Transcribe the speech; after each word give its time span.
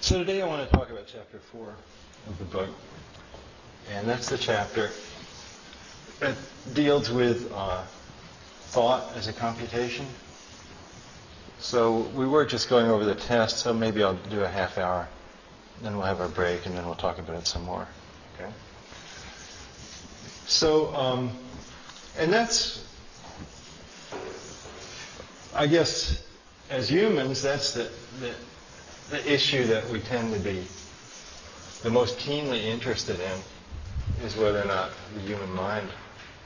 So 0.00 0.18
today 0.18 0.40
I 0.40 0.46
want 0.46 0.68
to 0.68 0.76
talk 0.76 0.90
about 0.90 1.06
chapter 1.06 1.38
four 1.38 1.74
of 2.28 2.38
the 2.38 2.44
book, 2.44 2.68
and 3.90 4.08
that's 4.08 4.28
the 4.28 4.38
chapter 4.38 4.90
that 6.20 6.36
deals 6.72 7.10
with 7.10 7.52
uh, 7.52 7.82
thought 8.68 9.12
as 9.16 9.26
a 9.26 9.32
computation. 9.32 10.06
So 11.58 11.98
we 12.14 12.26
were 12.26 12.46
just 12.46 12.70
going 12.70 12.86
over 12.86 13.04
the 13.04 13.16
test, 13.16 13.58
so 13.58 13.74
maybe 13.74 14.02
I'll 14.02 14.14
do 14.14 14.40
a 14.40 14.48
half 14.48 14.78
hour, 14.78 15.08
then 15.82 15.96
we'll 15.96 16.06
have 16.06 16.20
our 16.20 16.28
break, 16.28 16.64
and 16.64 16.76
then 16.76 16.86
we'll 16.86 16.94
talk 16.94 17.18
about 17.18 17.36
it 17.36 17.46
some 17.46 17.64
more. 17.64 17.86
Okay. 18.36 18.50
So, 20.46 20.94
um, 20.94 21.32
and 22.16 22.32
that's, 22.32 22.86
I 25.54 25.66
guess, 25.66 26.24
as 26.70 26.88
humans, 26.88 27.42
that's 27.42 27.72
the, 27.72 27.90
the 28.20 28.32
the 29.10 29.32
issue 29.32 29.64
that 29.64 29.88
we 29.88 30.00
tend 30.00 30.34
to 30.34 30.40
be 30.40 30.64
the 31.82 31.90
most 31.90 32.18
keenly 32.18 32.60
interested 32.66 33.18
in 33.20 34.24
is 34.24 34.36
whether 34.36 34.60
or 34.60 34.66
not 34.66 34.90
the 35.14 35.20
human 35.20 35.50
mind 35.54 35.88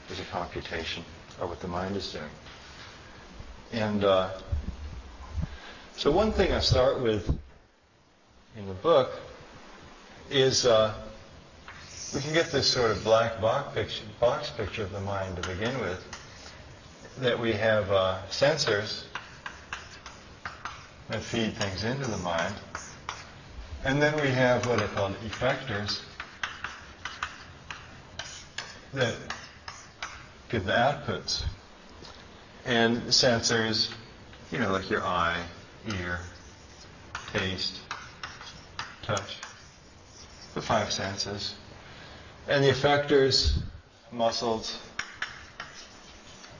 is 0.09 0.19
a 0.19 0.23
computation 0.25 1.03
or 1.41 1.47
what 1.47 1.59
the 1.59 1.67
mind 1.67 1.95
is 1.95 2.11
doing. 2.11 2.23
And 3.73 4.03
uh, 4.05 4.29
so 5.95 6.11
one 6.11 6.31
thing 6.31 6.51
I 6.51 6.59
start 6.59 7.01
with 7.01 7.27
in 8.55 8.67
the 8.67 8.73
book 8.75 9.11
is 10.29 10.65
uh, 10.65 10.93
we 12.13 12.21
can 12.21 12.33
get 12.33 12.51
this 12.51 12.69
sort 12.71 12.91
of 12.91 13.03
black 13.03 13.41
box 13.41 13.73
picture, 13.73 14.03
box 14.19 14.51
picture 14.51 14.83
of 14.83 14.91
the 14.91 15.01
mind 15.01 15.41
to 15.41 15.49
begin 15.49 15.77
with, 15.79 16.05
that 17.19 17.37
we 17.39 17.53
have 17.53 17.91
uh, 17.91 18.19
sensors 18.29 19.03
that 21.09 21.21
feed 21.21 21.53
things 21.53 21.83
into 21.83 22.09
the 22.09 22.17
mind. 22.17 22.55
And 23.83 24.01
then 24.01 24.15
we 24.21 24.29
have 24.29 24.65
what 24.65 24.81
are 24.81 24.87
called 24.87 25.15
effectors 25.25 25.99
that 28.93 29.15
give 30.49 30.65
the 30.65 30.71
outputs. 30.71 31.43
And 32.65 33.01
sensors, 33.03 33.91
you 34.51 34.59
know, 34.59 34.71
like 34.71 34.89
your 34.89 35.03
eye, 35.03 35.43
ear, 35.99 36.19
taste, 37.33 37.79
touch, 39.01 39.37
the 40.53 40.61
five 40.61 40.91
senses. 40.91 41.55
And 42.47 42.63
the 42.63 42.69
effectors, 42.69 43.57
muscles, 44.11 44.79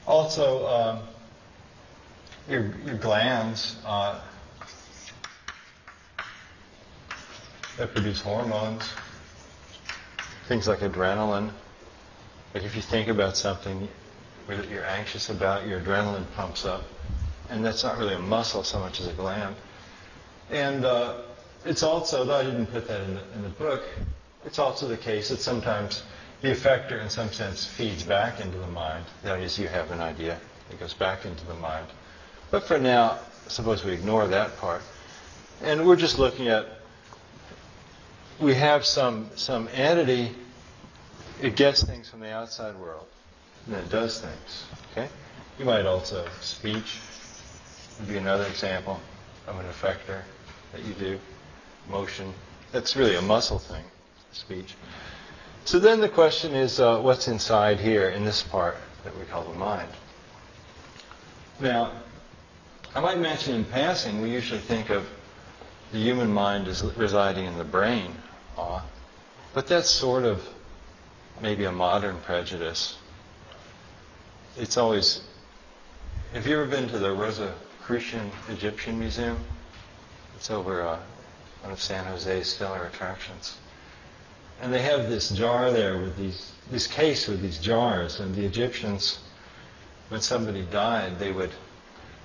also 0.06 0.68
um, 0.68 1.00
your, 2.50 2.73
your 2.86 2.96
glands, 2.96 3.78
uh, 3.86 4.20
that 7.78 7.94
produce 7.94 8.22
hormones, 8.22 8.84
things 10.48 10.68
like 10.68 10.80
adrenaline. 10.80 11.52
Like 12.54 12.64
if 12.64 12.76
you 12.76 12.82
think 12.82 13.08
about 13.08 13.36
something 13.36 13.88
that 14.48 14.70
you're 14.70 14.86
anxious 14.86 15.30
about, 15.30 15.68
your 15.68 15.80
adrenaline 15.80 16.26
pumps 16.36 16.66
up. 16.66 16.84
And 17.50 17.64
that's 17.64 17.84
not 17.84 17.98
really 17.98 18.16
a 18.16 18.20
muscle 18.20 18.64
so 18.64 18.80
much 18.80 19.00
as 19.00 19.08
a 19.08 19.14
gland. 19.14 19.56
And 20.52 20.86
uh, 20.86 21.22
it's 21.66 21.84
also, 21.84 22.26
though 22.26 22.36
I 22.36 22.44
didn't 22.44 22.68
put 22.68 22.88
that 22.88 23.02
in 23.02 23.16
the, 23.16 23.22
in 23.36 23.42
the 23.44 23.50
book, 23.50 23.84
it's 24.46 24.60
also 24.60 24.88
the 24.88 24.98
case 24.98 25.30
that 25.30 25.40
sometimes 25.40 26.04
the 26.42 26.50
effector, 26.50 27.02
in 27.02 27.10
some 27.10 27.32
sense, 27.32 27.66
feeds 27.66 28.04
back 28.04 28.42
into 28.42 28.58
the 28.58 28.68
mind. 28.68 29.06
That 29.24 29.40
is, 29.40 29.58
you 29.58 29.68
have 29.68 29.92
an 29.92 30.02
idea, 30.02 30.40
it 30.70 30.80
goes 30.80 30.94
back 30.94 31.26
into 31.26 31.46
the 31.46 31.54
mind. 31.56 31.88
But 32.52 32.68
for 32.68 32.78
now, 32.78 33.20
suppose 33.48 33.84
we 33.84 33.94
ignore 33.94 34.28
that 34.28 34.58
part. 34.58 34.82
And 35.62 35.88
we're 35.88 35.96
just 35.96 36.20
looking 36.20 36.50
at 36.50 36.68
we 38.39 38.53
have 38.56 38.86
some, 38.86 39.30
some 39.36 39.70
entity, 39.73 40.31
it 41.42 41.56
gets 41.56 41.84
things 41.84 42.09
from 42.09 42.20
the 42.20 42.31
outside 42.31 42.75
world, 42.75 43.06
and 43.67 43.75
it 43.75 43.90
does 43.90 44.22
things. 44.22 44.66
Okay? 44.91 45.08
You 45.59 45.66
might 45.66 45.85
also, 45.85 46.25
speech 46.41 47.00
would 48.00 48.08
be 48.08 48.18
another 48.18 48.46
example 48.46 49.00
of 49.47 49.59
an 49.59 49.66
effector 49.66 50.22
that 50.72 50.84
you 50.84 50.94
do. 50.94 51.19
Motion. 51.90 52.34
That's 52.72 52.96
really 52.96 53.16
a 53.16 53.22
muscle 53.22 53.59
thing, 53.59 53.84
speech. 54.31 54.75
So 55.66 55.79
then 55.79 56.00
the 56.00 56.09
question 56.09 56.53
is 56.53 56.79
uh, 56.79 57.00
what's 57.00 57.28
inside 57.28 57.79
here 57.79 58.09
in 58.09 58.25
this 58.25 58.41
part 58.41 58.78
that 59.03 59.18
we 59.18 59.25
call 59.25 59.44
the 59.44 59.53
mind? 59.53 59.90
Now, 61.59 61.91
I 62.96 63.00
might 63.00 63.19
mention 63.19 63.56
in 63.56 63.66
passing, 63.66 64.22
we 64.22 64.31
usually 64.31 64.59
think 64.59 64.90
of 64.90 65.08
the 65.94 66.00
human 66.00 66.34
mind 66.34 66.68
is 66.68 66.84
residing 66.98 67.46
in 67.46 67.58
the 67.58 67.64
brain. 67.64 68.16
But 69.54 69.68
that's 69.68 69.90
sort 69.90 70.24
of 70.24 70.44
maybe 71.40 71.66
a 71.66 71.72
modern 71.72 72.20
prejudice. 72.22 72.98
It's 74.58 74.76
always. 74.78 75.22
Have 76.34 76.48
you 76.48 76.59
ever 76.59 76.66
been 76.66 76.90
to 76.90 76.98
the 76.98 77.12
Rosicrucian 77.14 78.32
Egyptian 78.50 78.98
Museum? 78.98 79.38
It's 80.36 80.50
over 80.50 80.82
uh, 80.82 81.00
one 81.62 81.72
of 81.72 81.80
San 81.80 82.06
Jose's 82.06 82.48
stellar 82.48 82.86
attractions. 82.86 83.58
And 84.62 84.74
they 84.74 84.82
have 84.82 85.09
this 85.09 85.30
jar 85.30 85.70
there 85.70 86.00
with 86.00 86.18
these, 86.18 86.53
this 86.72 86.88
case 86.88 87.28
with 87.28 87.44
these 87.44 87.59
jars. 87.59 88.20
And 88.20 88.34
the 88.34 88.46
Egyptians, 88.46 89.20
when 90.09 90.22
somebody 90.22 90.64
died, 90.64 91.20
they 91.20 91.32
would, 91.32 91.52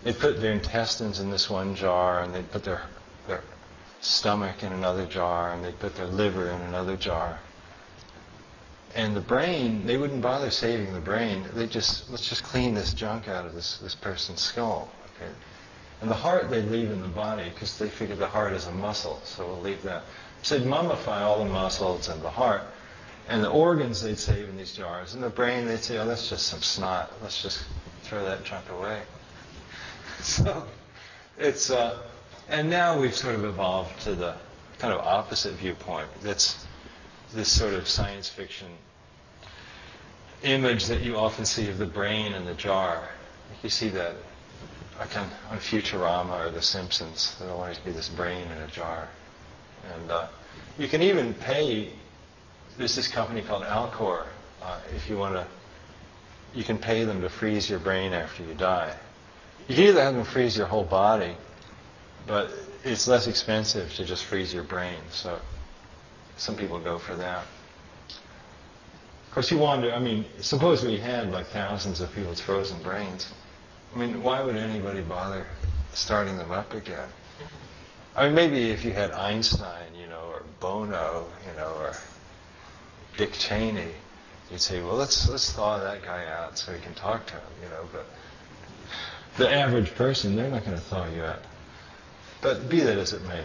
they'd 0.05 0.19
put 0.19 0.41
their 0.41 0.53
intestines 0.53 1.21
in 1.21 1.31
this 1.31 1.51
one 1.51 1.75
jar 1.75 2.23
and 2.23 2.35
they'd 2.35 2.51
put 2.51 2.65
their 2.65 2.83
stomach 4.01 4.63
in 4.63 4.73
another 4.73 5.07
jar 5.07 5.53
and 5.53 5.65
they'd 5.65 5.79
put 5.79 5.97
their 5.97 6.07
liver 6.07 6.51
in 6.51 6.61
another 6.63 6.97
jar. 6.97 7.39
And 8.95 9.15
the 9.15 9.21
brain, 9.21 9.87
they 9.87 9.97
wouldn't 9.97 10.23
bother 10.23 10.51
saving 10.51 10.95
the 10.95 11.01
brain. 11.01 11.45
They 11.55 11.67
just, 11.67 12.11
let's 12.11 12.29
just 12.29 12.43
clean 12.43 12.75
this 12.75 12.95
junk 12.95 13.29
out 13.29 13.45
of 13.45 13.55
this, 13.55 13.79
this 13.79 13.95
person's 13.95 14.41
skull. 14.41 14.91
Okay? 15.17 15.31
And 16.01 16.11
the 16.11 16.15
heart 16.15 16.49
they'd 16.49 16.67
leave 16.67 16.91
in 16.91 17.03
the 17.03 17.09
body 17.09 17.51
because 17.51 17.77
they 17.79 17.89
figured 17.89 18.19
the 18.19 18.29
heart 18.29 18.53
is 18.53 18.67
a 18.67 18.73
muscle, 18.73 19.21
so 19.25 19.47
we'll 19.47 19.61
leave 19.61 19.83
that. 19.83 20.05
So 20.43 20.59
they'd 20.59 20.67
mummify 20.67 21.21
all 21.21 21.45
the 21.45 21.51
muscles 21.51 22.09
and 22.09 22.23
the 22.23 22.31
heart. 22.31 22.63
And 23.29 23.45
the 23.45 23.51
organs 23.51 24.01
they'd 24.01 24.19
save 24.19 24.49
in 24.49 24.57
these 24.57 24.73
jars. 24.73 25.15
And 25.15 25.23
the 25.23 25.29
brain 25.29 25.67
they'd 25.67 25.81
say, 25.81 25.99
oh, 25.99 26.07
that's 26.07 26.31
just 26.31 26.47
some 26.47 26.63
snot. 26.63 27.13
Let's 27.21 27.43
just 27.43 27.65
throw 28.05 28.25
that 28.25 28.45
junk 28.45 28.69
away. 28.71 29.03
So 30.21 30.67
it's, 31.39 31.71
uh, 31.71 31.97
and 32.49 32.71
now 32.71 33.01
we've 33.01 33.15
sort 33.15 33.35
of 33.35 33.45
evolved 33.45 34.01
to 34.03 34.15
the 34.15 34.35
kind 34.79 34.93
of 34.93 35.01
opposite 35.01 35.55
viewpoint. 35.55 36.09
That's 36.23 36.67
this 37.35 37.51
sort 37.51 37.75
of 37.75 37.89
science 37.89 38.29
fiction 38.29 38.69
image 40.43 40.87
that 40.87 41.03
you 41.03 41.17
often 41.17 41.45
see 41.45 41.69
of 41.69 41.79
the 41.79 41.87
brain 41.87 42.33
in 42.33 42.45
the 42.45 42.55
jar. 42.55 43.09
You 43.63 43.69
see 43.69 43.89
that 43.91 44.15
like 44.99 45.17
on, 45.17 45.29
on 45.51 45.59
Futurama 45.59 46.47
or 46.47 46.51
The 46.51 46.63
Simpsons. 46.63 47.37
There'll 47.39 47.61
always 47.61 47.79
be 47.79 47.93
this 47.93 48.09
brain 48.09 48.47
in 48.47 48.63
a 48.63 48.67
jar. 48.67 49.09
And 49.95 50.11
uh, 50.11 50.27
you 50.77 50.89
can 50.89 51.03
even 51.03 51.35
pay, 51.35 51.91
there's 52.77 52.97
this 52.97 53.09
company 53.09 53.43
called 53.43 53.63
Alcor. 53.63 54.27
Uh, 54.63 54.79
if 54.95 55.09
you 55.09 55.17
want 55.17 55.35
to, 55.35 55.47
you 56.55 56.65
can 56.65 56.79
pay 56.79 57.05
them 57.05 57.21
to 57.21 57.29
freeze 57.29 57.71
your 57.71 57.79
brain 57.79 58.13
after 58.13 58.43
you 58.43 58.55
die. 58.55 58.95
You 59.69 59.75
can 59.77 59.85
either 59.85 60.03
have 60.03 60.15
them 60.15 60.25
freeze 60.25 60.57
your 60.57 60.67
whole 60.67 60.85
body, 60.85 61.37
but 62.29 62.51
it's 62.85 63.09
less 63.09 63.27
expensive 63.27 63.93
to 63.95 64.05
just 64.05 64.25
freeze 64.25 64.55
your 64.55 64.63
brain. 64.63 64.99
So 65.11 65.41
some 66.37 66.55
people 66.55 66.79
go 66.79 66.99
for 66.99 67.17
that. 67.17 67.45
Of 68.09 69.35
course, 69.35 69.51
you 69.51 69.59
wonder, 69.59 69.93
I 69.93 69.99
mean, 69.99 70.25
suppose 70.41 70.85
we 70.85 70.99
had 70.99 71.33
like 71.33 71.47
thousands 71.47 72.01
of 72.01 72.15
people's 72.15 72.41
frozen 72.41 72.81
brains. 72.83 73.33
I 73.95 73.99
mean, 73.99 74.23
why 74.23 74.43
would 74.43 74.57
anybody 74.57 75.01
bother 75.01 75.47
starting 75.93 76.37
them 76.37 76.53
up 76.53 76.75
again? 76.75 77.09
I 78.15 78.27
mean, 78.27 78.35
maybe 78.35 78.71
if 78.71 78.85
you 78.85 78.93
had 78.93 79.13
Einstein, 79.13 79.95
you 79.99 80.07
know, 80.07 80.21
or 80.31 80.43
Bono, 80.61 81.27
you 81.47 81.57
know, 81.57 81.73
or 81.81 81.97
Dick 83.17 83.33
Cheney, 83.33 83.93
you'd 84.51 84.61
say, 84.61 84.83
well, 84.83 84.97
let's 84.97 85.29
let's 85.29 85.53
thaw 85.53 85.79
that 85.79 86.03
guy 86.03 86.27
out 86.27 86.59
so 86.59 86.73
we 86.73 86.79
can 86.81 86.95
talk 86.95 87.27
to 87.27 87.35
him, 87.35 87.43
you 87.63 87.69
know. 87.69 87.89
But 87.93 88.07
the 89.37 89.51
average 89.51 89.95
person, 89.95 90.37
they're 90.37 90.51
not 90.51 90.65
going 90.65 90.77
to 90.77 90.83
thaw 90.83 91.07
you 91.15 91.23
out. 91.23 91.43
But 92.41 92.69
be 92.69 92.81
that 92.81 92.99
as 92.99 93.13
it 93.13 93.23
may. 93.23 93.43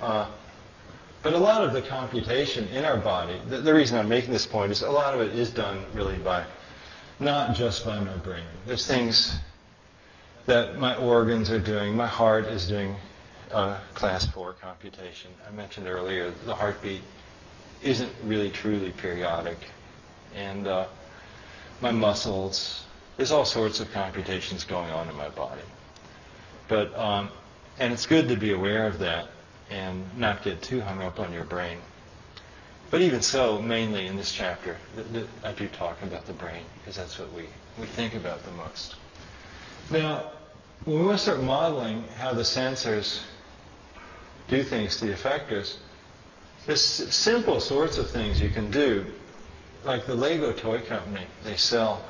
Uh, 0.00 0.26
but 1.22 1.34
a 1.34 1.38
lot 1.38 1.62
of 1.62 1.72
the 1.72 1.82
computation 1.82 2.66
in 2.68 2.84
our 2.84 2.96
body, 2.96 3.38
the, 3.48 3.58
the, 3.58 3.74
reason 3.74 3.98
I'm 3.98 4.08
making 4.08 4.32
this 4.32 4.46
point 4.46 4.72
is 4.72 4.80
a 4.80 4.90
lot 4.90 5.14
of 5.14 5.20
it 5.20 5.38
is 5.38 5.50
done 5.50 5.84
really 5.92 6.16
by, 6.16 6.44
not 7.18 7.54
just 7.54 7.84
by 7.84 8.00
my 8.00 8.16
brain. 8.18 8.44
There's 8.66 8.86
things 8.86 9.38
that 10.46 10.78
my 10.78 10.96
organs 10.96 11.50
are 11.50 11.58
doing. 11.58 11.94
My 11.94 12.06
heart 12.06 12.46
is 12.46 12.66
doing 12.66 12.96
uh, 13.52 13.78
class 13.94 14.26
four 14.26 14.54
computation. 14.54 15.30
I 15.46 15.50
mentioned 15.50 15.86
earlier 15.86 16.32
the 16.46 16.54
heartbeat 16.54 17.02
isn't 17.82 18.10
really 18.24 18.50
truly 18.50 18.90
periodic. 18.90 19.58
And 20.34 20.66
uh, 20.66 20.86
my 21.80 21.90
muscles, 21.90 22.84
there's 23.16 23.32
all 23.32 23.44
sorts 23.44 23.80
of 23.80 23.92
computations 23.92 24.64
going 24.64 24.90
on 24.90 25.08
in 25.08 25.16
my 25.16 25.28
body. 25.28 25.62
But 26.70 26.96
um, 26.98 27.30
and 27.78 27.92
it's 27.92 28.06
good 28.06 28.28
to 28.30 28.36
be 28.36 28.52
aware 28.52 28.86
of 28.86 29.00
that. 29.00 29.28
and 29.70 30.04
not 30.18 30.42
get 30.44 30.62
too 30.62 30.80
hung 30.80 31.02
up 31.02 31.20
on 31.20 31.32
your 31.32 31.44
brain. 31.44 31.78
But 32.90 33.02
even 33.02 33.22
so, 33.22 33.62
mainly 33.62 34.06
in 34.06 34.16
this 34.16 34.32
chapter, 34.32 34.78
th- 34.96 35.12
th- 35.12 35.26
I 35.44 35.52
do 35.52 35.68
talk 35.68 36.02
about 36.02 36.26
the 36.26 36.32
brain 36.32 36.64
because 36.78 36.96
that's 36.96 37.18
what 37.20 37.32
we, 37.32 37.44
we 37.78 37.86
think 37.86 38.14
about 38.14 38.44
the 38.44 38.50
most. 38.52 38.96
Now, 39.90 40.32
when 40.84 40.98
we 41.00 41.06
want 41.06 41.18
to 41.18 41.22
start 41.24 41.42
modeling 41.42 42.04
how 42.18 42.34
the 42.34 42.42
sensors 42.42 43.22
do 44.48 44.64
things 44.64 44.98
to 44.98 45.06
the 45.06 45.12
effectors, 45.12 45.76
there's 46.66 46.82
simple 46.82 47.60
sorts 47.60 47.98
of 47.98 48.10
things 48.10 48.40
you 48.40 48.50
can 48.50 48.70
do. 48.72 49.06
Like 49.84 50.06
the 50.06 50.16
Lego 50.16 50.52
toy 50.52 50.80
company, 50.80 51.26
they 51.44 51.56
sell 51.56 52.04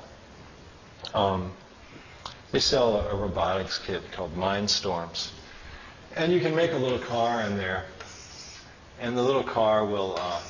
um, 1.14 1.52
they 2.52 2.58
sell 2.58 2.96
a, 2.96 3.14
robotics 3.14 3.78
kit 3.78 4.02
called 4.12 4.34
Mindstorms, 4.36 5.30
and 6.16 6.32
you 6.32 6.40
can 6.40 6.54
make 6.54 6.72
a 6.72 6.76
little 6.76 6.98
car 6.98 7.42
in 7.42 7.56
there, 7.56 7.84
and 9.00 9.16
the 9.16 9.22
little 9.22 9.42
car 9.42 9.84
will 9.84 10.16
uh, 10.18 10.40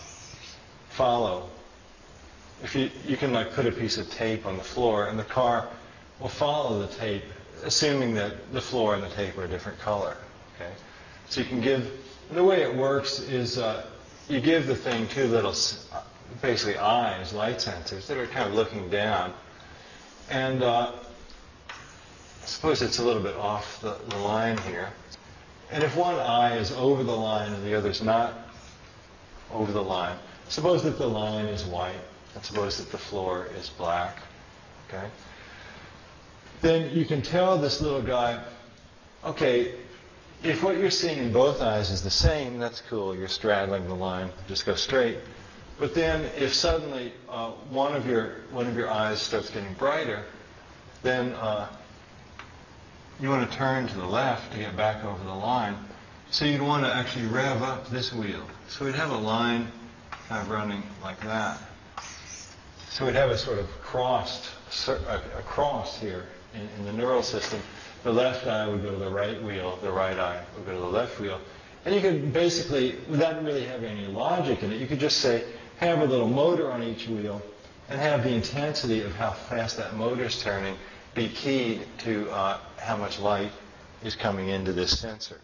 follow. 0.88 1.48
If 2.62 2.74
you 2.74 2.90
you 3.06 3.16
can 3.16 3.32
like 3.32 3.52
put 3.52 3.66
a 3.66 3.72
piece 3.72 3.98
of 3.98 4.10
tape 4.10 4.46
on 4.46 4.56
the 4.56 4.64
floor, 4.64 5.08
and 5.08 5.18
the 5.18 5.24
car 5.24 5.68
will 6.18 6.28
follow 6.28 6.80
the 6.80 6.94
tape, 6.94 7.24
assuming 7.64 8.14
that 8.14 8.52
the 8.52 8.60
floor 8.60 8.94
and 8.94 9.02
the 9.02 9.10
tape 9.10 9.36
are 9.38 9.44
a 9.44 9.48
different 9.48 9.78
color. 9.78 10.16
Okay, 10.56 10.70
so 11.28 11.40
you 11.40 11.46
can 11.46 11.60
give 11.60 11.90
the 12.32 12.44
way 12.44 12.62
it 12.62 12.74
works 12.74 13.20
is 13.20 13.58
uh, 13.58 13.84
you 14.28 14.40
give 14.40 14.66
the 14.66 14.76
thing 14.76 15.08
two 15.08 15.26
little, 15.26 15.54
basically 16.40 16.78
eyes, 16.78 17.32
light 17.32 17.56
sensors 17.56 18.06
that 18.06 18.16
are 18.16 18.26
kind 18.26 18.48
of 18.48 18.54
looking 18.54 18.88
down, 18.88 19.32
and 20.30 20.62
uh, 20.62 20.92
suppose 22.50 22.82
it's 22.82 22.98
a 22.98 23.04
little 23.04 23.22
bit 23.22 23.36
off 23.36 23.80
the, 23.80 23.96
the 24.08 24.18
line 24.18 24.58
here. 24.58 24.88
And 25.70 25.84
if 25.84 25.96
one 25.96 26.16
eye 26.16 26.56
is 26.56 26.72
over 26.72 27.04
the 27.04 27.16
line 27.16 27.52
and 27.52 27.64
the 27.64 27.74
other 27.74 27.90
is 27.90 28.02
not 28.02 28.34
over 29.52 29.70
the 29.70 29.82
line, 29.82 30.16
suppose 30.48 30.82
that 30.82 30.98
the 30.98 31.06
line 31.06 31.46
is 31.46 31.64
white, 31.64 31.94
and 32.34 32.44
suppose 32.44 32.78
that 32.78 32.90
the 32.90 32.98
floor 32.98 33.48
is 33.56 33.68
black, 33.70 34.18
okay? 34.88 35.06
Then 36.60 36.94
you 36.94 37.04
can 37.04 37.22
tell 37.22 37.56
this 37.56 37.80
little 37.80 38.02
guy, 38.02 38.42
okay, 39.24 39.74
if 40.42 40.62
what 40.62 40.78
you're 40.78 40.90
seeing 40.90 41.18
in 41.18 41.32
both 41.32 41.60
eyes 41.60 41.90
is 41.90 42.02
the 42.02 42.10
same, 42.10 42.58
that's 42.58 42.80
cool. 42.82 43.14
You're 43.14 43.28
straddling 43.28 43.86
the 43.86 43.94
line. 43.94 44.30
Just 44.48 44.66
go 44.66 44.74
straight. 44.74 45.18
But 45.78 45.94
then, 45.94 46.28
if 46.36 46.52
suddenly 46.52 47.12
uh, 47.28 47.52
one 47.70 47.94
of 47.94 48.06
your 48.06 48.36
one 48.50 48.66
of 48.66 48.76
your 48.76 48.90
eyes 48.90 49.20
starts 49.20 49.50
getting 49.50 49.72
brighter, 49.74 50.24
then 51.02 51.32
uh, 51.32 51.68
you 53.20 53.28
want 53.28 53.50
to 53.50 53.56
turn 53.56 53.86
to 53.88 53.96
the 53.96 54.06
left 54.06 54.52
to 54.52 54.58
get 54.58 54.76
back 54.76 55.04
over 55.04 55.22
the 55.24 55.34
line. 55.34 55.76
So 56.30 56.44
you'd 56.44 56.62
want 56.62 56.84
to 56.84 56.94
actually 56.94 57.26
rev 57.26 57.62
up 57.62 57.88
this 57.90 58.12
wheel. 58.12 58.42
So 58.68 58.84
we'd 58.84 58.94
have 58.94 59.10
a 59.10 59.18
line 59.18 59.68
kind 60.28 60.42
of 60.42 60.50
running 60.50 60.82
like 61.02 61.20
that. 61.20 61.58
So 62.88 63.06
we'd 63.06 63.16
have 63.16 63.30
a 63.30 63.38
sort 63.38 63.58
of 63.58 63.68
crossed 63.82 64.50
a 64.86 65.42
cross 65.44 65.98
here 65.98 66.26
in, 66.54 66.68
in 66.78 66.84
the 66.84 66.92
neural 66.92 67.22
system 67.22 67.60
the 68.02 68.12
left 68.12 68.46
eye 68.46 68.66
would 68.66 68.82
go 68.82 68.90
to 68.90 68.96
the 68.96 69.10
right 69.10 69.42
wheel, 69.42 69.78
the 69.82 69.90
right 69.90 70.18
eye 70.18 70.42
would 70.56 70.66
go 70.66 70.72
to 70.72 70.78
the 70.78 70.86
left 70.86 71.20
wheel. 71.20 71.40
And 71.84 71.94
you 71.94 72.00
could 72.00 72.32
basically, 72.32 72.96
without 73.08 73.42
really 73.44 73.64
having 73.64 73.98
any 73.98 74.06
logic 74.06 74.62
in 74.62 74.72
it, 74.72 74.80
you 74.80 74.86
could 74.86 75.00
just 75.00 75.18
say, 75.18 75.44
have 75.78 76.00
a 76.00 76.04
little 76.04 76.28
motor 76.28 76.70
on 76.70 76.82
each 76.82 77.08
wheel 77.08 77.40
and 77.88 77.98
have 77.98 78.24
the 78.24 78.30
intensity 78.30 79.02
of 79.02 79.14
how 79.16 79.30
fast 79.30 79.76
that 79.78 79.96
motor 79.96 80.24
is 80.24 80.42
turning 80.42 80.76
be 81.14 81.28
keyed 81.28 81.82
to 81.98 82.30
uh, 82.30 82.58
how 82.80 82.96
much 82.96 83.18
light 83.18 83.52
is 84.02 84.16
coming 84.16 84.48
into 84.48 84.72
this 84.72 84.98
sensor. 84.98 85.40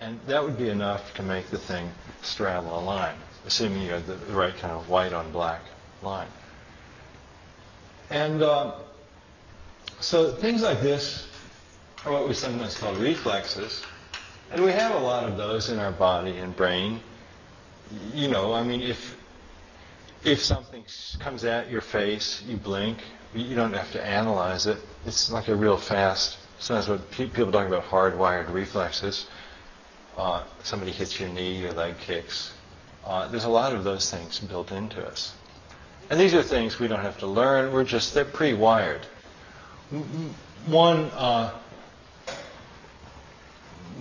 And 0.00 0.18
that 0.26 0.42
would 0.42 0.58
be 0.58 0.68
enough 0.68 1.14
to 1.14 1.22
make 1.22 1.48
the 1.50 1.58
thing 1.58 1.90
straddle 2.22 2.78
a 2.78 2.80
line, 2.80 3.16
assuming 3.46 3.82
you 3.82 3.90
have 3.90 4.06
the, 4.06 4.16
right 4.32 4.56
kind 4.56 4.72
of 4.72 4.88
white 4.88 5.12
on 5.12 5.30
black 5.32 5.62
line. 6.02 6.28
And 8.10 8.42
uh, 8.42 8.74
so 10.00 10.32
things 10.32 10.62
like 10.62 10.80
this 10.80 11.28
are 12.04 12.12
what 12.12 12.26
we 12.26 12.34
sometimes 12.34 12.76
call 12.76 12.94
reflexes. 12.94 13.82
And 14.50 14.62
we 14.64 14.72
have 14.72 14.94
a 14.94 14.98
lot 14.98 15.24
of 15.24 15.36
those 15.36 15.70
in 15.70 15.78
our 15.78 15.92
body 15.92 16.36
and 16.38 16.54
brain. 16.54 17.00
You 18.12 18.28
know, 18.28 18.52
I 18.52 18.62
mean, 18.62 18.82
if 18.82 19.16
if 20.24 20.40
something 20.42 20.84
comes 21.18 21.44
at 21.44 21.70
your 21.70 21.80
face, 21.80 22.42
you 22.46 22.56
blink. 22.56 22.98
You 23.34 23.56
don't 23.56 23.72
have 23.72 23.90
to 23.92 24.04
analyze 24.04 24.66
it. 24.66 24.78
It's 25.06 25.30
like 25.30 25.48
a 25.48 25.56
real 25.56 25.76
fast. 25.76 26.38
Sometimes 26.62 26.88
what 26.88 27.10
people 27.10 27.50
talk 27.50 27.66
about 27.66 27.84
hardwired 27.86 28.52
reflexes. 28.52 29.26
Uh, 30.16 30.44
somebody 30.62 30.92
hits 30.92 31.18
your 31.18 31.28
knee, 31.28 31.60
your 31.60 31.72
leg 31.72 31.98
kicks. 31.98 32.52
Uh, 33.04 33.26
there's 33.26 33.42
a 33.42 33.48
lot 33.48 33.72
of 33.72 33.82
those 33.82 34.08
things 34.08 34.38
built 34.38 34.70
into 34.70 35.04
us. 35.04 35.34
And 36.08 36.20
these 36.20 36.34
are 36.34 36.42
things 36.42 36.78
we 36.78 36.86
don't 36.86 37.00
have 37.00 37.18
to 37.18 37.26
learn. 37.26 37.72
We're 37.72 37.82
just, 37.82 38.14
they're 38.14 38.24
pre-wired. 38.24 39.00
One 40.66 41.10
uh, 41.16 41.50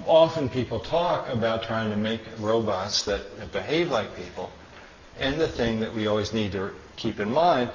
often 0.06 0.48
people 0.48 0.80
talk 0.82 1.30
about 1.30 1.64
trying 1.64 1.90
to 1.90 1.98
make 1.98 2.22
robots 2.38 3.02
that, 3.06 3.52
behave 3.52 3.90
like 3.90 4.16
people. 4.16 4.52
And 5.20 5.42
the 5.42 5.48
thing 5.48 5.80
that 5.80 5.96
we 5.96 6.06
always 6.06 6.32
need 6.32 6.52
to 6.52 6.70
keep 6.96 7.20
in 7.20 7.32
mind, 7.32 7.72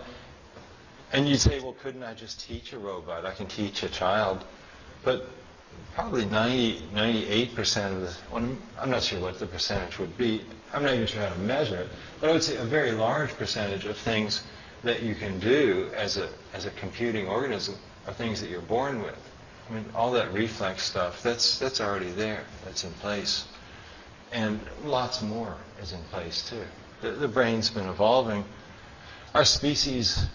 and 1.12 1.28
you'd 1.28 1.40
say, 1.40 1.58
well, 1.58 1.74
couldn't 1.82 2.04
I 2.04 2.14
just 2.14 2.46
teach 2.46 2.72
a 2.72 2.78
robot? 2.78 3.26
I 3.26 3.32
can 3.32 3.48
teach 3.48 3.82
a 3.82 3.88
child. 3.88 4.44
But 5.06 5.28
probably 5.94 6.24
90, 6.24 6.80
98% 6.92 7.92
of 7.92 8.00
the, 8.00 8.16
well, 8.32 8.56
I'm 8.76 8.90
not 8.90 9.04
sure 9.04 9.20
what 9.20 9.38
the 9.38 9.46
percentage 9.46 10.00
would 10.00 10.18
be. 10.18 10.42
I'm 10.74 10.82
not 10.82 10.94
even 10.94 11.06
sure 11.06 11.22
how 11.22 11.32
to 11.32 11.38
measure 11.38 11.76
it. 11.76 11.88
But 12.20 12.30
I 12.30 12.32
would 12.32 12.42
say 12.42 12.56
a 12.56 12.64
very 12.64 12.90
large 12.90 13.30
percentage 13.36 13.84
of 13.84 13.96
things 13.96 14.42
that 14.82 15.04
you 15.04 15.14
can 15.14 15.38
do 15.38 15.92
as 15.94 16.16
a, 16.16 16.28
as 16.52 16.66
a 16.66 16.70
computing 16.72 17.28
organism 17.28 17.76
are 18.08 18.14
things 18.14 18.40
that 18.40 18.50
you're 18.50 18.60
born 18.60 19.00
with. 19.00 19.16
I 19.70 19.74
mean, 19.74 19.84
all 19.94 20.10
that 20.10 20.32
reflex 20.32 20.82
stuff, 20.82 21.22
that's, 21.22 21.60
that's 21.60 21.80
already 21.80 22.10
there. 22.10 22.42
That's 22.64 22.82
in 22.82 22.90
place. 22.94 23.46
And 24.32 24.58
lots 24.84 25.22
more 25.22 25.54
is 25.80 25.92
in 25.92 26.02
place, 26.10 26.50
too. 26.50 26.64
The, 27.00 27.12
the 27.12 27.28
brain's 27.28 27.70
been 27.70 27.86
evolving. 27.88 28.44
Our 29.36 29.44
species, 29.44 30.26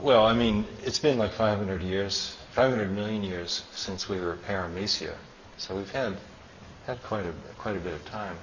well, 0.00 0.26
I 0.26 0.34
mean, 0.34 0.66
it's 0.82 0.98
been 0.98 1.16
like 1.16 1.30
500 1.30 1.80
years, 1.80 2.36
500 2.54 2.90
million 2.92 3.24
years 3.24 3.64
since 3.72 4.08
we 4.08 4.20
were 4.20 4.36
paramecia. 4.48 5.14
So 5.56 5.74
we've 5.74 5.90
had, 5.90 6.16
had 6.86 7.02
quite, 7.02 7.26
a, 7.26 7.32
quite 7.58 7.76
a 7.76 7.80
bit 7.80 7.92
of 7.92 8.04
time. 8.04 8.36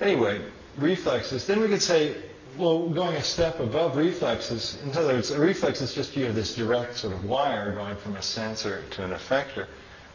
Anyway, 0.00 0.42
reflexes. 0.76 1.46
Then 1.46 1.60
we 1.60 1.68
could 1.68 1.82
say 1.82 2.16
well, 2.56 2.88
going 2.88 3.14
a 3.14 3.22
step 3.22 3.60
above 3.60 3.96
reflexes, 3.96 4.78
in 4.82 4.90
other 4.90 5.14
words, 5.14 5.30
a 5.30 5.38
reflex 5.38 5.80
is 5.80 5.94
just 5.94 6.16
you 6.16 6.24
have 6.24 6.34
this 6.34 6.56
direct 6.56 6.96
sort 6.96 7.12
of 7.12 7.24
wire 7.24 7.72
going 7.72 7.94
from 7.96 8.16
a 8.16 8.22
sensor 8.22 8.82
to 8.90 9.04
an 9.04 9.10
effector. 9.10 9.66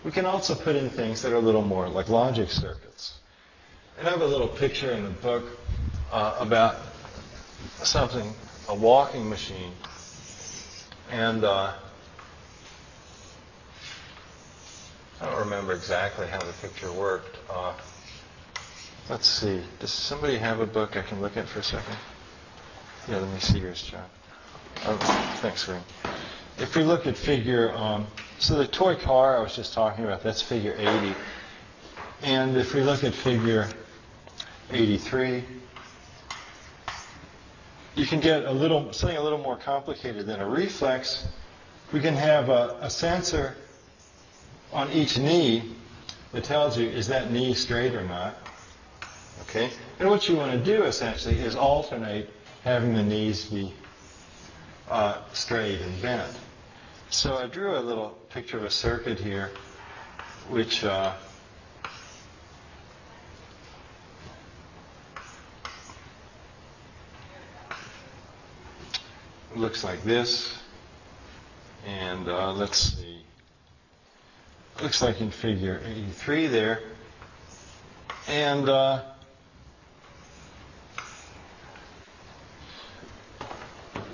We 0.03 0.11
can 0.11 0.25
also 0.25 0.53
put 0.55 0.75
in 0.75 0.89
things 0.89 1.21
that 1.21 1.31
are 1.31 1.37
a 1.37 1.39
little 1.41 1.61
more 1.61 1.87
like 1.87 2.09
logic 2.09 2.49
circuits. 2.49 3.19
And 3.97 4.07
I 4.07 4.11
have 4.11 4.21
a 4.21 4.27
little 4.27 4.47
picture 4.47 4.91
in 4.91 5.03
the 5.03 5.09
book 5.11 5.45
uh, 6.11 6.35
about 6.39 6.77
something, 7.83 8.33
a 8.67 8.75
walking 8.75 9.29
machine. 9.29 9.71
And 11.09 11.45
uh, 11.45 11.73
I 15.23 15.27
don't 15.27 15.39
remember 15.39 15.71
exactly 15.71 16.27
how 16.27 16.39
the 16.39 16.51
picture 16.61 16.91
worked. 16.91 17.37
Uh, 17.49 17.71
let's 19.09 19.25
see. 19.25 19.61
Does 19.79 19.89
somebody 19.89 20.37
have 20.37 20.59
a 20.59 20.65
book 20.65 20.97
I 20.97 21.01
can 21.01 21.21
look 21.21 21.37
at 21.37 21.47
for 21.47 21.59
a 21.59 21.63
second? 21.63 21.95
Yeah, 23.07 23.19
let 23.19 23.29
me 23.31 23.39
see 23.39 23.59
yours, 23.59 23.81
John. 23.83 24.03
Oh, 24.85 24.97
thanks, 25.41 25.65
Ring. 25.69 25.81
If 26.57 26.75
we 26.75 26.83
look 26.83 27.07
at 27.07 27.15
figure, 27.15 27.71
um, 27.73 28.05
so 28.37 28.57
the 28.57 28.67
toy 28.67 28.95
car 28.95 29.37
I 29.37 29.41
was 29.41 29.55
just 29.55 29.73
talking 29.73 30.03
about, 30.03 30.23
that's 30.23 30.41
figure 30.41 30.75
80. 30.77 31.15
And 32.23 32.57
if 32.57 32.73
we 32.73 32.81
look 32.81 33.05
at 33.05 33.13
figure 33.13 33.69
83, 34.71 35.45
you 37.95 38.05
can 38.05 38.19
get 38.19 38.43
a 38.43 38.51
little 38.51 38.91
something 38.91 39.17
a 39.17 39.23
little 39.23 39.39
more 39.39 39.55
complicated 39.55 40.25
than 40.25 40.41
a 40.41 40.49
reflex. 40.49 41.29
We 41.93 42.01
can 42.01 42.15
have 42.15 42.49
a, 42.49 42.77
a 42.81 42.89
sensor 42.89 43.55
on 44.73 44.91
each 44.91 45.17
knee 45.17 45.63
that 46.31 46.43
tells 46.43 46.77
you 46.77 46.87
is 46.89 47.07
that 47.07 47.31
knee 47.31 47.53
straight 47.53 47.93
or 47.93 48.03
not. 48.03 48.35
Okay? 49.43 49.69
And 49.99 50.09
what 50.09 50.27
you 50.27 50.35
want 50.35 50.51
to 50.51 50.57
do 50.57 50.83
essentially 50.83 51.37
is 51.37 51.55
alternate 51.55 52.29
having 52.63 52.93
the 52.93 53.03
knees 53.03 53.45
be 53.45 53.73
uh, 54.89 55.17
straight 55.31 55.79
and 55.79 56.01
bent. 56.01 56.39
So 57.09 57.37
I 57.37 57.47
drew 57.47 57.77
a 57.77 57.79
little 57.79 58.17
picture 58.29 58.57
of 58.57 58.63
a 58.63 58.71
circuit 58.71 59.19
here, 59.19 59.51
which 60.49 60.83
uh, 60.83 61.13
looks 69.55 69.83
like 69.83 70.03
this. 70.03 70.57
And 71.85 72.27
uh, 72.27 72.53
let's 72.53 72.77
see. 72.77 73.12
Looks 74.83 75.01
like 75.01 75.21
in 75.21 75.31
figure 75.31 75.79
83 75.85 76.47
there, 76.47 76.81
And 78.27 78.67
uh, 78.67 79.01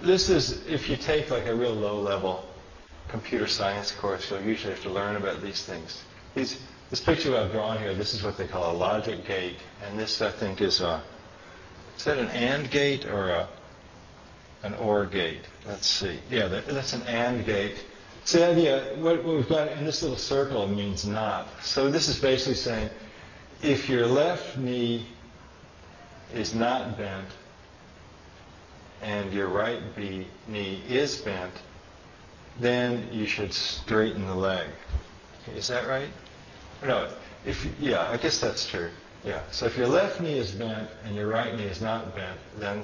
this 0.04 0.30
is, 0.30 0.64
if 0.68 0.88
you 0.88 0.96
take 0.96 1.32
like 1.32 1.48
a 1.48 1.56
real 1.56 1.74
low 1.74 2.00
level 2.00 2.46
computer 3.08 3.48
science 3.48 3.92
course, 3.92 4.30
you'll 4.30 4.44
usually 4.44 4.72
have 4.72 4.84
to 4.84 4.92
learn 4.92 5.16
about 5.16 5.42
these 5.42 5.64
things. 5.64 6.04
These, 6.36 6.62
this 6.92 7.00
picture 7.00 7.36
I've 7.36 7.52
drawn 7.52 7.80
here, 7.80 7.96
this 7.96 8.14
is 8.14 8.22
what 8.22 8.38
they 8.38 8.46
call 8.46 8.72
a 8.72 8.78
logic 8.78 9.26
gate. 9.26 9.58
And 9.84 9.98
this, 9.98 10.22
I 10.22 10.30
think, 10.30 10.62
is 10.62 10.82
a, 10.82 11.02
is 11.98 12.04
that 12.04 12.20
an 12.20 12.28
AND 12.28 12.70
gate 12.70 13.08
or 13.08 13.30
a, 13.32 13.50
an 14.62 14.76
OR 14.76 15.08
gate? 15.08 15.42
Let's 15.66 15.88
see. 15.88 16.20
Yeah, 16.30 16.48
that, 16.48 16.68
that's 16.68 16.94
an 16.94 17.02
AND 17.08 17.44
gate. 17.48 17.84
So 18.26 18.40
the 18.40 18.52
idea, 18.52 18.96
what 18.98 19.24
we've 19.24 19.48
got 19.48 19.72
in 19.72 19.86
this 19.86 20.02
little 20.02 20.18
circle 20.18 20.68
means 20.68 21.06
not. 21.06 21.48
So 21.64 21.90
this 21.90 22.08
is 22.08 22.20
basically 22.20 22.56
saying, 22.56 22.90
if 23.62 23.90
your 23.90 24.06
left 24.06 24.58
knee 24.58 25.06
is 26.34 26.54
not 26.54 26.98
bent 26.98 27.28
and 29.02 29.34
your 29.34 29.48
right 29.48 29.82
knee 29.98 30.82
is 30.88 31.18
bent, 31.18 31.54
then 32.60 33.08
you 33.12 33.26
should 33.26 33.54
straighten 33.54 34.26
the 34.28 34.36
leg. 34.36 34.68
Is 35.56 35.68
that 35.70 35.88
right? 35.88 36.10
No, 36.86 37.10
if 37.46 37.68
yeah, 37.80 38.10
I 38.10 38.18
guess 38.18 38.40
that's 38.40 38.68
true. 38.68 38.90
Yeah. 39.24 39.42
So 39.52 39.66
if 39.66 39.78
your 39.78 39.88
left 39.88 40.22
knee 40.22 40.38
is 40.38 40.52
bent 40.52 40.90
and 41.06 41.16
your 41.16 41.28
right 41.28 41.56
knee 41.56 41.64
is 41.64 41.82
not 41.82 42.16
bent, 42.16 42.40
then 42.58 42.84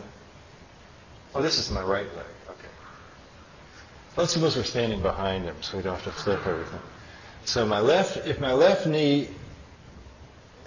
oh, 1.34 1.42
this 1.42 1.58
is 1.58 1.70
my 1.72 1.82
right 1.82 2.14
leg. 2.16 2.26
Let's 4.18 4.32
suppose 4.32 4.56
we're 4.56 4.64
standing 4.64 5.02
behind 5.02 5.44
him, 5.44 5.56
so 5.62 5.76
we 5.78 5.84
don't 5.84 5.96
have 5.96 6.04
to 6.06 6.12
flip 6.12 6.48
everything. 6.48 6.80
So 7.44 7.66
my 7.66 7.80
left, 7.80 8.26
if 8.26 8.40
my 8.40 8.54
left 8.54 8.88
knee, 8.88 9.30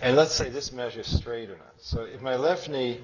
and 0.02 0.16
let's 0.16 0.34
say 0.34 0.50
this 0.50 0.70
measures 0.72 1.06
straight 1.06 1.48
or 1.48 1.56
not. 1.56 1.74
So 1.80 2.02
if 2.02 2.20
my 2.20 2.36
left 2.36 2.68
knee 2.68 3.00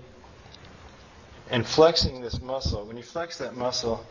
and 1.51 1.67
flexing 1.67 2.21
this 2.21 2.41
muscle, 2.41 2.85
when 2.85 2.97
you 2.97 3.03
flex 3.03 3.39
that 3.39 3.57
muscle, 3.57 4.05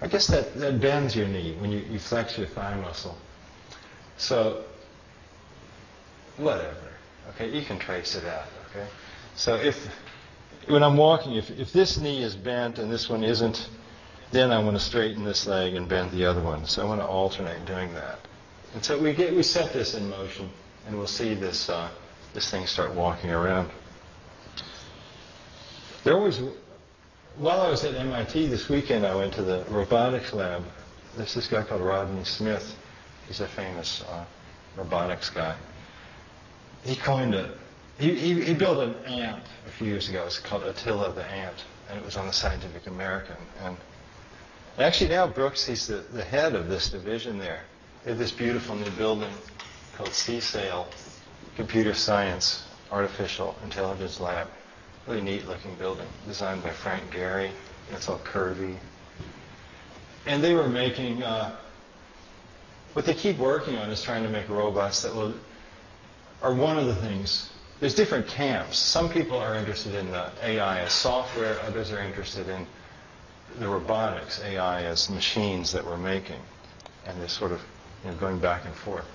I 0.00 0.06
guess 0.06 0.26
that, 0.28 0.54
that 0.54 0.80
bends 0.80 1.14
your 1.14 1.28
knee 1.28 1.54
when 1.60 1.70
you, 1.70 1.80
you 1.90 1.98
flex 1.98 2.38
your 2.38 2.46
thigh 2.46 2.76
muscle. 2.76 3.16
So, 4.16 4.64
whatever. 6.36 6.76
Okay, 7.30 7.50
you 7.56 7.64
can 7.64 7.78
trace 7.78 8.14
it 8.14 8.24
out. 8.24 8.46
Okay, 8.70 8.86
so 9.34 9.56
if 9.56 9.88
when 10.66 10.82
I'm 10.82 10.96
walking, 10.96 11.34
if, 11.34 11.50
if 11.50 11.72
this 11.72 11.98
knee 11.98 12.22
is 12.22 12.34
bent 12.34 12.78
and 12.78 12.90
this 12.90 13.08
one 13.08 13.22
isn't, 13.22 13.68
then 14.30 14.50
I 14.50 14.58
want 14.58 14.76
to 14.76 14.82
straighten 14.82 15.24
this 15.24 15.46
leg 15.46 15.74
and 15.74 15.88
bend 15.88 16.10
the 16.10 16.24
other 16.24 16.42
one. 16.42 16.66
So 16.66 16.82
I 16.82 16.84
want 16.84 17.00
to 17.00 17.06
alternate 17.06 17.64
doing 17.64 17.92
that. 17.94 18.18
And 18.74 18.84
so 18.84 18.98
we 18.98 19.14
get 19.14 19.34
we 19.34 19.42
set 19.42 19.72
this 19.72 19.94
in 19.94 20.08
motion, 20.10 20.50
and 20.86 20.96
we'll 20.96 21.06
see 21.06 21.34
this 21.34 21.68
uh, 21.68 21.88
this 22.34 22.50
thing 22.50 22.66
start 22.66 22.94
walking 22.94 23.30
around. 23.30 23.70
There 26.04 26.14
always 26.14 26.40
while 27.38 27.60
I 27.60 27.70
was 27.70 27.84
at 27.84 27.94
MIT 27.94 28.46
this 28.48 28.68
weekend, 28.68 29.06
I 29.06 29.14
went 29.14 29.32
to 29.34 29.42
the 29.42 29.64
robotics 29.70 30.32
lab. 30.32 30.64
There's 31.16 31.34
this 31.34 31.46
guy 31.46 31.62
called 31.62 31.82
Rodney 31.82 32.24
Smith. 32.24 32.76
He's 33.28 33.40
a 33.40 33.46
famous 33.46 34.02
uh, 34.02 34.24
robotics 34.76 35.30
guy. 35.30 35.54
He 36.84 36.96
coined 36.96 37.34
it. 37.34 37.50
He, 37.98 38.14
he, 38.14 38.40
he, 38.42 38.54
built 38.54 38.78
an 38.78 38.94
ant 39.06 39.42
a 39.66 39.70
few 39.70 39.88
years 39.88 40.08
ago. 40.08 40.24
It's 40.26 40.38
called 40.38 40.62
Attila 40.62 41.12
the 41.12 41.24
Ant, 41.24 41.64
and 41.88 41.98
it 41.98 42.04
was 42.04 42.16
on 42.16 42.26
the 42.26 42.32
Scientific 42.32 42.86
American. 42.86 43.36
And 43.62 43.76
actually 44.84 45.10
now 45.10 45.26
Brooks, 45.26 45.66
he's 45.66 45.86
the, 45.86 45.96
the 46.12 46.22
head 46.22 46.54
of 46.54 46.68
this 46.68 46.90
division 46.90 47.38
there. 47.38 47.62
They 48.04 48.10
have 48.10 48.18
this 48.18 48.30
beautiful 48.30 48.76
new 48.76 48.90
building 48.92 49.32
called 49.96 50.10
CSAIL, 50.10 50.86
Computer 51.56 51.94
Science 51.94 52.64
Artificial 52.92 53.56
Intelligence 53.64 54.20
Lab. 54.20 54.48
Really 55.06 55.20
neat 55.20 55.46
looking 55.46 55.74
building, 55.74 56.06
designed 56.26 56.62
by 56.62 56.70
Frank 56.70 57.02
Gehry. 57.10 57.50
It's 57.92 58.08
all 58.08 58.18
curvy. 58.18 58.76
And 60.26 60.44
they 60.44 60.54
were 60.54 60.68
making, 60.68 61.22
uh, 61.22 61.56
what 62.92 63.04
they 63.04 63.14
keep 63.14 63.38
working 63.38 63.76
on 63.76 63.90
is 63.90 64.02
trying 64.02 64.22
to 64.22 64.28
make 64.28 64.48
robots 64.48 65.02
that 65.02 65.14
will, 65.14 65.34
are 66.42 66.54
one 66.54 66.78
of 66.78 66.86
the 66.86 66.94
things. 66.94 67.50
There's 67.80 67.94
different 67.94 68.28
camps. 68.28 68.78
Some 68.78 69.08
people 69.08 69.38
are 69.38 69.54
interested 69.54 69.94
in 69.94 70.10
the 70.10 70.30
AI 70.42 70.80
as 70.80 70.92
software, 70.92 71.58
others 71.62 71.90
are 71.90 72.00
interested 72.00 72.48
in 72.48 72.66
the 73.58 73.68
robotics, 73.68 74.42
AI 74.42 74.84
as 74.84 75.10
machines 75.10 75.72
that 75.72 75.84
we're 75.84 75.96
making. 75.96 76.40
And 77.06 77.20
they're 77.20 77.28
sort 77.28 77.52
of 77.52 77.60
you 78.04 78.10
know, 78.10 78.16
going 78.16 78.38
back 78.38 78.64
and 78.64 78.74
forth. 78.74 79.06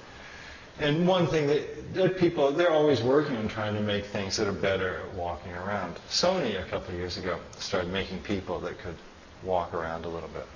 And 0.80 1.08
one 1.08 1.28
thing 1.28 1.48
that, 1.48 1.94
that, 1.94 2.18
people, 2.18 2.52
they're 2.52 2.72
always 2.72 3.02
working 3.02 3.36
on 3.38 3.48
trying 3.48 3.76
to 3.76 3.82
make 3.82 4.06
things 4.06 4.38
that 4.38 4.48
are 4.48 4.52
better 4.52 4.98
at 4.98 5.14
walking 5.14 5.52
around. 5.54 5.96
Sony, 6.10 6.60
a 6.60 6.66
couple 6.66 6.94
of 6.94 7.00
years 7.00 7.18
ago, 7.18 7.40
started 7.60 7.92
making 7.92 8.20
people 8.20 8.60
that 8.62 8.80
could 8.80 8.96
walk 9.44 9.74
around 9.74 10.06
a 10.06 10.10
little 10.10 10.30
bit. 10.30 10.48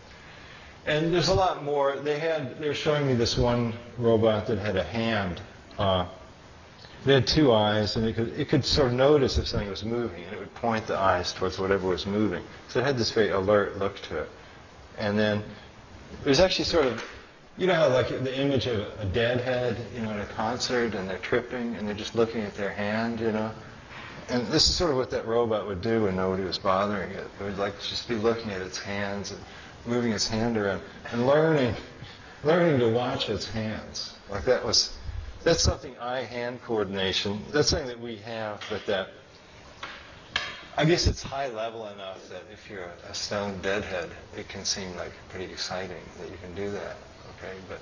And 0.88 1.14
there's 1.14 1.28
a 1.28 1.34
lot 1.34 1.64
more. 1.64 1.98
They 1.98 2.18
had, 2.18 2.60
they 2.60 2.68
were 2.68 2.74
showing 2.74 3.06
me 3.06 3.14
this 3.14 3.38
one 3.38 3.74
robot 3.98 4.48
that 4.48 4.58
had 4.58 4.76
a 4.76 4.84
hand. 4.84 5.40
Uh, 5.78 6.08
it 7.06 7.14
had 7.14 7.28
two 7.28 7.54
eyes, 7.54 7.96
and 7.96 8.06
it 8.08 8.16
could, 8.16 8.40
it 8.40 8.50
could 8.50 8.66
sort 8.66 8.88
of 8.88 8.94
notice 8.94 9.38
if 9.38 9.48
something 9.48 9.70
was 9.70 9.84
moving, 9.84 10.24
and 10.24 10.34
it 10.34 10.40
would 10.40 10.54
point 10.56 10.88
the 10.88 10.98
eyes 10.98 11.34
towards 11.34 11.60
whatever 11.60 11.88
was 11.88 12.06
moving. 12.06 12.44
So 12.68 12.80
it 12.80 12.86
had 12.86 12.98
this 12.98 13.12
very 13.12 13.30
alert 13.30 13.78
look 13.78 14.02
to 14.04 14.20
it. 14.20 14.30
And 14.98 15.18
then 15.18 15.44
it 16.24 16.30
was 16.30 16.40
actually 16.40 16.66
sort 16.66 16.86
of 16.86 17.04
you 17.58 17.66
know 17.66 17.74
how 17.74 17.90
like 17.90 18.10
the 18.10 18.40
image 18.40 18.68
of 18.68 18.88
a 19.00 19.06
deadhead, 19.06 19.78
you 19.96 20.02
know, 20.02 20.12
at 20.12 20.20
a 20.20 20.34
concert 20.34 20.94
and 20.94 21.10
they're 21.10 21.18
tripping 21.18 21.76
and 21.76 21.88
they're 21.88 21.96
just 21.96 22.16
looking 22.16 22.42
at 22.42 22.56
their 22.56 22.70
hand, 22.70 23.20
you 23.20 23.32
know? 23.32 23.52
And 24.30 24.46
this 24.48 24.70
is 24.70 24.76
sort 24.76 24.92
of 24.92 24.98
what 24.98 25.10
that 25.12 25.26
robot 25.26 25.66
would 25.68 25.82
do 25.82 26.04
when 26.04 26.16
nobody 26.16 26.44
was 26.44 26.58
bothering 26.58 27.12
it. 27.12 27.26
It 27.40 27.44
would 27.44 27.58
like 27.58 27.80
just 27.82 28.08
be 28.08 28.16
looking 28.16 28.52
at 28.52 28.62
its 28.62 28.78
hands 28.78 29.32
and 29.32 29.42
moving 29.86 30.12
its 30.12 30.28
hand 30.28 30.58
around 30.58 30.82
and 31.12 31.26
learning, 31.26 31.74
learning 32.44 32.80
to 32.80 32.90
watch 32.90 33.30
its 33.30 33.50
hands. 33.50 34.16
Like 34.30 34.46
that 34.46 34.64
was, 34.64 34.96
that's 35.48 35.64
something 35.64 35.98
eye-hand 36.00 36.62
coordination. 36.62 37.42
That's 37.54 37.70
something 37.70 37.88
that 37.88 38.02
we 38.02 38.18
have, 38.18 38.62
but 38.70 38.86
that 38.88 39.08
I 40.76 40.84
guess 40.84 41.08
it's 41.08 41.24
high 41.24 41.48
level 41.48 41.88
enough 41.88 42.28
that 42.30 42.44
if 42.52 42.70
you're 42.70 42.92
a 43.10 43.14
stone 43.14 43.58
deadhead, 43.62 44.10
it 44.38 44.50
can 44.50 44.66
seem 44.66 44.94
like 44.98 45.14
pretty 45.30 45.46
exciting 45.46 46.04
that 46.20 46.30
you 46.30 46.38
can 46.42 46.54
do 46.54 46.70
that. 46.72 46.98
Okay, 47.38 47.54
but 47.70 47.80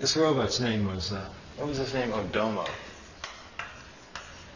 this 0.00 0.16
robot's 0.16 0.58
name 0.58 0.88
was, 0.88 1.12
uh, 1.12 1.28
what 1.56 1.68
was 1.68 1.78
his 1.78 1.94
name? 1.94 2.10
Oh, 2.12 2.24
Domo. 2.32 2.66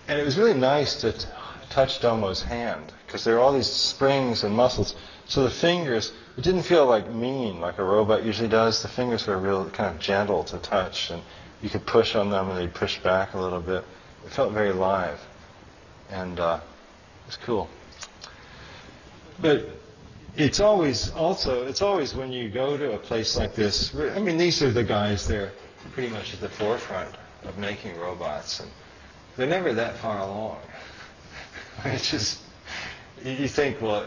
And 0.08 0.18
it 0.18 0.24
was 0.24 0.36
really 0.36 0.54
nice 0.54 1.00
to 1.02 1.12
t- 1.12 1.28
touch 1.70 2.00
Domo's 2.00 2.42
hand 2.42 2.92
because 3.06 3.22
there 3.22 3.36
are 3.36 3.40
all 3.40 3.52
these 3.52 3.70
springs 3.70 4.42
and 4.42 4.52
muscles. 4.52 4.96
So 5.26 5.44
the 5.44 5.50
fingers, 5.50 6.12
it 6.36 6.42
didn't 6.42 6.62
feel 6.62 6.86
like 6.86 7.08
mean 7.08 7.60
like 7.60 7.78
a 7.78 7.84
robot 7.84 8.24
usually 8.24 8.48
does. 8.48 8.82
The 8.82 8.88
fingers 8.88 9.28
were 9.28 9.38
real 9.38 9.70
kind 9.70 9.94
of 9.94 10.00
gentle 10.00 10.42
to 10.44 10.58
touch, 10.58 11.10
and 11.10 11.22
you 11.62 11.70
could 11.70 11.86
push 11.86 12.14
on 12.14 12.30
them 12.30 12.50
and 12.50 12.58
they'd 12.58 12.74
push 12.74 12.98
back 12.98 13.34
a 13.34 13.40
little 13.40 13.60
bit. 13.60 13.84
It 14.24 14.30
felt 14.30 14.52
very 14.52 14.72
live, 14.72 15.20
and 16.10 16.38
uh, 16.38 16.60
cool. 17.44 17.68
But 19.40 19.68
it's 20.36 20.60
always 20.60 21.10
also 21.12 21.66
it's 21.66 21.82
always 21.82 22.14
when 22.14 22.32
you 22.32 22.48
go 22.48 22.76
to 22.76 22.92
a 22.92 22.98
place 22.98 23.36
like 23.36 23.54
this. 23.54 23.94
I 23.94 24.18
mean, 24.20 24.36
these 24.36 24.62
are 24.62 24.70
the 24.70 24.84
guys 24.84 25.26
they're 25.26 25.52
pretty 25.92 26.10
much 26.10 26.34
at 26.34 26.40
the 26.40 26.48
forefront 26.48 27.14
of 27.44 27.58
making 27.58 27.98
robots, 27.98 28.60
and 28.60 28.70
they're 29.36 29.46
never 29.46 29.72
that 29.74 29.96
far 29.96 30.18
along. 30.18 30.58
it's 31.84 32.10
just 32.10 32.40
you 33.24 33.48
think, 33.48 33.80
well, 33.80 34.06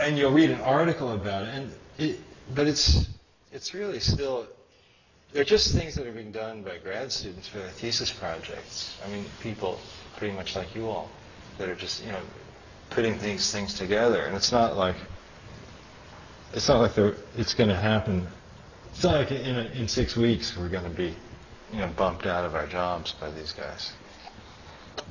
and 0.00 0.16
you'll 0.16 0.32
read 0.32 0.50
an 0.50 0.60
article 0.60 1.12
about 1.12 1.44
it, 1.44 1.54
and 1.54 1.72
it, 1.98 2.20
but 2.54 2.66
it's 2.66 3.08
it's 3.52 3.74
really 3.74 4.00
still 4.00 4.46
they're 5.32 5.44
just 5.44 5.74
things 5.74 5.94
that 5.94 6.06
are 6.06 6.12
being 6.12 6.32
done 6.32 6.62
by 6.62 6.78
grad 6.78 7.12
students 7.12 7.48
for 7.48 7.58
their 7.58 7.68
thesis 7.68 8.12
projects. 8.12 8.98
I 9.04 9.08
mean, 9.10 9.24
people 9.40 9.78
pretty 10.16 10.34
much 10.34 10.56
like 10.56 10.74
you 10.74 10.88
all 10.88 11.08
that 11.58 11.68
are 11.68 11.74
just 11.74 12.04
you 12.04 12.12
know 12.12 12.20
putting 12.90 13.18
these 13.18 13.52
things 13.52 13.74
together. 13.74 14.22
And 14.22 14.34
it's 14.34 14.52
not 14.52 14.76
like 14.76 14.96
it's 16.52 16.68
not 16.68 16.80
like 16.80 17.14
it's 17.36 17.54
going 17.54 17.68
to 17.68 17.76
happen. 17.76 18.26
It's 18.90 19.04
not 19.04 19.14
like 19.14 19.30
in, 19.30 19.56
a, 19.56 19.64
in 19.74 19.86
six 19.86 20.16
weeks 20.16 20.56
we're 20.56 20.68
going 20.68 20.84
to 20.84 20.90
be, 20.90 21.14
you 21.72 21.78
know, 21.78 21.88
bumped 21.96 22.26
out 22.26 22.44
of 22.44 22.54
our 22.54 22.66
jobs 22.66 23.12
by 23.12 23.30
these 23.30 23.52
guys. 23.52 23.92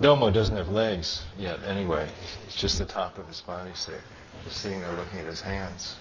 Domo 0.02 0.32
doesn't 0.32 0.56
have 0.56 0.70
legs 0.70 1.24
yet 1.38 1.64
anyway. 1.64 2.08
It's 2.46 2.56
just 2.56 2.80
the 2.80 2.86
top 2.86 3.18
of 3.18 3.28
his 3.28 3.42
body 3.42 3.72
there. 3.88 4.02
Just 4.44 4.58
sitting 4.58 4.82
there 4.82 4.92
looking 4.94 5.20
at 5.20 5.26
his 5.26 5.42
hands. 5.42 5.96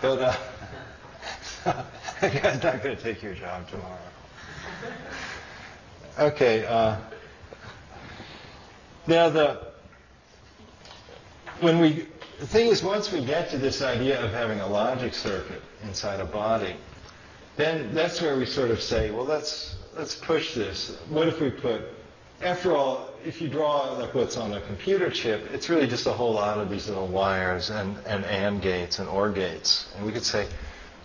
But 0.00 0.18
uh, 0.20 0.36
I'm 2.22 2.60
not 2.60 2.82
going 2.82 2.96
to 2.96 3.02
take 3.02 3.22
your 3.22 3.34
job 3.34 3.68
tomorrow. 3.68 3.98
Okay. 6.18 6.64
Uh, 6.66 6.96
now 9.06 9.28
the 9.28 9.68
when 11.60 11.80
we, 11.80 12.06
the 12.38 12.46
thing 12.46 12.68
is, 12.68 12.82
once 12.82 13.10
we 13.10 13.24
get 13.24 13.50
to 13.50 13.58
this 13.58 13.82
idea 13.82 14.22
of 14.22 14.30
having 14.30 14.60
a 14.60 14.66
logic 14.66 15.14
circuit 15.14 15.62
inside 15.82 16.20
a 16.20 16.24
body, 16.24 16.76
then 17.56 17.92
that's 17.94 18.20
where 18.20 18.36
we 18.36 18.46
sort 18.46 18.70
of 18.70 18.80
say, 18.80 19.10
well, 19.10 19.24
let's 19.24 19.76
let's 19.96 20.14
push 20.14 20.54
this. 20.54 20.96
What 21.08 21.26
if 21.26 21.40
we 21.40 21.50
put, 21.50 21.82
after 22.42 22.76
all, 22.76 23.10
if 23.26 23.42
you 23.42 23.48
draw 23.48 23.92
like 23.94 24.14
what's 24.14 24.36
on 24.36 24.52
a 24.54 24.60
computer 24.60 25.10
chip, 25.10 25.50
it's 25.52 25.68
really 25.68 25.88
just 25.88 26.06
a 26.06 26.12
whole 26.12 26.34
lot 26.34 26.58
of 26.58 26.70
these 26.70 26.88
little 26.88 27.08
wires 27.08 27.70
and, 27.70 27.98
and 28.06 28.24
AND 28.24 28.62
gates 28.62 29.00
and 29.00 29.08
OR 29.08 29.30
gates. 29.30 29.88
And 29.96 30.06
we 30.06 30.12
could 30.12 30.24
say, 30.24 30.46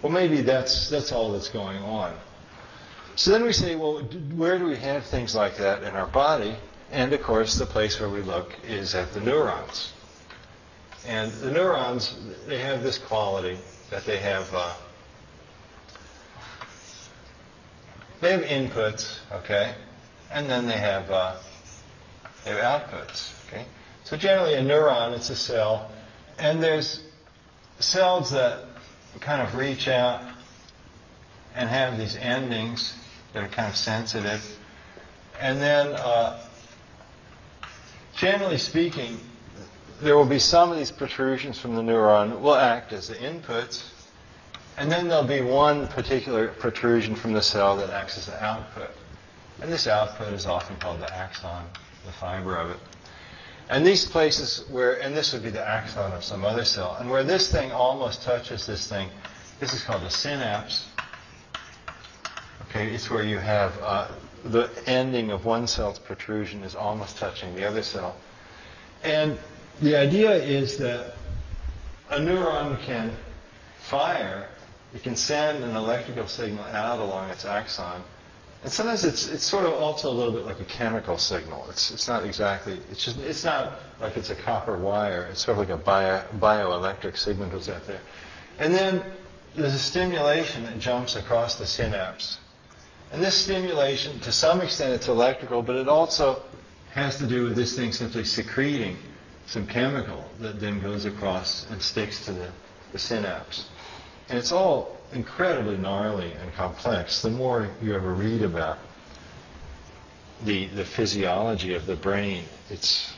well, 0.03 0.11
maybe 0.11 0.41
that's, 0.41 0.89
that's 0.89 1.11
all 1.13 1.31
that's 1.31 1.47
going 1.47 1.77
on. 1.77 2.13
So 3.15 3.31
then 3.31 3.43
we 3.43 3.53
say, 3.53 3.75
well, 3.75 3.99
where 4.35 4.59
do 4.59 4.65
we 4.65 4.75
have 4.75 5.05
things 5.05 5.33
like 5.33 5.57
that 5.57 5.83
in 5.83 5.95
our 5.95 6.07
body? 6.07 6.55
And 6.91 7.13
of 7.13 7.23
course, 7.23 7.55
the 7.55 7.65
place 7.65 7.99
where 7.99 8.09
we 8.09 8.21
look 8.21 8.53
is 8.67 8.95
at 8.95 9.13
the 9.13 9.21
neurons. 9.21 9.93
And 11.07 11.31
the 11.31 11.51
neurons, 11.51 12.15
they 12.47 12.59
have 12.59 12.83
this 12.83 12.97
quality 12.97 13.57
that 13.89 14.05
they 14.05 14.17
have 14.17 14.53
uh, 14.53 14.73
they 18.21 18.31
have 18.31 18.41
inputs, 18.41 19.19
okay, 19.31 19.75
and 20.31 20.49
then 20.49 20.65
they 20.65 20.77
have 20.77 21.11
uh, 21.11 21.35
they 22.43 22.51
have 22.51 22.83
outputs, 22.83 23.33
okay. 23.47 23.65
So 24.03 24.17
generally, 24.17 24.53
a 24.53 24.61
neuron 24.61 25.13
it's 25.13 25.29
a 25.29 25.35
cell, 25.35 25.91
and 26.39 26.63
there's 26.63 27.03
cells 27.79 28.31
that 28.31 28.72
kind 29.19 29.41
of 29.41 29.55
reach 29.55 29.87
out 29.87 30.21
and 31.55 31.69
have 31.69 31.97
these 31.97 32.15
endings 32.15 32.97
that 33.33 33.43
are 33.43 33.47
kind 33.47 33.67
of 33.67 33.75
sensitive, 33.75 34.57
and 35.39 35.59
then 35.59 35.87
uh, 35.93 36.39
generally 38.15 38.57
speaking, 38.57 39.19
there 40.01 40.17
will 40.17 40.25
be 40.25 40.39
some 40.39 40.71
of 40.71 40.77
these 40.77 40.91
protrusions 40.91 41.59
from 41.59 41.75
the 41.75 41.81
neuron 41.81 42.39
will 42.41 42.55
act 42.55 42.93
as 42.93 43.07
the 43.07 43.15
inputs, 43.15 43.89
and 44.77 44.91
then 44.91 45.07
there'll 45.07 45.23
be 45.23 45.41
one 45.41 45.87
particular 45.87 46.47
protrusion 46.47 47.15
from 47.15 47.33
the 47.33 47.41
cell 47.41 47.77
that 47.77 47.89
acts 47.89 48.17
as 48.17 48.25
the 48.25 48.43
output. 48.43 48.89
And 49.61 49.71
this 49.71 49.87
output 49.87 50.33
is 50.33 50.45
often 50.45 50.75
called 50.77 50.99
the 50.99 51.15
axon, 51.15 51.63
the 52.05 52.11
fiber 52.11 52.57
of 52.57 52.71
it. 52.71 52.77
And 53.69 53.85
these 53.85 54.05
places 54.05 54.65
where, 54.69 55.01
and 55.01 55.15
this 55.15 55.33
would 55.33 55.43
be 55.43 55.49
the 55.49 55.65
axon 55.65 56.11
of 56.11 56.23
some 56.23 56.45
other 56.45 56.65
cell, 56.65 56.97
and 56.99 57.09
where 57.09 57.23
this 57.23 57.51
thing 57.51 57.71
almost 57.71 58.21
touches 58.21 58.65
this 58.65 58.87
thing, 58.87 59.09
this 59.59 59.73
is 59.73 59.83
called 59.83 60.01
the 60.03 60.09
synapse. 60.09 60.87
Okay, 62.69 62.93
it's 62.93 63.09
where 63.09 63.23
you 63.23 63.37
have 63.37 63.77
uh, 63.81 64.07
the 64.45 64.69
ending 64.85 65.31
of 65.31 65.45
one 65.45 65.67
cell's 65.67 65.99
protrusion 65.99 66.63
is 66.63 66.75
almost 66.75 67.17
touching 67.17 67.55
the 67.55 67.67
other 67.67 67.83
cell. 67.83 68.15
And 69.03 69.37
the 69.81 69.95
idea 69.95 70.31
is 70.31 70.77
that 70.77 71.15
a 72.09 72.17
neuron 72.17 72.79
can 72.81 73.15
fire 73.79 74.47
it 74.93 75.01
can 75.01 75.15
send 75.15 75.63
an 75.63 75.75
electrical 75.75 76.27
signal 76.27 76.65
out 76.65 76.99
along 76.99 77.31
its 77.31 77.45
axon. 77.45 78.03
And 78.63 78.71
sometimes 78.71 79.03
it's, 79.03 79.27
it's 79.27 79.43
sort 79.43 79.65
of 79.65 79.73
also 79.73 80.09
a 80.09 80.13
little 80.13 80.31
bit 80.31 80.45
like 80.45 80.61
a 80.61 80.65
chemical 80.65 81.17
signal. 81.17 81.65
It's, 81.69 81.91
it's 81.91 82.07
not 82.07 82.23
exactly, 82.25 82.79
it's 82.89 83.03
just, 83.03 83.19
it's 83.19 83.43
not 83.43 83.73
like 83.99 84.15
it's 84.15 84.29
a 84.29 84.35
copper 84.35 84.77
wire. 84.77 85.27
It's 85.29 85.43
sort 85.43 85.57
of 85.57 85.67
like 85.67 85.77
a 85.77 85.81
bio, 85.81 86.23
bioelectric 86.39 87.17
signal 87.17 87.49
goes 87.49 87.67
out 87.67 87.85
there. 87.85 87.99
And 88.59 88.73
then 88.73 89.03
there's 89.55 89.73
a 89.73 89.79
stimulation 89.79 90.63
that 90.63 90.79
jumps 90.79 91.17
across 91.17 91.55
the 91.55 91.65
synapse. 91.65 92.39
And 93.11 93.21
this 93.21 93.35
stimulation, 93.35 94.19
to 94.21 94.31
some 94.31 94.61
extent, 94.61 94.93
it's 94.93 95.09
electrical, 95.09 95.61
but 95.61 95.75
it 95.75 95.89
also 95.89 96.41
has 96.93 97.17
to 97.17 97.27
do 97.27 97.43
with 97.43 97.55
this 97.55 97.75
thing 97.75 97.91
simply 97.91 98.23
secreting 98.23 98.97
some 99.45 99.67
chemical 99.67 100.23
that 100.39 100.61
then 100.61 100.79
goes 100.79 101.03
across 101.03 101.69
and 101.69 101.81
sticks 101.81 102.25
to 102.25 102.31
the, 102.31 102.49
the 102.93 102.99
synapse. 102.99 103.67
And 104.29 104.39
it's 104.39 104.53
all 104.53 104.92
incredibly 105.11 105.77
gnarly 105.77 106.31
and 106.33 106.53
complex. 106.53 107.21
The 107.21 107.29
more 107.29 107.69
you 107.81 107.95
ever 107.95 108.13
read 108.13 108.41
about 108.41 108.79
the, 110.43 110.67
the 110.67 110.85
physiology 110.85 111.73
of 111.73 111.85
the 111.85 111.95
brain, 111.95 112.43
it's, 112.69 113.13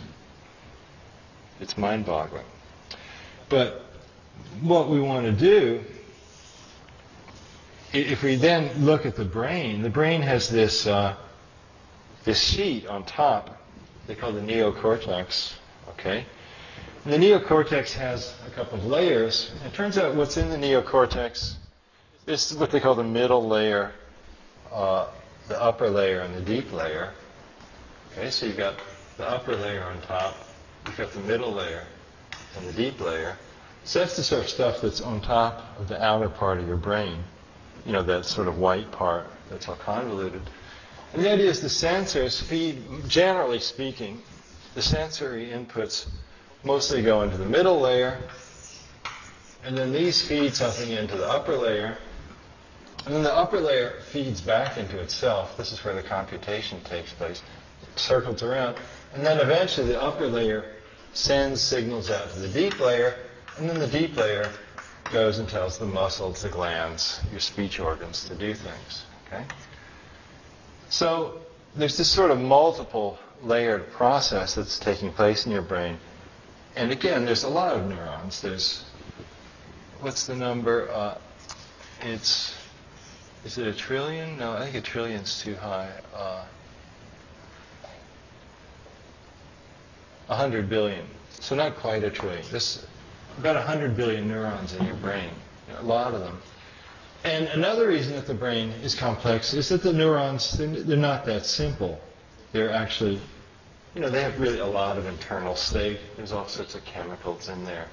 it's 1.59 1.77
mind 1.77 2.05
boggling. 2.05 2.45
But 3.49 3.85
what 4.61 4.89
we 4.89 4.99
want 4.99 5.25
to 5.25 5.31
do, 5.31 5.83
if 7.93 8.23
we 8.23 8.35
then 8.35 8.85
look 8.85 9.05
at 9.05 9.15
the 9.15 9.25
brain, 9.25 9.81
the 9.81 9.89
brain 9.89 10.21
has 10.21 10.49
this, 10.49 10.87
uh, 10.87 11.15
this 12.23 12.41
sheet 12.41 12.87
on 12.87 13.05
top, 13.05 13.61
they 14.07 14.15
call 14.15 14.31
the 14.31 14.41
neocortex, 14.41 15.53
okay? 15.89 16.25
And 17.03 17.13
the 17.13 17.17
neocortex 17.17 17.93
has 17.93 18.35
a 18.47 18.49
couple 18.51 18.77
of 18.79 18.85
layers. 18.85 19.51
It 19.65 19.73
turns 19.73 19.97
out 19.97 20.15
what's 20.15 20.37
in 20.37 20.49
the 20.49 20.57
neocortex 20.57 21.55
is 22.27 22.55
what 22.55 22.71
they 22.71 22.79
call 22.79 22.95
the 22.95 23.03
middle 23.03 23.47
layer, 23.47 23.91
uh, 24.71 25.07
the 25.47 25.61
upper 25.61 25.89
layer, 25.89 26.21
and 26.21 26.33
the 26.35 26.41
deep 26.41 26.71
layer. 26.71 27.11
Okay, 28.11 28.29
so 28.29 28.45
you've 28.45 28.57
got 28.57 28.75
the 29.17 29.27
upper 29.27 29.55
layer 29.55 29.83
on 29.83 30.01
top, 30.01 30.35
you've 30.85 30.97
got 30.97 31.11
the 31.11 31.19
middle 31.21 31.51
layer, 31.51 31.83
and 32.57 32.67
the 32.67 32.73
deep 32.73 32.99
layer. 32.99 33.37
So 33.83 33.99
that's 33.99 34.15
the 34.15 34.23
sort 34.23 34.41
of 34.43 34.49
stuff 34.49 34.81
that's 34.81 35.01
on 35.01 35.21
top 35.21 35.79
of 35.79 35.87
the 35.87 36.03
outer 36.03 36.29
part 36.29 36.59
of 36.59 36.67
your 36.67 36.77
brain. 36.77 37.23
You 37.85 37.91
know, 37.91 38.01
that 38.01 38.25
sort 38.25 38.47
of 38.47 38.57
white 38.57 38.91
part 38.91 39.27
that's 39.49 39.69
all 39.69 39.75
convoluted. 39.75 40.41
And 41.13 41.23
the 41.23 41.31
idea 41.31 41.49
is 41.49 41.61
the 41.61 41.67
sensors 41.67 42.41
feed, 42.41 42.81
generally 43.07 43.59
speaking, 43.59 44.21
the 44.73 44.81
sensory 44.81 45.49
inputs 45.49 46.07
mostly 46.63 47.03
go 47.03 47.21
into 47.21 47.37
the 47.37 47.45
middle 47.45 47.79
layer, 47.79 48.17
and 49.63 49.77
then 49.77 49.93
these 49.93 50.21
feed 50.27 50.55
something 50.55 50.91
into 50.91 51.15
the 51.15 51.27
upper 51.27 51.55
layer, 51.55 51.97
and 53.05 53.13
then 53.13 53.23
the 53.23 53.33
upper 53.33 53.59
layer 53.59 53.99
feeds 54.11 54.41
back 54.41 54.77
into 54.77 54.99
itself. 54.99 55.55
This 55.57 55.71
is 55.71 55.83
where 55.83 55.93
the 55.93 56.03
computation 56.03 56.81
takes 56.81 57.13
place. 57.13 57.41
It 57.81 57.99
circles 57.99 58.43
around, 58.43 58.77
and 59.13 59.25
then 59.25 59.39
eventually 59.39 59.87
the 59.87 60.01
upper 60.01 60.27
layer 60.27 60.65
sends 61.13 61.61
signals 61.61 62.09
out 62.09 62.29
to 62.31 62.39
the 62.39 62.49
deep 62.49 62.79
layer, 62.79 63.15
and 63.57 63.69
then 63.69 63.79
the 63.79 63.87
deep 63.87 64.15
layer 64.17 64.49
goes 65.11 65.39
and 65.39 65.47
tells 65.47 65.77
the 65.77 65.85
muscles, 65.85 66.41
the 66.41 66.49
glands, 66.49 67.21
your 67.31 67.39
speech 67.39 67.79
organs 67.79 68.27
to 68.27 68.35
do 68.35 68.53
things. 68.53 69.05
Okay? 69.27 69.45
So 70.89 71.39
there's 71.75 71.97
this 71.97 72.09
sort 72.09 72.31
of 72.31 72.39
multiple 72.39 73.19
layered 73.43 73.91
process 73.91 74.55
that's 74.55 74.79
taking 74.79 75.11
place 75.11 75.45
in 75.45 75.51
your 75.51 75.61
brain 75.61 75.97
and 76.75 76.91
again, 76.91 77.25
there's 77.25 77.43
a 77.43 77.49
lot 77.49 77.75
of 77.75 77.87
neurons. 77.87 78.41
There's, 78.41 78.83
what's 80.01 80.27
the 80.27 80.35
number? 80.35 80.89
Uh, 80.91 81.17
it's, 82.01 82.53
is 83.45 83.57
it 83.57 83.67
a 83.67 83.73
trillion? 83.73 84.37
No, 84.37 84.53
I 84.53 84.69
think 84.69 84.75
a 84.75 84.81
trillion's 84.81 85.41
too 85.41 85.55
high. 85.55 85.89
Uh, 86.13 86.43
100 90.27 90.69
billion. 90.69 91.05
So 91.39 91.55
not 91.55 91.75
quite 91.75 92.03
a 92.03 92.09
trillion. 92.09 92.43
This, 92.51 92.85
about 93.37 93.55
100 93.55 93.95
billion 93.95 94.27
neurons 94.27 94.73
in 94.73 94.85
your 94.85 94.95
brain. 94.95 95.29
a 95.77 95.83
lot 95.83 96.13
of 96.13 96.21
them. 96.21 96.41
And 97.23 97.47
another 97.47 97.87
reason 97.87 98.13
that 98.15 98.27
the 98.27 98.33
brain 98.33 98.69
is 98.83 98.95
complex 98.95 99.53
is 99.53 99.69
that 99.69 99.81
the 99.81 99.93
neurons, 99.93 100.57
they're, 100.57 100.67
they're 100.67 100.97
not 100.97 101.25
that 101.25 101.45
simple. 101.45 101.99
They're 102.51 102.71
actually 102.71 103.19
you 103.95 104.01
know, 104.01 104.09
they 104.09 104.21
have 104.21 104.39
really 104.41 104.59
a 104.59 104.65
lot 104.65 104.97
of 104.97 105.05
internal 105.05 105.55
state. 105.55 105.99
There's 106.17 106.33
all 106.33 106.47
sorts 106.47 106.75
of 106.75 106.83
chemicals 106.83 107.47
in 107.47 107.63
there. 107.63 107.87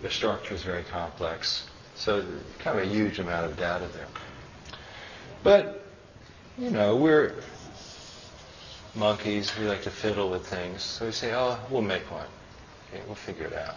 The 0.00 0.10
structure 0.10 0.54
is 0.54 0.62
very 0.62 0.82
complex. 0.84 1.68
So 1.94 2.24
kind 2.58 2.78
of 2.78 2.86
a 2.86 2.88
huge 2.88 3.18
amount 3.18 3.44
of 3.44 3.56
data 3.58 3.86
there. 3.92 4.06
But, 5.42 5.84
you 6.58 6.70
know, 6.70 6.96
we're 6.96 7.34
monkeys. 8.94 9.56
We 9.58 9.66
like 9.66 9.82
to 9.82 9.90
fiddle 9.90 10.30
with 10.30 10.46
things. 10.46 10.82
So 10.82 11.06
we 11.06 11.12
say, 11.12 11.34
oh, 11.34 11.58
we'll 11.70 11.82
make 11.82 12.10
one. 12.10 12.26
Okay, 12.88 13.02
we'll 13.06 13.14
figure 13.14 13.46
it 13.46 13.54
out. 13.54 13.76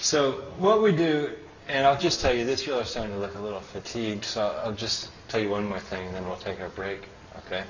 So 0.00 0.32
what 0.58 0.82
we 0.82 0.94
do, 0.94 1.30
and 1.68 1.86
I'll 1.86 1.98
just 1.98 2.20
tell 2.20 2.34
you 2.34 2.44
this, 2.44 2.66
you're 2.66 2.84
starting 2.84 3.12
to 3.12 3.18
look 3.18 3.34
a 3.36 3.40
little 3.40 3.60
fatigued, 3.60 4.24
so 4.24 4.60
I'll 4.64 4.72
just 4.72 5.10
tell 5.28 5.40
you 5.40 5.50
one 5.50 5.68
more 5.68 5.78
thing, 5.78 6.06
and 6.06 6.14
then 6.14 6.26
we'll 6.26 6.36
take 6.36 6.60
our 6.60 6.70
break. 6.70 7.02
Okay. 7.46 7.64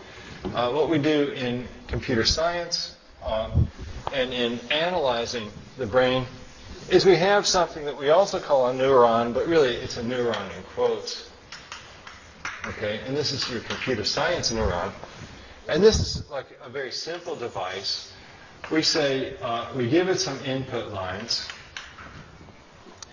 Uh, 0.54 0.72
what 0.72 0.88
we 0.88 0.98
do 0.98 1.30
in 1.32 1.68
computer 1.86 2.24
science 2.24 2.96
um, 3.24 3.68
and 4.14 4.32
in 4.32 4.58
analyzing 4.70 5.50
the 5.76 5.86
brain 5.86 6.24
is 6.90 7.04
we 7.04 7.16
have 7.16 7.46
something 7.46 7.84
that 7.84 7.96
we 7.96 8.10
also 8.10 8.40
call 8.40 8.68
a 8.68 8.72
neuron, 8.72 9.32
but 9.34 9.46
really 9.46 9.74
it's 9.74 9.96
a 9.96 10.02
neuron 10.02 10.56
in 10.56 10.62
quotes. 10.74 11.29
Okay, 12.66 13.00
and 13.06 13.16
this 13.16 13.32
is 13.32 13.48
your 13.50 13.60
computer 13.60 14.04
science 14.04 14.52
neuron. 14.52 14.92
And 15.68 15.82
this 15.82 15.98
is 16.00 16.30
like 16.30 16.46
a 16.62 16.68
very 16.68 16.90
simple 16.90 17.34
device. 17.34 18.12
We 18.70 18.82
say, 18.82 19.36
uh, 19.40 19.72
we 19.74 19.88
give 19.88 20.08
it 20.08 20.20
some 20.20 20.38
input 20.44 20.92
lines, 20.92 21.48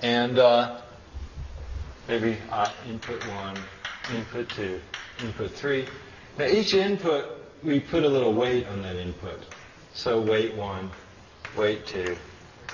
and 0.01 0.37
uh, 0.37 0.81
maybe 2.09 2.37
uh, 2.51 2.71
input 2.89 3.25
one, 3.27 3.57
input 4.13 4.49
two, 4.49 4.81
input 5.23 5.51
three. 5.51 5.87
Now 6.37 6.47
each 6.47 6.73
input, 6.73 7.25
we 7.63 7.79
put 7.79 8.03
a 8.03 8.09
little 8.09 8.33
weight 8.33 8.67
on 8.67 8.81
that 8.81 8.97
input. 8.97 9.39
So 9.93 10.19
weight 10.19 10.55
one, 10.55 10.91
weight 11.57 11.87
two, 11.87 12.17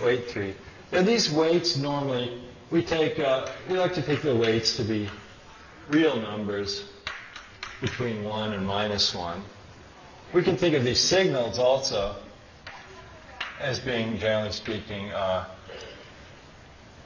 weight 0.03 0.27
three. 0.27 0.55
Now 0.91 1.03
these 1.03 1.31
weights 1.31 1.77
normally, 1.77 2.41
we 2.71 2.83
take, 2.83 3.19
uh, 3.19 3.47
we 3.69 3.77
like 3.77 3.93
to 3.93 4.01
take 4.01 4.23
the 4.23 4.35
weights 4.35 4.75
to 4.77 4.83
be 4.83 5.07
real 5.93 6.19
numbers. 6.19 6.85
between 7.83 8.23
1 8.23 8.53
and 8.53 8.65
minus 8.65 9.13
1. 9.13 9.43
We 10.31 10.41
can 10.41 10.55
think 10.55 10.73
of 10.73 10.85
these 10.85 11.01
signals 11.01 11.59
also 11.59 12.15
as 13.59 13.77
being, 13.77 14.17
generally 14.17 14.53
speaking, 14.53 15.11
uh, 15.11 15.45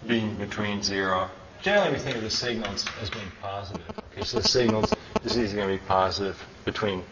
being 0.05 0.35
between 0.35 0.83
0. 0.83 1.31
Generally, 1.63 1.93
we 1.93 1.97
think 1.99 2.15
of 2.17 2.21
the 2.21 2.29
signals 2.29 2.85
as 3.01 3.09
being 3.09 3.31
positive. 3.41 3.89
Okay, 4.11 4.23
so 4.23 4.39
the 4.39 4.47
signals, 4.47 4.93
this 5.23 5.35
is 5.35 5.51
going 5.53 5.67
to 5.67 5.81
be 5.81 5.87
positive 5.87 6.37
between 6.63 7.03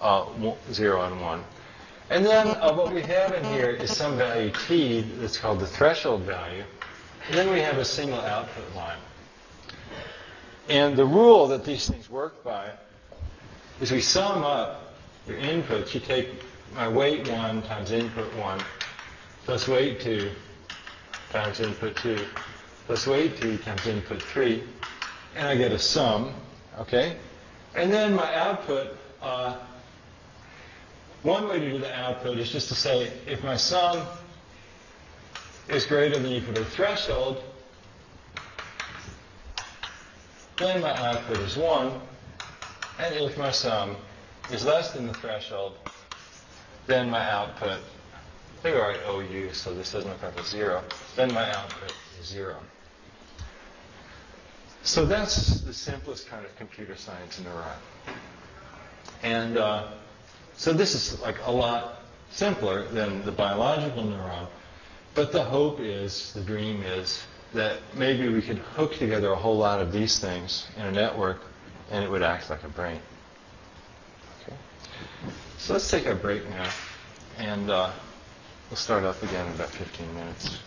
uh, 0.00 0.26
0 0.72 1.02
and 1.02 1.20
1. 1.20 1.44
And 2.10 2.26
then 2.26 2.48
uh, 2.48 2.74
what 2.74 2.92
we 2.92 3.02
have 3.02 3.32
in 3.32 3.44
here 3.44 3.70
is 3.70 3.96
some 3.96 4.18
value 4.18 4.50
t 4.66 5.02
that's 5.20 5.36
called 5.36 5.60
the 5.60 5.68
threshold 5.68 6.22
value. 6.22 6.64
And 7.28 7.38
then 7.38 7.48
we 7.52 7.60
have 7.60 7.78
a 7.78 7.84
single 7.84 8.20
output 8.20 8.74
line. 8.74 8.98
And 10.68 10.96
the 10.96 11.06
rule 11.06 11.48
that 11.48 11.64
these 11.64 11.88
things 11.88 12.10
work 12.10 12.44
by 12.44 12.70
is 13.80 13.90
we 13.90 14.02
sum 14.02 14.44
up 14.44 14.92
your 15.26 15.38
inputs. 15.38 15.94
You 15.94 16.00
take 16.00 16.28
my 16.74 16.86
weight 16.86 17.26
1 17.30 17.62
times 17.62 17.90
input 17.90 18.34
1 18.36 18.60
plus 19.44 19.66
weight 19.66 20.00
2 20.00 20.30
times 21.30 21.60
input 21.60 21.96
2 21.96 22.18
plus 22.86 23.06
weight 23.06 23.40
2 23.40 23.56
times 23.58 23.86
input 23.86 24.20
3. 24.20 24.62
And 25.36 25.48
I 25.48 25.56
get 25.56 25.72
a 25.72 25.78
sum, 25.78 26.34
okay? 26.78 27.16
And 27.74 27.90
then 27.90 28.14
my 28.14 28.34
output, 28.34 28.94
uh, 29.22 29.56
one 31.22 31.48
way 31.48 31.60
to 31.60 31.70
do 31.70 31.78
the 31.78 31.94
output 31.94 32.38
is 32.38 32.52
just 32.52 32.68
to 32.68 32.74
say 32.74 33.10
if 33.26 33.42
my 33.42 33.56
sum 33.56 34.06
is 35.68 35.86
greater 35.86 36.18
than 36.18 36.30
equal 36.30 36.54
to 36.54 36.60
the 36.60 36.66
threshold, 36.66 37.42
then 40.58 40.80
my 40.80 40.92
output 40.92 41.38
is 41.38 41.56
1. 41.56 41.92
And 42.98 43.14
if 43.14 43.38
my 43.38 43.50
sum 43.50 43.96
is 44.50 44.64
less 44.64 44.92
than 44.92 45.06
the 45.06 45.14
threshold, 45.14 45.76
then 46.86 47.10
my 47.10 47.30
output, 47.30 47.80
I 48.64 48.72
write 48.72 48.98
OU, 49.08 49.52
so 49.52 49.72
this 49.72 49.92
doesn't 49.92 50.10
look 50.10 50.22
like 50.22 50.38
a 50.38 50.44
0, 50.44 50.82
then 51.14 51.32
my 51.32 51.48
output 51.52 51.94
is 52.20 52.26
0. 52.26 52.56
So 54.82 55.04
that's 55.04 55.60
the 55.60 55.72
simplest 55.72 56.28
kind 56.28 56.44
of 56.44 56.56
computer 56.56 56.96
science 56.96 57.40
neuron. 57.40 58.14
And 59.22 59.58
uh, 59.58 59.88
so 60.56 60.72
this 60.72 60.94
is 60.94 61.20
like 61.20 61.36
a 61.46 61.52
lot 61.52 62.02
simpler 62.30 62.86
than 62.88 63.24
the 63.24 63.32
biological 63.32 64.02
neuron. 64.02 64.48
But 65.14 65.32
the 65.32 65.44
hope 65.44 65.80
is, 65.80 66.32
the 66.32 66.40
dream 66.40 66.82
is, 66.82 67.22
that 67.54 67.78
maybe 67.94 68.28
we 68.28 68.42
could 68.42 68.58
hook 68.58 68.96
together 68.96 69.32
a 69.32 69.36
whole 69.36 69.56
lot 69.56 69.80
of 69.80 69.92
these 69.92 70.18
things 70.18 70.68
in 70.76 70.82
a 70.84 70.92
network 70.92 71.40
and 71.90 72.04
it 72.04 72.10
would 72.10 72.22
act 72.22 72.50
like 72.50 72.62
a 72.64 72.68
brain. 72.68 73.00
Okay. 74.42 74.56
So 75.56 75.72
let's 75.72 75.90
take 75.90 76.06
a 76.06 76.14
break 76.14 76.48
now 76.50 76.70
and 77.38 77.70
uh, 77.70 77.90
we'll 78.70 78.76
start 78.76 79.04
up 79.04 79.22
again 79.22 79.46
in 79.46 79.52
about 79.54 79.70
15 79.70 80.14
minutes. 80.14 80.58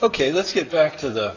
Okay, 0.00 0.32
let's 0.32 0.52
get 0.52 0.70
back 0.70 0.98
to 0.98 1.10
the 1.10 1.34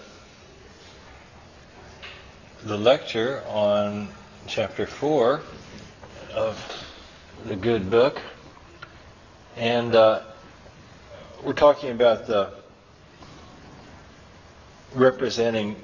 the 2.63 2.77
lecture 2.77 3.41
on 3.47 4.07
chapter 4.45 4.85
4 4.85 5.41
of 6.33 6.57
the 7.45 7.55
good 7.55 7.89
book. 7.89 8.21
And 9.57 9.95
uh, 9.95 10.21
we're 11.43 11.53
talking 11.53 11.91
about 11.91 12.27
the 12.27 12.51
representing 14.93 15.75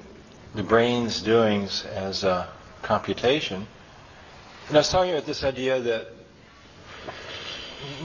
the 0.54 0.62
brain's 0.62 1.20
doings 1.22 1.84
as 1.84 2.24
a 2.24 2.48
computation. 2.82 3.66
And 4.68 4.76
I 4.76 4.80
was 4.80 4.88
talking 4.88 5.12
about 5.12 5.26
this 5.26 5.44
idea 5.44 5.80
that 5.80 6.08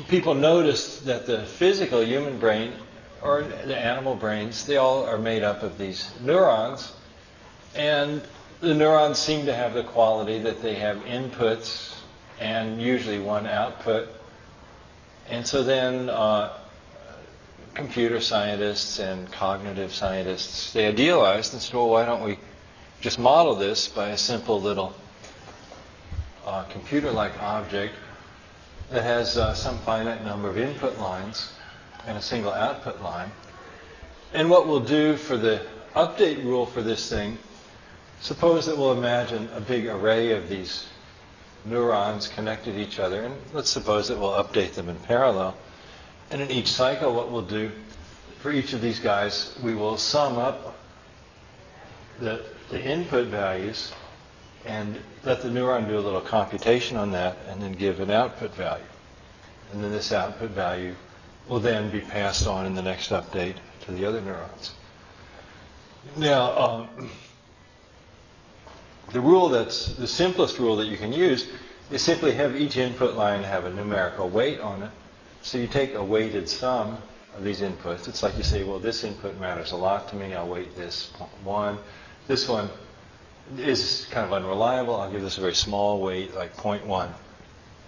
people 0.07 0.33
notice 0.33 0.99
that 1.01 1.25
the 1.25 1.43
physical 1.45 2.03
human 2.03 2.39
brain 2.39 2.73
or 3.21 3.43
the 3.43 3.77
animal 3.77 4.15
brains, 4.15 4.65
they 4.65 4.77
all 4.77 5.05
are 5.05 5.17
made 5.17 5.43
up 5.43 5.63
of 5.63 5.77
these 5.77 6.11
neurons. 6.21 6.93
And 7.75 8.21
the 8.59 8.73
neurons 8.73 9.17
seem 9.17 9.45
to 9.45 9.53
have 9.53 9.73
the 9.73 9.83
quality 9.83 10.39
that 10.39 10.61
they 10.61 10.75
have 10.75 10.97
inputs 10.99 11.92
and 12.39 12.81
usually 12.81 13.19
one 13.19 13.47
output. 13.47 14.09
And 15.29 15.45
so 15.45 15.63
then 15.63 16.09
uh, 16.09 16.57
computer 17.73 18.19
scientists 18.19 18.99
and 18.99 19.31
cognitive 19.31 19.93
scientists, 19.93 20.73
they 20.73 20.87
idealized 20.87 21.53
and 21.53 21.61
said, 21.61 21.75
well, 21.75 21.89
why 21.89 22.05
don't 22.05 22.23
we 22.23 22.37
just 23.01 23.19
model 23.19 23.55
this 23.55 23.87
by 23.87 24.09
a 24.09 24.17
simple 24.17 24.61
little 24.61 24.93
uh, 26.45 26.63
computer-like 26.65 27.41
object 27.41 27.93
that 28.91 29.03
has 29.03 29.37
uh, 29.37 29.53
some 29.53 29.77
finite 29.79 30.23
number 30.23 30.49
of 30.49 30.57
input 30.57 30.97
lines 30.99 31.53
and 32.05 32.17
a 32.17 32.21
single 32.21 32.51
output 32.51 33.01
line. 33.01 33.31
And 34.33 34.49
what 34.49 34.67
we'll 34.67 34.79
do 34.79 35.15
for 35.15 35.37
the 35.37 35.61
update 35.95 36.43
rule 36.43 36.65
for 36.65 36.81
this 36.81 37.09
thing, 37.09 37.37
suppose 38.19 38.65
that 38.65 38.77
we'll 38.77 38.97
imagine 38.97 39.49
a 39.55 39.61
big 39.61 39.85
array 39.87 40.31
of 40.31 40.49
these 40.49 40.87
neurons 41.65 42.27
connected 42.27 42.73
to 42.73 42.79
each 42.79 42.99
other, 42.99 43.23
and 43.23 43.35
let's 43.53 43.69
suppose 43.69 44.07
that 44.07 44.19
we'll 44.19 44.31
update 44.31 44.73
them 44.73 44.89
in 44.89 44.95
parallel. 44.97 45.55
And 46.31 46.41
in 46.41 46.51
each 46.51 46.71
cycle, 46.71 47.13
what 47.13 47.31
we'll 47.31 47.41
do 47.41 47.71
for 48.39 48.51
each 48.51 48.73
of 48.73 48.81
these 48.81 48.99
guys, 48.99 49.57
we 49.63 49.73
will 49.73 49.97
sum 49.97 50.37
up 50.37 50.75
the, 52.19 52.43
the 52.69 52.83
input 52.83 53.27
values 53.27 53.93
and 54.65 54.97
let 55.23 55.41
the 55.41 55.49
neuron 55.49 55.87
do 55.87 55.97
a 55.97 55.99
little 55.99 56.21
computation 56.21 56.97
on 56.97 57.11
that 57.11 57.37
and 57.49 57.61
then 57.61 57.73
give 57.73 57.99
an 57.99 58.11
output 58.11 58.53
value. 58.55 58.83
And 59.71 59.83
then 59.83 59.91
this 59.91 60.11
output 60.11 60.51
value 60.51 60.95
will 61.47 61.59
then 61.59 61.89
be 61.89 61.99
passed 61.99 62.47
on 62.47 62.65
in 62.65 62.75
the 62.75 62.81
next 62.81 63.11
update 63.11 63.55
to 63.81 63.91
the 63.91 64.05
other 64.05 64.21
neurons. 64.21 64.73
Now, 66.17 66.57
um, 66.57 67.09
the 69.11 69.21
rule 69.21 69.49
that's 69.49 69.93
the 69.95 70.07
simplest 70.07 70.59
rule 70.59 70.75
that 70.77 70.87
you 70.87 70.97
can 70.97 71.11
use 71.13 71.47
is 71.91 72.01
simply 72.01 72.31
have 72.33 72.55
each 72.55 72.77
input 72.77 73.15
line 73.15 73.43
have 73.43 73.65
a 73.65 73.73
numerical 73.73 74.29
weight 74.29 74.59
on 74.59 74.83
it. 74.83 74.91
So 75.41 75.57
you 75.57 75.67
take 75.67 75.93
a 75.93 76.03
weighted 76.03 76.47
sum 76.47 76.97
of 77.35 77.43
these 77.43 77.61
inputs. 77.61 78.07
It's 78.07 78.23
like 78.23 78.37
you 78.37 78.43
say, 78.43 78.63
well, 78.63 78.79
this 78.79 79.03
input 79.03 79.39
matters 79.39 79.71
a 79.71 79.75
lot 79.75 80.07
to 80.09 80.15
me. 80.15 80.33
I'll 80.33 80.47
weight 80.47 80.75
this 80.75 81.11
one. 81.43 81.77
This 82.27 82.47
one 82.47 82.69
is 83.57 84.07
kind 84.09 84.25
of 84.25 84.33
unreliable. 84.33 84.95
I'll 84.95 85.11
give 85.11 85.21
this 85.21 85.37
a 85.37 85.41
very 85.41 85.55
small 85.55 86.01
weight, 86.01 86.33
like 86.33 86.55
0.1. 86.55 87.09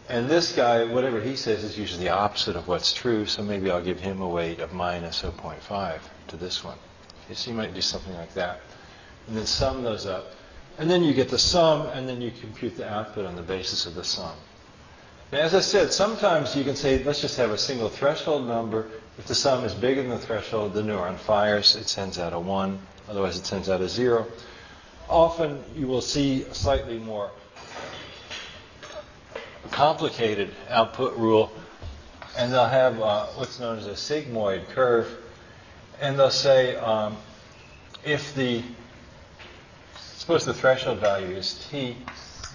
And 0.10 0.30
this 0.30 0.56
guy, 0.56 0.84
whatever 0.84 1.20
he 1.20 1.36
says 1.36 1.64
is 1.64 1.80
usually 1.80 2.04
the 2.04 2.12
opposite 2.12 2.56
of 2.56 2.68
what's 2.68 2.94
true, 2.94 3.26
so 3.26 3.42
maybe 3.42 3.72
I'll 3.72 3.82
give 3.82 4.00
him 4.00 4.22
a 4.22 4.28
weight 4.28 4.60
of 4.60 4.74
minus 4.74 5.22
0.5 5.24 6.00
to 6.28 6.38
this 6.38 6.64
one. 6.64 6.78
So 7.34 7.50
you 7.50 7.58
might 7.58 7.74
do 7.74 7.82
something 7.82 8.14
like 8.14 8.34
that. 8.36 8.62
And 9.28 9.36
then 9.38 9.48
sum 9.48 9.82
those 9.82 10.06
up. 10.06 10.28
And 10.78 10.90
then 10.90 11.04
you 11.04 11.14
get 11.14 11.30
the 11.30 11.40
sum, 11.40 11.88
and 11.88 12.08
then 12.08 12.22
you 12.22 12.32
compute 12.32 12.76
the 12.76 12.90
output 12.90 13.26
on 13.26 13.36
the 13.36 13.42
basis 13.42 13.86
of 13.86 13.96
the 13.96 14.04
sum. 14.04 14.36
Now, 15.32 15.40
as 15.40 15.56
I 15.56 15.62
said, 15.62 15.92
sometimes 15.92 16.56
you 16.56 16.64
can 16.64 16.76
say, 16.76 17.04
let's 17.04 17.22
just 17.22 17.38
have 17.38 17.52
a 17.52 17.58
single 17.58 17.90
threshold 17.90 18.48
number. 18.48 18.88
If 19.18 19.26
the 19.28 19.36
sum 19.36 19.64
is 19.64 19.74
bigger 19.74 20.02
than 20.02 20.12
the 20.12 20.20
threshold, 20.20 20.74
the 20.74 20.82
neuron 20.82 21.18
fires. 21.18 21.76
It 21.76 21.88
sends 21.88 22.20
out 22.20 22.34
a 22.34 22.40
1. 22.40 22.80
Otherwise, 23.10 23.38
it 23.38 23.46
sends 23.46 23.70
out 23.70 23.82
a 23.82 23.88
0. 23.88 24.28
Often, 25.10 25.64
you 25.76 25.88
will 25.88 26.02
see 26.02 26.44
a 26.44 26.54
slightly 26.54 27.00
more 27.00 27.32
complicated 29.72 30.52
output 30.70 31.18
rule, 31.18 31.52
and 32.38 32.52
they'll 32.52 32.66
have 32.66 33.02
uh, 33.02 33.26
what's 33.36 33.60
known 33.60 33.78
as 33.78 33.88
a 33.88 33.92
sigmoid 33.92 34.68
curve, 34.70 35.08
and 36.02 36.20
they'll 36.20 36.30
say 36.30 36.76
um, 36.76 37.18
if 38.04 38.34
the 38.36 38.62
suppose 40.26 40.44
the 40.44 40.54
threshold 40.56 40.98
value 40.98 41.36
is 41.36 41.68
t, 41.70 41.96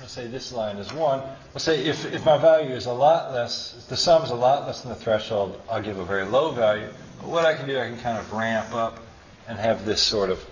let's 0.01 0.11
say 0.11 0.27
this 0.27 0.53
line 0.53 0.79
is 0.79 0.93
1. 0.93 1.23
Let's 1.55 1.63
say 1.63 1.85
if, 1.85 2.05
if 2.13 2.25
my 2.25 2.37
value 2.37 2.75
is 2.75 2.87
a 2.87 2.93
lot 2.93 3.33
less, 3.33 3.77
if 3.79 3.87
the 3.87 3.97
sum 3.97 4.25
is 4.25 4.31
a 4.31 4.35
lot 4.35 4.67
less 4.67 4.81
than 4.81 4.89
the 4.89 4.97
threshold, 4.97 5.63
I'll 5.71 5.81
give 5.81 5.97
a 5.97 6.05
very 6.05 6.25
low 6.25 6.51
value. 6.51 6.89
But 7.19 7.29
what 7.29 7.45
I 7.45 7.55
can 7.55 7.69
do, 7.69 7.79
I 7.79 7.87
can 7.87 8.01
kind 8.01 8.19
of 8.19 8.33
ramp 8.33 8.75
up 8.75 8.99
and 9.47 9.57
have 9.57 9.85
this 9.85 10.03
sort 10.03 10.31
of, 10.31 10.45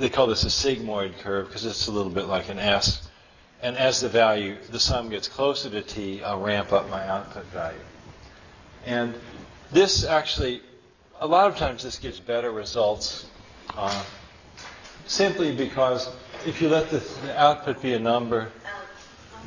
they 0.00 0.08
call 0.08 0.26
this 0.26 0.42
a 0.42 0.48
sigmoid 0.48 1.16
curve 1.18 1.46
because 1.46 1.64
it's 1.64 1.86
a 1.86 1.92
little 1.92 2.10
bit 2.10 2.26
like 2.26 2.48
an 2.48 2.58
S. 2.58 3.08
And 3.62 3.76
as 3.76 4.00
the 4.00 4.08
value, 4.08 4.56
the 4.72 4.80
sum 4.80 5.10
gets 5.10 5.28
closer 5.28 5.70
to 5.70 5.80
t, 5.80 6.24
I'll 6.24 6.40
ramp 6.40 6.72
up 6.72 6.90
my 6.90 7.06
output 7.06 7.44
value. 7.52 7.78
And 8.84 9.14
this 9.70 10.04
actually, 10.04 10.60
a 11.20 11.26
lot 11.28 11.46
of 11.46 11.56
times 11.56 11.84
this 11.84 12.00
gives 12.00 12.18
better 12.18 12.50
results 12.50 13.26
uh, 13.76 14.04
simply 15.06 15.54
because 15.54 16.10
if 16.44 16.60
you 16.60 16.68
let 16.68 16.90
the, 16.90 16.98
the, 16.98 17.40
output 17.40 17.80
be 17.80 17.94
a 17.94 17.98
number 17.98 18.48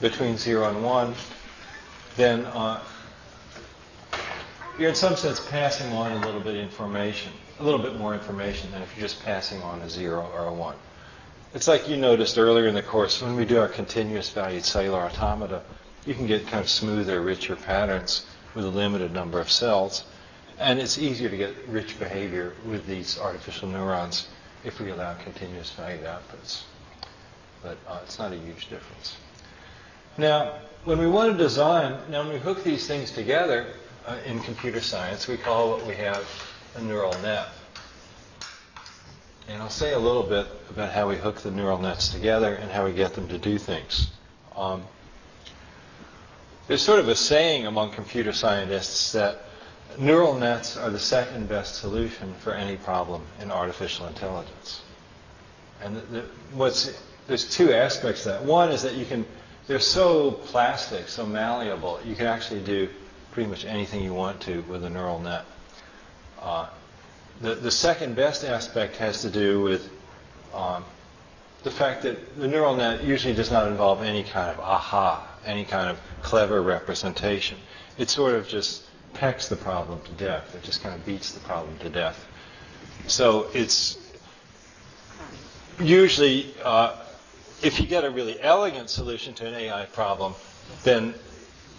between 0.02 0.38
0 0.38 0.70
and 0.70 0.84
1, 0.84 1.14
then 2.16 2.46
uh, 2.46 2.82
you're 4.78 4.90
in 4.90 4.96
some 4.96 5.16
sense 5.16 5.46
passing 5.50 5.92
on 5.94 6.12
a 6.14 6.26
little 6.26 6.40
bit 6.40 6.56
of 6.56 6.62
information, 6.62 7.34
a 7.60 7.64
little 7.64 7.80
bit 7.80 7.96
more 7.98 8.14
information 8.14 8.72
than 8.72 8.82
if 8.82 8.96
you're 8.96 9.08
just 9.08 9.24
passing 9.24 9.62
on 9.62 9.82
a 9.82 9.90
zero 9.90 10.30
or 10.34 10.46
a 10.46 10.54
one. 10.54 10.76
It's 11.54 11.68
like 11.68 11.90
you 11.90 11.98
noticed 11.98 12.38
earlier 12.38 12.68
in 12.68 12.76
the 12.76 12.84
course 12.84 13.22
when 13.22 13.36
we 13.36 13.44
do 13.44 13.60
our 13.60 13.68
continuous 13.68 14.30
valued 14.30 14.64
cellular 14.64 15.00
automata, 15.00 15.64
you 16.06 16.14
can 16.14 16.28
get 16.28 16.48
kind 16.48 16.62
of 16.62 16.70
smoother, 16.70 17.22
richer 17.22 17.56
patterns 17.56 18.26
with 18.56 18.66
a 18.66 18.70
limited 18.70 19.12
number 19.12 19.40
of 19.40 19.52
cells. 19.52 20.06
And 20.60 20.80
it's 20.80 20.98
easier 20.98 21.30
to 21.30 21.38
get 21.38 21.56
rich 21.68 22.00
behavior 22.00 22.54
with 22.66 22.86
these 22.86 23.20
artificial 23.20 23.68
neurons 23.68 24.28
if 24.64 24.80
we 24.80 24.92
allow 24.92 25.14
continuous 25.16 25.72
valued 25.72 26.04
outputs. 26.04 26.64
But 27.62 27.78
uh, 27.88 28.00
it's 28.04 28.20
not 28.20 28.32
a 28.32 28.38
huge 28.38 28.70
difference. 28.70 29.18
Now, 30.18 30.54
when 30.86 31.00
we 31.00 31.08
want 31.08 31.32
to 31.32 31.38
design, 31.38 31.98
now 32.10 32.24
when 32.24 32.34
we 32.34 32.40
hook 32.40 32.64
these 32.64 32.88
things 32.88 33.12
together 33.12 33.68
uh, 34.06 34.18
in 34.26 34.40
computer 34.40 34.82
science, 34.82 35.28
we 35.28 35.38
call 35.38 35.72
what 35.72 35.86
we 35.86 35.96
have 35.96 36.26
a 36.76 36.82
neural 36.82 37.14
net. 37.22 37.48
And 39.48 39.62
I'll 39.62 39.70
say 39.70 39.94
a 39.94 40.00
little 40.00 40.24
bit 40.24 40.48
about 40.70 40.92
how 40.92 41.10
we 41.10 41.16
hook 41.16 41.42
the 41.42 41.52
neural 41.52 41.80
nets 41.80 42.10
together 42.10 42.54
and 42.54 42.72
how 42.72 42.86
we 42.86 42.94
get 42.94 43.14
them 43.14 43.28
to 43.30 43.38
do 43.38 43.58
things. 43.58 44.12
Um, 44.56 44.84
there's 46.68 46.84
sort 46.84 47.00
of 47.00 47.08
a 47.08 47.16
saying 47.16 47.66
among 47.66 47.92
computer 47.92 48.32
scientists 48.32 49.14
that 49.14 49.49
neural 49.98 50.36
nets 50.36 50.78
are 50.78 50.90
the 50.90 51.00
second 51.00 51.50
best 51.50 51.76
solution 51.76 52.34
for 52.36 52.54
any 52.54 52.78
problem 52.78 53.24
in 53.42 53.52
artificial 53.52 54.08
intelligence. 54.08 54.82
And 55.82 55.96
the, 55.96 56.02
the, 56.02 56.22
what's, 56.54 57.02
there's 57.28 57.50
two 57.50 57.74
aspects 57.74 58.24
to 58.24 58.30
that. 58.30 58.44
One 58.44 58.72
is 58.72 58.82
that 58.84 58.96
you 58.96 59.06
can, 59.06 59.26
they're 59.68 59.80
so 59.80 60.32
plastic, 60.32 61.08
so 61.08 61.26
malleable, 61.26 62.00
you 62.06 62.16
can 62.16 62.28
actually 62.28 62.62
do 62.62 62.90
pretty 63.32 63.50
much 63.50 63.66
anything 63.66 64.04
you 64.04 64.14
want 64.14 64.42
to 64.42 64.62
with 64.64 64.84
a 64.84 64.90
neural 64.90 65.20
net. 65.20 65.46
Uh, 66.42 66.68
the, 67.42 67.56
the 67.56 67.72
second 67.72 68.16
best 68.16 68.44
aspect 68.44 68.98
has 68.98 69.22
to 69.22 69.30
do 69.30 69.62
with 69.62 69.90
um, 70.54 70.84
the 71.64 71.72
fact 71.72 72.04
that 72.04 72.38
the 72.38 72.48
neural 72.48 72.76
net 72.76 73.04
usually 73.04 73.34
does 73.34 73.52
not 73.52 73.68
involve 73.68 74.02
any 74.02 74.24
kind 74.24 74.50
of 74.50 74.60
aha, 74.60 75.26
any 75.46 75.66
kind 75.66 75.90
of 75.90 76.00
clever 76.22 76.62
representation. 76.62 77.58
It 77.98 78.10
sort 78.10 78.34
of 78.34 78.48
just 78.48 78.84
pecks 79.14 79.48
the 79.48 79.56
problem 79.56 80.02
to 80.02 80.12
death. 80.14 80.56
It 80.56 80.64
just 80.64 80.82
kind 80.82 80.96
of 80.96 81.06
beats 81.06 81.32
the 81.34 81.40
problem 81.42 81.78
to 81.80 81.90
death. 81.90 82.26
So 83.08 83.48
it's 83.54 83.98
usually, 85.80 86.54
uh, 86.64 86.96
if 87.62 87.80
you 87.80 87.88
get 87.88 88.04
a 88.04 88.10
really 88.10 88.40
elegant 88.42 88.90
solution 88.90 89.34
to 89.36 89.48
an 89.48 89.54
AI 89.54 89.86
problem, 89.86 90.34
then 90.84 91.14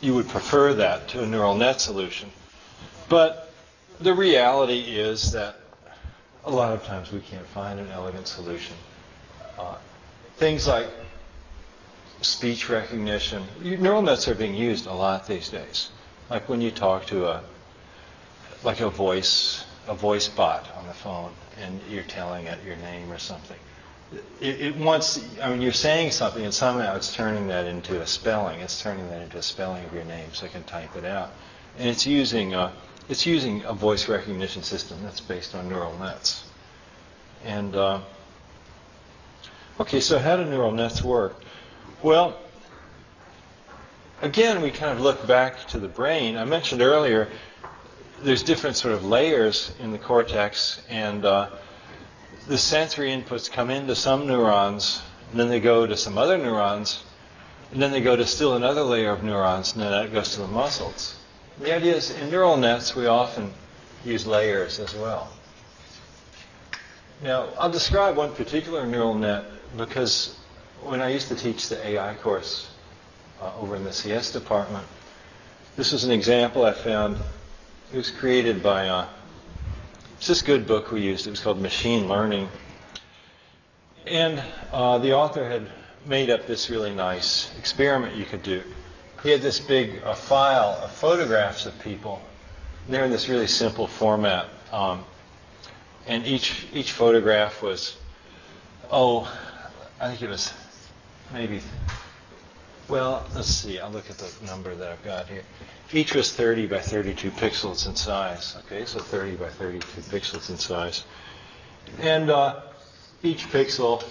you 0.01 0.14
would 0.14 0.29
prefer 0.29 0.75
that 0.75 1.09
to 1.09 1.23
a 1.23 1.27
neural 1.27 1.55
net 1.55 1.81
solution. 1.81 2.31
But 3.09 3.53
the 4.01 4.14
reality 4.14 4.81
is 4.81 5.33
that 5.33 5.57
a 6.45 6.51
lot 6.51 6.73
of 6.73 6.85
times 6.85 7.12
we 7.12 7.21
can't 7.21 7.47
find 7.47 7.79
an 7.79 7.88
elegant 7.90 8.27
solution. 8.27 8.77
Uh, 9.59 9.77
things 10.37 10.66
like 10.66 10.88
speech 12.23 12.69
recognition, 12.69 13.45
neural 13.62 14.03
nets 14.03 14.29
are 14.29 14.35
being 14.35 14.55
used 14.55 14.87
a 14.87 14.93
lot 14.93 15.27
these 15.27 15.49
days. 15.49 15.90
Like 16.31 16.49
when 16.49 16.61
you 16.61 16.71
talk 16.71 17.07
to 17.07 17.27
a, 17.27 17.43
like 18.62 18.81
a 18.81 18.88
voice, 18.88 19.64
a 19.88 19.95
voice 19.95 20.29
bot 20.29 20.66
on 20.77 20.87
the 20.87 20.95
phone, 20.95 21.33
and 21.61 21.81
you're 21.90 22.05
telling 22.05 22.47
it 22.47 22.59
your 22.64 22.77
name 22.77 23.11
or 23.11 23.19
something. 23.19 23.59
It, 24.40 24.61
it 24.61 24.77
wants, 24.77 25.25
I 25.43 25.51
mean, 25.51 25.61
you're 25.61 25.73
saying 25.73 26.12
something, 26.12 26.45
and 26.45 26.55
somehow 26.55 26.97
it's 26.97 27.14
turning 27.14 27.49
that 27.49 27.66
into 27.66 28.01
a 28.01 28.07
spelling. 28.07 28.61
It's 28.61 28.81
turning 28.81 29.09
that 29.09 29.23
into 29.23 29.38
a 29.38 29.43
spelling 29.43 29.85
of 29.85 29.93
your 29.93 30.05
name, 30.05 30.29
so 30.33 30.47
it 30.47 30.53
can 30.53 30.62
type 30.64 30.97
it 30.97 31.05
out. 31.05 31.31
And 31.79 31.88
it's 31.88 32.07
using 32.07 32.55
a, 32.55 32.73
it's 33.09 33.27
using 33.27 33.64
a 33.64 33.73
voice 33.73 34.09
recognition 34.09 34.62
system 34.62 35.03
that's 35.03 35.21
based 35.21 35.55
on 35.55 35.69
neural 35.69 35.97
nets. 35.99 36.45
And 37.45 37.75
uh, 37.75 38.01
okay, 39.81 40.01
so 40.01 40.19
how 40.19 40.37
do 40.37 40.45
neural 40.45 40.73
nets 40.73 41.03
work? 41.03 41.43
Well, 42.03 42.37
again, 44.22 44.61
we 44.61 44.70
kind 44.70 44.92
of 44.92 45.00
look 45.00 45.26
back 45.26 45.66
to 45.68 45.78
the 45.78 45.88
brain. 45.88 46.37
I 46.37 46.44
mentioned 46.44 46.83
earlier 46.83 47.28
there's 48.22 48.42
different 48.42 48.76
sort 48.76 48.94
of 48.94 49.04
layers 49.04 49.74
in 49.80 49.92
the 49.92 49.98
cortex, 49.98 50.83
and 50.88 51.24
uh, 51.24 51.50
the 52.46 52.59
sensory 52.59 53.11
inputs 53.11 53.50
come 53.50 53.70
into 53.70 53.94
some 53.94 54.26
neurons, 54.26 55.02
and 55.30 55.40
then 55.40 55.48
they 55.48 55.61
go 55.61 55.87
to 55.87 55.96
some 55.96 56.18
other 56.18 56.37
neurons, 56.37 57.02
and 57.72 57.80
then 57.80 57.92
they 57.92 58.00
go 58.00 58.16
to 58.16 58.26
still 58.26 58.56
another 58.56 58.83
layer 58.83 59.11
of 59.11 59.22
neurons, 59.22 59.72
and 59.72 59.83
then 59.83 59.90
that 59.90 60.12
goes 60.12 60.35
to 60.35 60.40
the 60.40 60.48
muscles. 60.48 61.16
The 61.61 61.74
idea 61.74 61.96
is 61.96 62.11
in 62.11 62.30
neural 62.30 62.56
nets, 62.56 62.94
we 62.94 63.06
often 63.06 63.52
use 64.04 64.26
layers 64.26 64.78
as 64.78 64.94
well. 64.94 65.30
Now, 67.22 67.48
I'll 67.59 67.70
describe 67.70 68.16
one 68.16 68.35
particular 68.35 68.87
neural 68.87 69.14
net 69.14 69.44
because 69.76 70.38
when 70.83 71.02
I 71.02 71.11
used 71.11 71.28
to 71.28 71.35
teach 71.35 71.68
the 71.68 71.87
AI 71.87 72.14
course, 72.14 72.69
uh, 73.40 73.53
over 73.61 73.76
in 73.76 73.85
the 73.85 73.92
CS 73.92 74.33
department. 74.33 74.87
This 75.76 75.92
is 75.92 76.05
an 76.05 76.11
example 76.11 76.64
I 76.64 76.72
found. 76.72 77.16
It 77.92 77.96
was 77.96 78.11
created 78.11 78.62
by 78.62 78.88
uh, 78.88 79.07
this 80.26 80.42
good 80.42 80.66
book 80.66 80.92
we 80.92 81.00
used. 81.00 81.26
It 81.26 81.31
was 81.31 81.40
called 81.40 81.61
Machine 81.61 82.09
Learning. 82.09 82.48
And 84.07 84.42
uh, 84.72 84.98
the 84.98 85.14
author 85.14 85.48
had 85.48 85.66
made 86.07 86.31
up 86.31 86.46
this 86.46 86.70
really 86.70 86.94
nice 86.94 87.57
experiment 87.59 88.16
you 88.16 88.24
could 88.24 88.42
do. 88.42 88.62
He 89.22 89.31
had 89.31 89.42
this 89.42 89.61
big 89.61 90.03
uh, 90.03 90.14
file 90.14 90.79
of 90.83 90.90
photographs 90.90 91.66
of 91.66 91.79
people. 91.81 92.22
They're 92.88 93.05
in 93.05 93.11
this 93.11 93.29
really 93.29 93.46
simple 93.46 93.87
format. 93.87 94.48
Um, 94.72 95.05
and 96.07 96.26
each, 96.26 96.66
each 96.72 96.92
photograph 96.92 97.62
was, 97.62 97.96
oh, 98.90 99.33
I 100.00 100.09
think 100.09 100.22
it 100.22 100.31
was 100.31 100.53
maybe 101.33 101.61
well, 102.90 103.24
let's 103.35 103.48
see. 103.48 103.79
I'll 103.79 103.90
look 103.90 104.11
at 104.11 104.18
the 104.18 104.46
number 104.46 104.74
that 104.74 104.90
I've 104.90 105.05
got 105.05 105.29
here. 105.29 105.42
Each 105.92 106.14
was 106.14 106.33
30 106.33 106.66
by 106.66 106.81
32 106.81 107.31
pixels 107.31 107.87
in 107.87 107.94
size. 107.94 108.57
Okay, 108.66 108.85
so 108.85 108.98
30 108.98 109.37
by 109.37 109.48
32 109.48 109.87
pixels 110.03 110.50
in 110.50 110.59
size. 110.59 111.05
And 112.00 112.31
uh, 112.31 112.61
each 113.22 113.46
pixel 113.48 114.05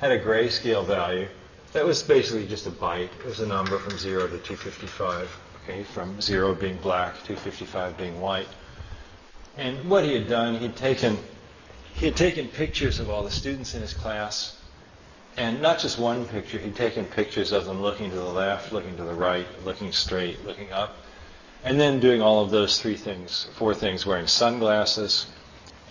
had 0.00 0.12
a 0.12 0.18
grayscale 0.18 0.84
value. 0.84 1.28
That 1.72 1.84
was 1.84 2.02
basically 2.02 2.46
just 2.46 2.66
a 2.66 2.70
byte. 2.70 3.10
It 3.20 3.24
was 3.24 3.40
a 3.40 3.46
number 3.46 3.78
from 3.78 3.98
0 3.98 4.22
to 4.22 4.38
255. 4.38 5.30
Okay, 5.64 5.82
from 5.84 6.20
0 6.20 6.54
being 6.54 6.76
black, 6.78 7.14
255 7.24 7.96
being 7.96 8.20
white. 8.20 8.48
And 9.56 9.88
what 9.88 10.04
he 10.04 10.14
had 10.14 10.28
done, 10.28 10.56
he'd 10.56 10.76
taken 10.76 11.18
he 11.94 12.04
had 12.04 12.16
taken 12.16 12.48
pictures 12.48 13.00
of 13.00 13.08
all 13.08 13.22
the 13.22 13.30
students 13.30 13.74
in 13.74 13.80
his 13.80 13.94
class 13.94 14.55
and 15.36 15.60
not 15.60 15.78
just 15.78 15.98
one 15.98 16.24
picture, 16.26 16.58
he'd 16.58 16.76
taken 16.76 17.04
pictures 17.04 17.52
of 17.52 17.66
them 17.66 17.82
looking 17.82 18.10
to 18.10 18.16
the 18.16 18.24
left, 18.24 18.72
looking 18.72 18.96
to 18.96 19.04
the 19.04 19.14
right, 19.14 19.46
looking 19.64 19.92
straight, 19.92 20.44
looking 20.44 20.72
up, 20.72 20.96
and 21.64 21.78
then 21.78 22.00
doing 22.00 22.22
all 22.22 22.42
of 22.42 22.50
those 22.50 22.80
three 22.80 22.96
things, 22.96 23.48
four 23.54 23.74
things, 23.74 24.06
wearing 24.06 24.26
sunglasses. 24.26 25.26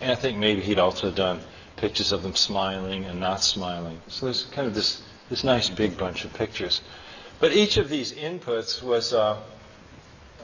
And 0.02 0.12
I 0.12 0.16
think 0.16 0.38
maybe 0.38 0.62
he'd 0.62 0.80
also 0.80 1.12
done 1.12 1.42
pictures 1.76 2.12
of 2.12 2.24
them 2.24 2.36
smiling 2.36 3.06
and 3.06 3.20
not 3.20 3.44
smiling. 3.44 4.02
So 4.08 4.26
there's 4.26 4.46
kind 4.46 4.68
of 4.68 4.74
this, 4.74 5.04
this 5.30 5.44
nice 5.44 5.70
big 5.70 5.98
bunch 5.98 6.26
of 6.26 6.34
pictures. 6.34 6.82
But 7.40 7.52
each 7.52 7.78
of 7.78 7.90
these 7.90 8.14
inputs 8.14 8.82
was, 8.82 9.14
uh, 9.14 9.38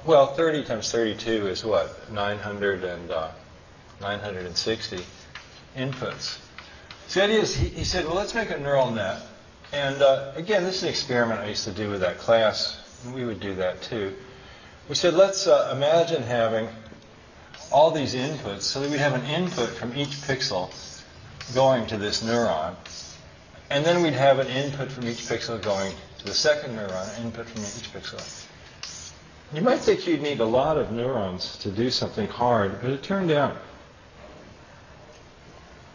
well, 0.05 0.27
30 0.27 0.63
times 0.65 0.91
32 0.91 1.47
is 1.47 1.65
what? 1.65 2.11
900 2.11 2.83
and, 2.83 3.11
uh, 3.11 3.31
960 4.01 4.99
inputs. 5.77 6.37
So 7.11 7.27
he, 7.27 7.67
he 7.67 7.83
said, 7.83 8.05
well, 8.05 8.15
let's 8.15 8.33
make 8.33 8.51
a 8.51 8.57
neural 8.57 8.89
net. 8.89 9.21
And 9.73 10.01
uh, 10.01 10.31
again, 10.37 10.63
this 10.63 10.77
is 10.77 10.83
an 10.83 10.89
experiment 10.89 11.41
I 11.41 11.49
used 11.49 11.65
to 11.65 11.71
do 11.71 11.89
with 11.89 11.99
that 11.99 12.19
class. 12.19 12.81
We 13.13 13.25
would 13.25 13.41
do 13.41 13.53
that 13.55 13.81
too. 13.81 14.15
We 14.87 14.95
said, 14.95 15.15
let's 15.15 15.45
uh, 15.45 15.73
imagine 15.75 16.23
having 16.23 16.69
all 17.69 17.91
these 17.91 18.15
inputs 18.15 18.61
so 18.61 18.79
that 18.79 18.89
we 18.89 18.97
have 18.97 19.11
an 19.11 19.25
input 19.25 19.67
from 19.71 19.93
each 19.93 20.21
pixel 20.21 20.71
going 21.53 21.85
to 21.87 21.97
this 21.97 22.23
neuron. 22.23 22.75
And 23.69 23.83
then 23.83 24.03
we'd 24.03 24.13
have 24.13 24.39
an 24.39 24.47
input 24.47 24.89
from 24.89 25.05
each 25.05 25.17
pixel 25.17 25.61
going 25.61 25.93
to 26.19 26.25
the 26.25 26.33
second 26.33 26.77
neuron, 26.77 27.19
an 27.19 27.25
input 27.25 27.45
from 27.45 27.61
each 27.61 27.91
pixel. 27.91 28.47
You 29.53 29.61
might 29.61 29.79
think 29.79 30.07
you'd 30.07 30.21
need 30.21 30.39
a 30.39 30.45
lot 30.45 30.77
of 30.77 30.93
neurons 30.93 31.57
to 31.57 31.71
do 31.71 31.89
something 31.89 32.29
hard, 32.29 32.81
but 32.81 32.89
it 32.89 33.03
turned 33.03 33.31
out 33.31 33.57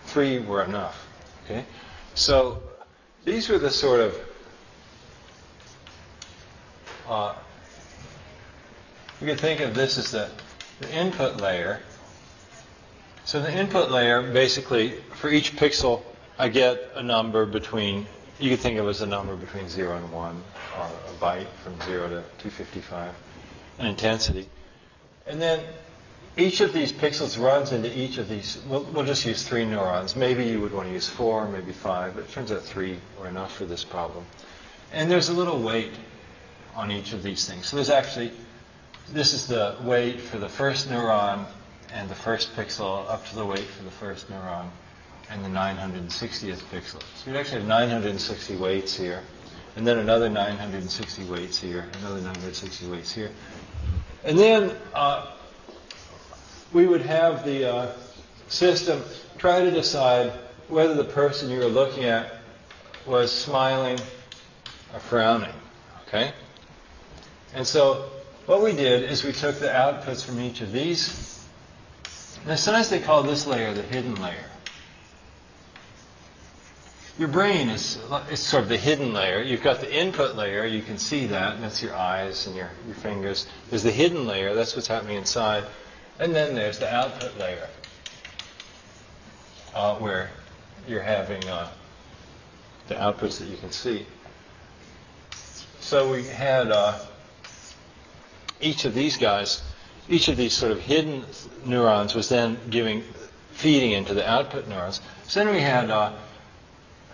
three 0.04 0.40
were 0.40 0.62
enough. 0.62 1.05
Okay? 1.46 1.64
So 2.14 2.62
these 3.24 3.48
were 3.48 3.58
the 3.58 3.70
sort 3.70 4.00
of 4.00 4.14
uh, 7.08 7.34
you 9.20 9.26
could 9.26 9.40
think 9.40 9.60
of 9.60 9.74
this 9.74 9.96
as 9.96 10.10
the, 10.10 10.28
the 10.80 10.92
input 10.92 11.40
layer. 11.40 11.80
So 13.24 13.40
the 13.40 13.52
input 13.52 13.90
layer, 13.90 14.22
basically, 14.22 14.90
for 15.14 15.30
each 15.30 15.56
pixel, 15.56 16.02
I 16.38 16.48
get 16.48 16.90
a 16.94 17.02
number 17.02 17.46
between, 17.46 18.06
you 18.38 18.50
could 18.50 18.60
think 18.60 18.78
of 18.78 18.86
it 18.86 18.90
as 18.90 19.00
a 19.00 19.06
number 19.06 19.34
between 19.34 19.68
0 19.68 19.96
and 19.96 20.12
1, 20.12 20.42
or 20.78 20.84
a 20.84 20.88
byte 21.18 21.48
from 21.64 21.80
0 21.86 22.08
to 22.08 22.22
255, 22.38 23.14
an 23.78 23.86
intensity. 23.86 24.48
And 25.26 25.40
then 25.40 25.60
each 26.36 26.60
of 26.60 26.72
these 26.72 26.92
pixels 26.92 27.42
runs 27.42 27.72
into 27.72 27.96
each 27.98 28.18
of 28.18 28.28
these. 28.28 28.62
We'll, 28.68 28.84
we'll, 28.84 29.06
just 29.06 29.24
use 29.24 29.46
three 29.46 29.64
neurons. 29.64 30.16
Maybe 30.16 30.44
you 30.44 30.60
would 30.60 30.72
want 30.72 30.88
to 30.88 30.92
use 30.92 31.08
four, 31.08 31.48
maybe 31.48 31.72
five, 31.72 32.14
but 32.14 32.24
it 32.24 32.30
turns 32.30 32.52
out 32.52 32.62
three 32.62 32.98
are 33.20 33.26
enough 33.26 33.54
for 33.54 33.64
this 33.64 33.84
problem. 33.84 34.24
And 34.92 35.10
there's 35.10 35.30
a 35.30 35.32
little 35.32 35.58
weight 35.58 35.92
on 36.74 36.90
each 36.90 37.14
of 37.14 37.22
these 37.22 37.48
things. 37.48 37.66
So 37.66 37.76
there's 37.76 37.90
actually, 37.90 38.32
this 39.12 39.32
is 39.32 39.46
the 39.46 39.76
weight 39.82 40.20
for 40.20 40.38
the 40.38 40.48
first 40.48 40.90
neuron 40.90 41.46
and 41.92 42.08
the 42.08 42.14
first 42.14 42.54
pixel 42.54 43.08
up 43.08 43.26
to 43.28 43.34
the 43.34 43.46
weight 43.46 43.64
for 43.64 43.84
the 43.84 43.90
first 43.90 44.30
neuron 44.30 44.68
and 45.30 45.42
the 45.42 45.48
960th 45.48 46.60
pixel. 46.70 47.02
So 47.16 47.30
you 47.30 47.36
actually 47.36 47.60
have 47.60 47.68
960 47.68 48.56
weights 48.56 48.94
here, 48.94 49.22
and 49.74 49.86
then 49.86 49.98
another 49.98 50.28
960 50.28 51.24
weights 51.24 51.58
here, 51.58 51.86
another 52.00 52.20
960 52.20 52.86
weights 52.88 53.12
here. 53.12 53.30
And 54.24 54.38
then 54.38 54.76
uh, 54.94 55.32
we 56.72 56.86
would 56.86 57.02
have 57.02 57.44
the 57.44 57.72
uh, 57.72 57.92
system 58.48 59.02
try 59.38 59.62
to 59.62 59.70
decide 59.70 60.32
whether 60.68 60.94
the 60.94 61.04
person 61.04 61.50
you 61.50 61.58
were 61.58 61.66
looking 61.66 62.04
at 62.04 62.34
was 63.06 63.30
smiling 63.32 63.98
or 64.92 65.00
frowning. 65.00 65.54
Okay? 66.08 66.32
And 67.54 67.66
so 67.66 68.10
what 68.46 68.62
we 68.62 68.72
did 68.72 69.10
is 69.10 69.24
we 69.24 69.32
took 69.32 69.58
the 69.58 69.68
outputs 69.68 70.24
from 70.24 70.40
each 70.40 70.60
of 70.60 70.72
these. 70.72 71.44
Now 72.46 72.54
sometimes 72.54 72.90
they 72.90 73.00
call 73.00 73.22
this 73.22 73.46
layer 73.46 73.72
the 73.72 73.82
hidden 73.82 74.14
layer. 74.16 74.44
Your 77.18 77.28
brain 77.28 77.70
is, 77.70 77.98
sort 78.34 78.64
of 78.64 78.68
the 78.68 78.76
hidden 78.76 79.14
layer. 79.14 79.40
You've 79.40 79.62
got 79.62 79.80
the 79.80 79.92
input 79.92 80.36
layer, 80.36 80.66
you 80.66 80.82
can 80.82 80.98
see 80.98 81.26
that, 81.28 81.60
that's 81.62 81.82
your 81.82 81.94
eyes 81.94 82.46
and 82.46 82.54
your, 82.54 82.70
your 82.86 82.94
fingers. 82.96 83.46
There's 83.70 83.82
the 83.82 83.90
hidden 83.90 84.26
layer, 84.26 84.54
that's 84.54 84.76
what's 84.76 84.86
happening 84.86 85.16
inside. 85.16 85.64
And 86.18 86.34
then 86.34 86.54
there's 86.54 86.78
the 86.78 86.92
output 86.92 87.38
layer, 87.38 87.68
uh, 89.74 89.96
where 89.96 90.30
you're 90.88 91.02
having 91.02 91.46
uh, 91.48 91.68
the 92.88 92.94
outputs 92.94 93.38
that 93.38 93.48
you 93.48 93.56
can 93.56 93.70
see. 93.70 94.06
So 95.80 96.10
we 96.10 96.24
had 96.24 96.70
uh, 96.70 96.98
each 98.60 98.84
of 98.84 98.94
these 98.94 99.16
guys, 99.16 99.62
each 100.08 100.28
of 100.28 100.36
these 100.36 100.52
sort 100.52 100.72
of 100.72 100.80
hidden 100.80 101.24
neurons 101.64 102.14
was 102.14 102.28
then 102.28 102.58
giving, 102.70 103.02
feeding 103.52 103.92
into 103.92 104.14
the 104.14 104.28
output 104.28 104.68
neurons. 104.68 105.00
So 105.24 105.44
then 105.44 105.54
we 105.54 105.60
had 105.60 105.90
uh, 105.90 106.12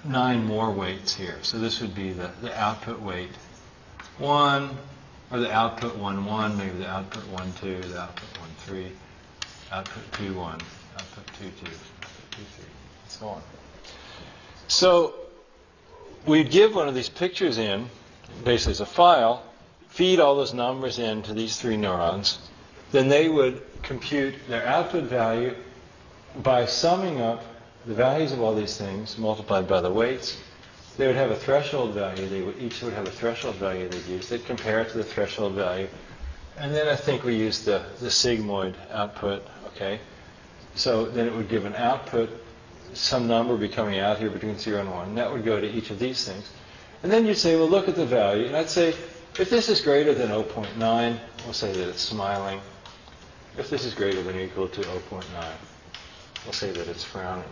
nine 0.04 0.44
more 0.44 0.70
weights 0.70 1.14
here. 1.14 1.38
So 1.42 1.58
this 1.58 1.80
would 1.80 1.94
be 1.94 2.12
the, 2.12 2.30
the 2.40 2.58
output 2.58 3.00
weight 3.00 3.30
one, 4.18 4.76
or 5.32 5.38
the 5.38 5.50
output 5.50 5.96
1, 5.96 6.24
1, 6.24 6.58
maybe 6.58 6.78
the 6.78 6.88
output 6.88 7.26
1, 7.28 7.52
2, 7.54 7.80
the 7.80 8.00
output 8.00 8.40
1, 8.40 8.48
3, 8.58 8.92
output 9.72 10.12
2, 10.12 10.34
1, 10.34 10.52
output 10.52 11.26
2, 11.38 11.44
2, 11.44 11.46
output 11.48 11.70
2, 12.30 12.36
3, 12.36 12.64
and 12.64 13.10
so 13.10 13.26
on. 13.28 13.42
So 14.68 15.14
we'd 16.26 16.50
give 16.50 16.74
one 16.74 16.86
of 16.86 16.94
these 16.94 17.08
pictures 17.08 17.56
in, 17.56 17.88
basically 18.44 18.72
as 18.72 18.80
a 18.80 18.86
file, 18.86 19.42
feed 19.88 20.20
all 20.20 20.36
those 20.36 20.52
numbers 20.52 20.98
into 20.98 21.32
these 21.32 21.58
three 21.58 21.76
neurons, 21.76 22.38
then 22.92 23.08
they 23.08 23.28
would 23.28 23.62
compute 23.82 24.34
their 24.48 24.66
output 24.66 25.04
value 25.04 25.54
by 26.42 26.66
summing 26.66 27.20
up 27.20 27.42
the 27.86 27.94
values 27.94 28.32
of 28.32 28.40
all 28.40 28.54
these 28.54 28.76
things 28.76 29.18
multiplied 29.18 29.66
by 29.66 29.80
the 29.80 29.90
weights 29.90 30.38
they 30.96 31.06
would 31.06 31.16
have 31.16 31.30
a 31.30 31.36
threshold 31.36 31.94
value. 31.94 32.26
They 32.26 32.42
would, 32.42 32.58
each 32.60 32.82
would 32.82 32.92
have 32.92 33.06
a 33.06 33.10
threshold 33.10 33.56
value 33.56 33.88
they'd 33.88 34.06
use. 34.06 34.28
They'd 34.28 34.44
compare 34.44 34.80
it 34.80 34.90
to 34.90 34.98
the 34.98 35.04
threshold 35.04 35.54
value. 35.54 35.88
And 36.58 36.74
then 36.74 36.88
I 36.88 36.96
think 36.96 37.24
we 37.24 37.34
used 37.34 37.64
the, 37.64 37.84
the 38.00 38.08
sigmoid 38.08 38.74
output, 38.90 39.46
okay? 39.68 40.00
So 40.74 41.06
then 41.06 41.26
it 41.26 41.34
would 41.34 41.48
give 41.48 41.64
an 41.64 41.74
output, 41.74 42.30
some 42.92 43.26
number 43.26 43.52
would 43.52 43.60
be 43.60 43.68
coming 43.68 43.98
out 43.98 44.18
here 44.18 44.30
between 44.30 44.58
0 44.58 44.80
and 44.80 44.90
1. 44.90 45.08
And 45.08 45.18
that 45.18 45.32
would 45.32 45.44
go 45.44 45.60
to 45.60 45.66
each 45.66 45.90
of 45.90 45.98
these 45.98 46.26
things. 46.26 46.50
And 47.02 47.10
then 47.10 47.26
you'd 47.26 47.36
say, 47.36 47.56
well, 47.56 47.68
look 47.68 47.88
at 47.88 47.96
the 47.96 48.06
value. 48.06 48.46
And 48.46 48.56
I'd 48.56 48.70
say, 48.70 48.94
if 49.38 49.48
this 49.48 49.68
is 49.68 49.80
greater 49.80 50.14
than 50.14 50.28
0.9, 50.28 51.18
we'll 51.44 51.52
say 51.52 51.72
that 51.72 51.88
it's 51.88 52.02
smiling. 52.02 52.60
If 53.56 53.70
this 53.70 53.84
is 53.84 53.94
greater 53.94 54.22
than 54.22 54.36
or 54.36 54.40
equal 54.40 54.68
to 54.68 54.80
0.9, 54.80 55.24
we'll 56.44 56.52
say 56.52 56.70
that 56.70 56.86
it's 56.88 57.04
frowning. 57.04 57.48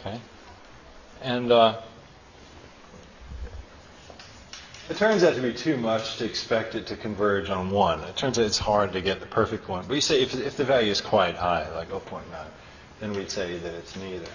Okay? 0.00 0.20
And 1.22 1.50
uh, 1.50 1.80
it 4.88 4.96
turns 4.96 5.22
out 5.22 5.34
to 5.34 5.42
be 5.42 5.52
too 5.52 5.76
much 5.76 6.16
to 6.16 6.24
expect 6.24 6.74
it 6.74 6.86
to 6.86 6.96
converge 6.96 7.50
on 7.50 7.70
1. 7.70 8.00
It 8.04 8.16
turns 8.16 8.38
out 8.38 8.46
it's 8.46 8.58
hard 8.58 8.92
to 8.94 9.00
get 9.00 9.20
the 9.20 9.26
perfect 9.26 9.68
one. 9.68 9.84
But 9.86 9.94
you 9.94 10.00
say 10.00 10.22
if, 10.22 10.34
if 10.34 10.56
the 10.56 10.64
value 10.64 10.90
is 10.90 11.00
quite 11.00 11.34
high, 11.34 11.70
like 11.74 11.90
0.9, 11.90 12.22
then 13.00 13.12
we'd 13.12 13.30
say 13.30 13.58
that 13.58 13.74
it's 13.74 13.96
neither. 13.96 14.26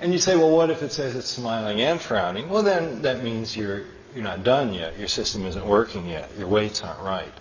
And 0.00 0.12
you 0.12 0.18
say, 0.18 0.36
well, 0.36 0.50
what 0.50 0.70
if 0.70 0.82
it 0.82 0.92
says 0.92 1.14
it's 1.14 1.28
smiling 1.28 1.80
and 1.80 2.00
frowning? 2.00 2.48
Well, 2.48 2.62
then 2.62 3.02
that 3.02 3.22
means 3.22 3.56
you're, 3.56 3.82
you're 4.14 4.24
not 4.24 4.44
done 4.44 4.72
yet. 4.72 4.98
Your 4.98 5.08
system 5.08 5.44
isn't 5.46 5.66
working 5.66 6.08
yet. 6.08 6.30
Your 6.38 6.48
weights 6.48 6.82
aren't 6.82 7.00
right. 7.00 7.32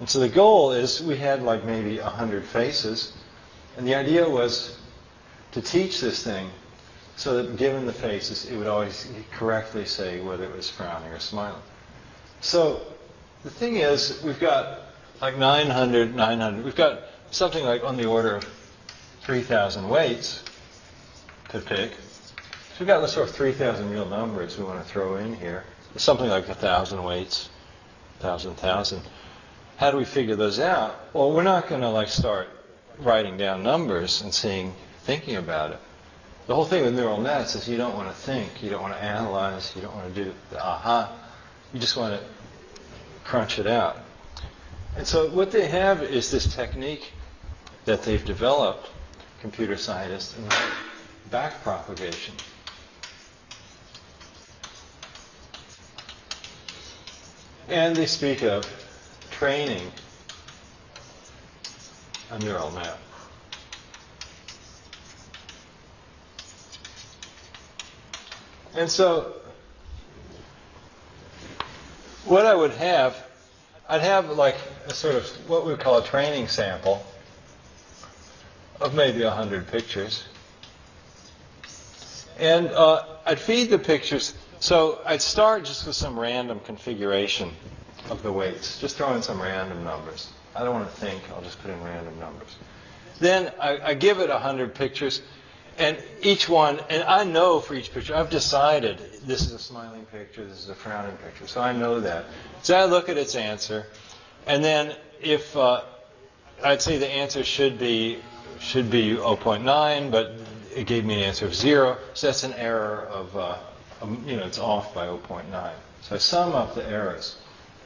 And 0.00 0.08
so 0.08 0.20
the 0.20 0.28
goal 0.28 0.72
is 0.72 1.02
we 1.02 1.16
had 1.16 1.42
like 1.42 1.64
maybe 1.64 1.98
100 1.98 2.44
faces. 2.44 3.12
And 3.76 3.86
the 3.86 3.94
idea 3.94 4.28
was 4.28 4.78
to 5.52 5.62
teach 5.62 6.00
this 6.00 6.22
thing 6.22 6.50
so 7.16 7.42
that 7.42 7.56
given 7.56 7.86
the 7.86 7.92
faces, 7.92 8.50
it 8.50 8.56
would 8.56 8.66
always 8.66 9.10
correctly 9.32 9.84
say 9.84 10.20
whether 10.20 10.44
it 10.44 10.56
was 10.56 10.68
frowning 10.68 11.12
or 11.12 11.18
smiling. 11.18 11.62
So 12.40 12.80
the 13.44 13.50
thing 13.50 13.76
is, 13.76 14.22
we've 14.24 14.40
got 14.40 14.80
like 15.20 15.38
900, 15.38 16.14
900. 16.14 16.64
We've 16.64 16.74
got 16.74 17.02
something 17.30 17.64
like 17.64 17.84
on 17.84 17.96
the 17.96 18.06
order 18.06 18.36
of 18.36 18.44
3,000 19.22 19.88
weights 19.88 20.42
to 21.50 21.60
pick. 21.60 21.92
So 21.92 22.80
we've 22.80 22.88
got 22.88 23.00
the 23.00 23.08
sort 23.08 23.28
of 23.28 23.34
3,000 23.34 23.90
real 23.90 24.06
numbers 24.06 24.58
we 24.58 24.64
want 24.64 24.84
to 24.84 24.88
throw 24.88 25.16
in 25.16 25.34
here. 25.34 25.64
Something 25.96 26.28
like 26.28 26.48
1,000 26.48 27.02
weights, 27.04 27.50
1,000, 28.20 28.50
1,000. 28.52 29.02
How 29.76 29.90
do 29.90 29.96
we 29.96 30.04
figure 30.04 30.36
those 30.36 30.58
out? 30.58 30.98
Well, 31.12 31.32
we're 31.32 31.42
not 31.42 31.68
going 31.68 31.82
to 31.82 31.90
like 31.90 32.08
start 32.08 32.48
writing 32.98 33.36
down 33.36 33.62
numbers 33.62 34.22
and 34.22 34.32
seeing, 34.32 34.74
thinking 35.02 35.36
about 35.36 35.72
it. 35.72 35.80
The 36.46 36.54
whole 36.54 36.64
thing 36.64 36.82
with 36.82 36.94
neural 36.94 37.20
nets 37.20 37.54
is 37.54 37.68
you 37.68 37.76
don't 37.76 37.94
want 37.94 38.08
to 38.08 38.14
think, 38.14 38.62
you 38.62 38.70
don't 38.70 38.82
want 38.82 38.94
to 38.94 39.02
analyze, 39.02 39.72
you 39.76 39.82
don't 39.82 39.94
want 39.94 40.12
to 40.12 40.24
do 40.24 40.34
the 40.50 40.60
aha. 40.60 41.16
You 41.72 41.78
just 41.78 41.96
want 41.96 42.20
to 42.20 42.26
crunch 43.24 43.60
it 43.60 43.66
out. 43.66 43.98
And 44.96 45.06
so 45.06 45.30
what 45.30 45.52
they 45.52 45.68
have 45.68 46.02
is 46.02 46.30
this 46.30 46.52
technique 46.54 47.12
that 47.84 48.02
they've 48.02 48.24
developed, 48.24 48.90
computer 49.40 49.76
scientists, 49.76 50.36
and 50.36 50.52
back 51.30 51.62
propagation. 51.62 52.34
And 57.68 57.94
they 57.94 58.06
speak 58.06 58.42
of 58.42 58.66
training 59.30 59.90
a 62.30 62.38
neural 62.40 62.70
net. 62.72 62.98
And 68.74 68.90
so, 68.90 69.34
what 72.24 72.46
I 72.46 72.54
would 72.54 72.72
have, 72.72 73.16
I'd 73.88 74.00
have 74.00 74.30
like 74.30 74.56
a 74.86 74.94
sort 74.94 75.16
of 75.16 75.26
what 75.48 75.64
we 75.64 75.72
would 75.72 75.80
call 75.80 75.98
a 75.98 76.04
training 76.04 76.48
sample 76.48 77.04
of 78.80 78.94
maybe 78.94 79.22
100 79.22 79.68
pictures. 79.68 80.24
And 82.38 82.68
uh, 82.68 83.04
I'd 83.26 83.38
feed 83.38 83.70
the 83.70 83.78
pictures. 83.78 84.34
So 84.58 85.00
I'd 85.04 85.22
start 85.22 85.64
just 85.64 85.86
with 85.86 85.96
some 85.96 86.18
random 86.18 86.60
configuration 86.60 87.50
of 88.10 88.22
the 88.22 88.32
weights, 88.32 88.80
just 88.80 88.96
throw 88.96 89.14
in 89.14 89.22
some 89.22 89.40
random 89.40 89.84
numbers. 89.84 90.32
I 90.54 90.64
don't 90.64 90.74
want 90.74 90.88
to 90.88 90.96
think, 90.96 91.22
I'll 91.30 91.42
just 91.42 91.60
put 91.62 91.70
in 91.70 91.82
random 91.82 92.18
numbers. 92.18 92.56
Then 93.18 93.52
I, 93.60 93.78
I 93.90 93.94
give 93.94 94.18
it 94.18 94.28
100 94.28 94.74
pictures, 94.74 95.22
and 95.78 95.96
each 96.22 96.48
one, 96.48 96.80
and 96.90 97.02
I 97.04 97.24
know 97.24 97.60
for 97.60 97.74
each 97.74 97.92
picture, 97.92 98.14
I've 98.14 98.30
decided 98.30 98.98
this 99.24 99.42
is 99.42 99.52
a 99.52 99.58
smiling 99.58 100.04
picture, 100.06 100.44
this 100.44 100.58
is 100.58 100.68
a 100.68 100.74
frowning 100.74 101.16
picture, 101.18 101.46
so 101.46 101.60
I 101.60 101.72
know 101.72 102.00
that. 102.00 102.26
So 102.62 102.76
I 102.76 102.84
look 102.84 103.08
at 103.08 103.16
its 103.16 103.34
answer, 103.34 103.86
and 104.46 104.64
then 104.64 104.94
if 105.20 105.56
uh, 105.56 105.82
I'd 106.62 106.82
say 106.82 106.98
the 106.98 107.08
answer 107.08 107.44
should 107.44 107.78
be 107.78 108.18
should 108.60 108.90
be 108.90 109.16
0.9, 109.16 110.10
but 110.10 110.34
it 110.74 110.86
gave 110.86 111.04
me 111.04 111.14
an 111.14 111.20
answer 111.20 111.46
of 111.46 111.54
zero, 111.54 111.98
so 112.14 112.28
that's 112.28 112.44
an 112.44 112.54
error 112.54 113.08
of 113.10 113.36
uh, 113.36 113.56
um, 114.02 114.22
you 114.26 114.36
know 114.36 114.44
it's 114.44 114.58
off 114.58 114.94
by 114.94 115.06
0.9. 115.06 115.72
So 116.02 116.14
I 116.14 116.18
sum 116.18 116.52
up 116.52 116.74
the 116.74 116.88
errors. 116.88 117.36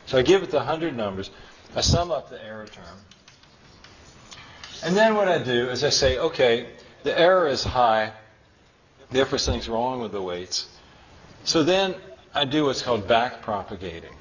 So 0.07 0.19
I 0.19 0.23
give 0.23 0.43
it 0.43 0.51
the 0.51 0.59
100 0.59 0.97
numbers. 0.97 1.31
I 1.75 1.81
sum 1.81 2.11
up 2.11 2.31
the 2.31 2.43
error 2.45 2.67
term. 2.67 2.85
And 4.85 4.97
then 4.97 5.15
what 5.15 5.29
I 5.29 5.39
do 5.39 5.69
is 5.69 5.85
I 5.85 5.91
say, 5.91 6.19
okay, 6.19 6.69
the 7.07 7.19
error 7.19 7.47
is 7.47 7.63
high, 7.63 8.13
therefore 9.13 9.39
something's 9.39 9.69
wrong 9.69 10.01
with 10.01 10.11
the 10.11 10.21
weights. 10.21 10.69
So 11.45 11.63
then 11.63 11.95
I 12.35 12.45
do 12.45 12.65
what's 12.65 12.83
called 12.83 13.07
back 13.07 13.43
propagating. 13.43 14.13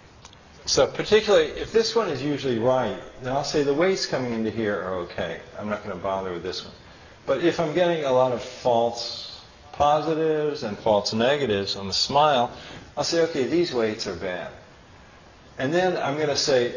So 0.67 0.86
particularly, 0.86 1.47
if 1.47 1.71
this 1.71 1.95
one 1.95 2.09
is 2.09 2.21
usually 2.21 2.59
right, 2.59 3.01
then 3.23 3.33
I'll 3.33 3.43
say 3.43 3.63
the 3.63 3.73
weights 3.73 4.05
coming 4.05 4.33
into 4.33 4.51
here 4.51 4.79
are 4.79 4.95
okay. 5.05 5.39
I'm 5.59 5.67
not 5.67 5.83
going 5.83 5.97
to 5.97 6.01
bother 6.01 6.31
with 6.31 6.43
this 6.43 6.63
one. 6.63 6.73
But 7.25 7.43
if 7.43 7.59
I'm 7.59 7.73
getting 7.73 8.03
a 8.03 8.11
lot 8.11 8.31
of 8.31 8.43
false 8.43 9.41
positives 9.71 10.61
and 10.61 10.77
false 10.77 11.11
negatives 11.11 11.75
on 11.75 11.88
the 11.88 11.93
smile, 11.93 12.51
I'll 12.95 13.03
say, 13.03 13.21
okay, 13.23 13.45
these 13.45 13.73
weights 13.73 14.05
are 14.05 14.15
bad. 14.15 14.51
And 15.57 15.73
then 15.73 15.97
I'm 15.97 16.17
going 16.17 16.29
to 16.29 16.38
say, 16.38 16.75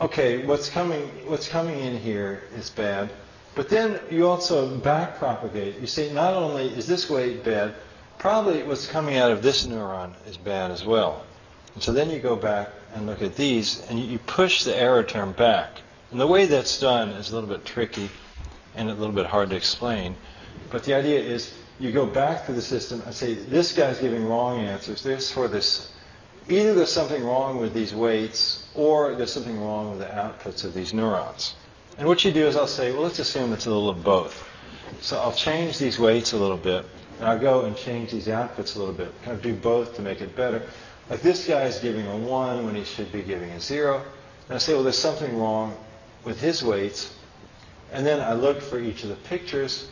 okay, 0.00 0.44
what's 0.44 0.68
coming, 0.68 1.02
what's 1.26 1.46
coming 1.46 1.78
in 1.78 1.96
here 1.96 2.42
is 2.56 2.70
bad. 2.70 3.10
But 3.54 3.68
then 3.68 4.00
you 4.10 4.26
also 4.26 4.76
back 4.78 5.18
propagate. 5.18 5.78
You 5.80 5.86
say, 5.86 6.12
not 6.12 6.34
only 6.34 6.66
is 6.66 6.86
this 6.86 7.08
weight 7.08 7.44
bad, 7.44 7.74
probably 8.18 8.62
what's 8.64 8.86
coming 8.86 9.16
out 9.16 9.30
of 9.30 9.42
this 9.42 9.66
neuron 9.66 10.12
is 10.26 10.36
bad 10.36 10.70
as 10.70 10.84
well. 10.84 11.24
And 11.74 11.82
so 11.82 11.92
then 11.92 12.10
you 12.10 12.18
go 12.18 12.36
back 12.36 12.70
and 12.94 13.06
look 13.06 13.22
at 13.22 13.36
these, 13.36 13.82
and 13.88 13.98
you, 13.98 14.06
you 14.06 14.18
push 14.18 14.64
the 14.64 14.76
error 14.76 15.02
term 15.02 15.32
back. 15.32 15.80
And 16.10 16.20
the 16.20 16.26
way 16.26 16.46
that's 16.46 16.80
done 16.80 17.10
is 17.10 17.30
a 17.30 17.34
little 17.34 17.48
bit 17.48 17.64
tricky 17.64 18.08
and 18.74 18.88
a 18.88 18.94
little 18.94 19.14
bit 19.14 19.26
hard 19.26 19.50
to 19.50 19.56
explain. 19.56 20.16
But 20.70 20.84
the 20.84 20.94
idea 20.94 21.20
is 21.20 21.54
you 21.78 21.92
go 21.92 22.06
back 22.06 22.46
to 22.46 22.52
the 22.52 22.62
system 22.62 23.02
and 23.04 23.14
say, 23.14 23.34
this 23.34 23.72
guy's 23.72 23.98
giving 23.98 24.26
wrong 24.26 24.60
answers. 24.60 25.02
Therefore, 25.02 25.48
this 25.48 25.92
either 26.48 26.74
there's 26.74 26.92
something 26.92 27.24
wrong 27.24 27.58
with 27.58 27.72
these 27.72 27.94
weights 27.94 28.68
or 28.74 29.14
there's 29.14 29.32
something 29.32 29.60
wrong 29.60 29.90
with 29.90 30.00
the 30.00 30.06
outputs 30.06 30.64
of 30.64 30.74
these 30.74 30.92
neurons. 30.92 31.54
And 31.96 32.08
what 32.08 32.24
you 32.24 32.32
do 32.32 32.46
is 32.46 32.56
I'll 32.56 32.66
say, 32.66 32.92
well, 32.92 33.02
let's 33.02 33.18
assume 33.18 33.52
it's 33.52 33.66
a 33.66 33.70
little 33.70 33.88
of 33.88 34.02
both. 34.02 34.48
So 35.00 35.18
I'll 35.18 35.32
change 35.32 35.78
these 35.78 35.98
weights 35.98 36.32
a 36.32 36.36
little 36.36 36.56
bit, 36.56 36.84
and 37.18 37.28
I'll 37.28 37.38
go 37.38 37.64
and 37.64 37.76
change 37.76 38.10
these 38.10 38.26
outputs 38.26 38.76
a 38.76 38.78
little 38.78 38.94
bit, 38.94 39.12
kind 39.22 39.36
of 39.36 39.42
do 39.42 39.54
both 39.54 39.94
to 39.96 40.02
make 40.02 40.20
it 40.20 40.34
better. 40.34 40.62
Like 41.08 41.20
this 41.22 41.46
guy 41.46 41.62
is 41.62 41.78
giving 41.78 42.06
a 42.06 42.16
1 42.16 42.64
when 42.64 42.74
he 42.74 42.84
should 42.84 43.12
be 43.12 43.22
giving 43.22 43.50
a 43.50 43.60
0. 43.60 44.02
And 44.48 44.56
I 44.56 44.58
say, 44.58 44.74
well, 44.74 44.82
there's 44.82 44.98
something 44.98 45.38
wrong 45.38 45.76
with 46.24 46.40
his 46.40 46.64
weights. 46.64 47.14
And 47.92 48.04
then 48.04 48.20
I 48.20 48.32
look 48.32 48.60
for 48.60 48.80
each 48.80 49.04
of 49.04 49.10
the 49.10 49.16
pictures, 49.16 49.88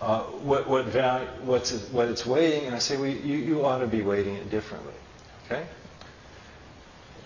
uh, 0.00 0.22
what, 0.22 0.68
what, 0.68 0.86
value, 0.86 1.26
what's 1.42 1.72
it, 1.72 1.92
what 1.92 2.08
it's 2.08 2.24
weighting, 2.24 2.66
and 2.66 2.74
I 2.74 2.78
say, 2.78 2.96
well, 2.96 3.10
you, 3.10 3.36
you 3.36 3.64
ought 3.64 3.78
to 3.78 3.86
be 3.86 4.02
weighting 4.02 4.36
it 4.36 4.50
differently. 4.50 4.94
Okay? 5.46 5.66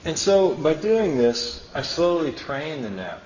And 0.05 0.19
so 0.19 0.55
by 0.55 0.75
doing 0.75 1.19
this, 1.19 1.69
I 1.75 1.83
slowly 1.83 2.33
train 2.33 2.83
the 2.83 2.91
net. 2.91 3.21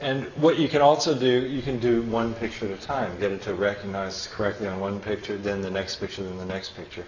And 0.00 0.24
what 0.36 0.58
you 0.58 0.68
can 0.68 0.82
also 0.82 1.14
do, 1.18 1.46
you 1.46 1.62
can 1.62 1.78
do 1.78 2.02
one 2.02 2.34
picture 2.34 2.66
at 2.66 2.72
a 2.78 2.82
time, 2.82 3.18
get 3.20 3.32
it 3.32 3.42
to 3.42 3.54
recognize 3.54 4.26
correctly 4.26 4.66
on 4.66 4.80
one 4.80 5.00
picture, 5.00 5.36
then 5.36 5.62
the 5.62 5.70
next 5.70 5.96
picture, 5.96 6.22
then 6.22 6.36
the 6.36 6.44
next 6.44 6.76
picture 6.76 7.04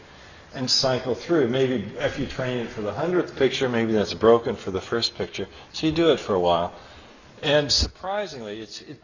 and 0.56 0.70
cycle 0.70 1.14
through. 1.14 1.48
Maybe 1.48 1.92
if 1.98 2.18
you 2.18 2.26
train 2.26 2.58
it 2.58 2.68
for 2.68 2.80
the 2.80 2.92
hundredth 2.92 3.36
picture, 3.36 3.68
maybe 3.68 3.92
that's 3.92 4.14
broken 4.14 4.56
for 4.56 4.70
the 4.70 4.80
first 4.80 5.14
picture. 5.16 5.46
So 5.72 5.86
you 5.86 5.92
do 5.92 6.10
it 6.12 6.18
for 6.18 6.34
a 6.34 6.40
while. 6.40 6.72
And 7.42 7.70
surprisingly, 7.70 8.62
it, 8.62 8.98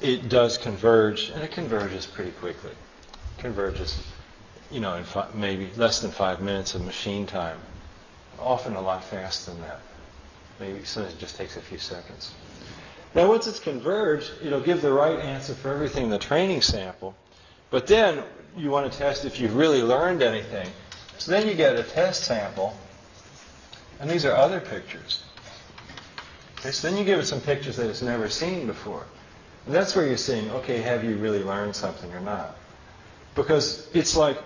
it 0.00 0.28
does 0.28 0.58
converge, 0.58 1.30
and 1.30 1.42
it 1.42 1.52
converges 1.52 2.04
pretty 2.06 2.32
quickly. 2.32 2.72
Converges, 3.38 3.98
you 4.70 4.80
know, 4.80 4.94
in 4.96 5.04
five, 5.04 5.34
maybe 5.34 5.70
less 5.76 6.00
than 6.00 6.10
five 6.10 6.42
minutes 6.42 6.74
of 6.74 6.84
machine 6.84 7.26
time. 7.26 7.58
Often 8.38 8.74
a 8.74 8.82
lot 8.82 9.02
faster 9.02 9.52
than 9.52 9.62
that. 9.62 9.80
Maybe 10.60 10.84
sometimes 10.84 11.14
it 11.14 11.18
just 11.18 11.36
takes 11.36 11.56
a 11.56 11.62
few 11.62 11.78
seconds. 11.78 12.34
Now, 13.14 13.28
once 13.28 13.46
it's 13.46 13.60
converged, 13.60 14.30
it'll 14.42 14.60
give 14.60 14.80
the 14.80 14.92
right 14.92 15.18
answer 15.18 15.54
for 15.54 15.70
everything 15.72 16.04
in 16.04 16.10
the 16.10 16.18
training 16.18 16.62
sample. 16.62 17.14
But 17.70 17.86
then 17.86 18.22
you 18.56 18.70
want 18.70 18.90
to 18.90 18.98
test 18.98 19.24
if 19.24 19.38
you've 19.38 19.54
really 19.54 19.82
learned 19.82 20.22
anything. 20.22 20.68
So 21.18 21.30
then 21.30 21.46
you 21.46 21.54
get 21.54 21.78
a 21.78 21.82
test 21.82 22.24
sample, 22.24 22.76
and 24.00 24.10
these 24.10 24.24
are 24.24 24.34
other 24.34 24.60
pictures. 24.60 25.22
Okay, 26.58 26.72
so 26.72 26.88
then 26.88 26.96
you 26.96 27.04
give 27.04 27.18
it 27.18 27.26
some 27.26 27.40
pictures 27.40 27.76
that 27.76 27.88
it's 27.88 28.02
never 28.02 28.28
seen 28.28 28.66
before. 28.66 29.04
And 29.66 29.74
that's 29.74 29.94
where 29.94 30.06
you're 30.06 30.16
saying, 30.16 30.50
okay, 30.50 30.80
have 30.80 31.04
you 31.04 31.16
really 31.16 31.42
learned 31.42 31.76
something 31.76 32.12
or 32.12 32.20
not? 32.20 32.56
Because 33.34 33.88
it's 33.94 34.16
like 34.16 34.38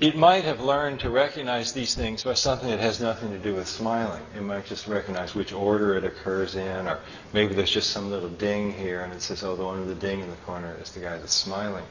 it 0.00 0.16
might 0.16 0.44
have 0.44 0.60
learned 0.60 1.00
to 1.00 1.10
recognize 1.10 1.72
these 1.72 1.94
things 1.94 2.22
by 2.22 2.34
something 2.34 2.68
that 2.68 2.78
has 2.78 3.00
nothing 3.00 3.30
to 3.30 3.38
do 3.38 3.54
with 3.54 3.66
smiling. 3.66 4.22
It 4.36 4.42
might 4.42 4.64
just 4.66 4.86
recognize 4.86 5.34
which 5.34 5.52
order 5.52 5.96
it 5.96 6.04
occurs 6.04 6.54
in, 6.54 6.86
or 6.86 7.00
maybe 7.32 7.54
there's 7.54 7.70
just 7.70 7.90
some 7.90 8.08
little 8.08 8.28
ding 8.28 8.72
here, 8.72 9.00
and 9.00 9.12
it 9.12 9.22
says, 9.22 9.42
oh, 9.42 9.56
the 9.56 9.64
one 9.64 9.80
with 9.80 9.88
the 9.88 10.06
ding 10.06 10.20
in 10.20 10.30
the 10.30 10.36
corner 10.36 10.76
is 10.80 10.92
the 10.92 11.00
guy 11.00 11.18
that's 11.18 11.34
smiling. 11.34 11.84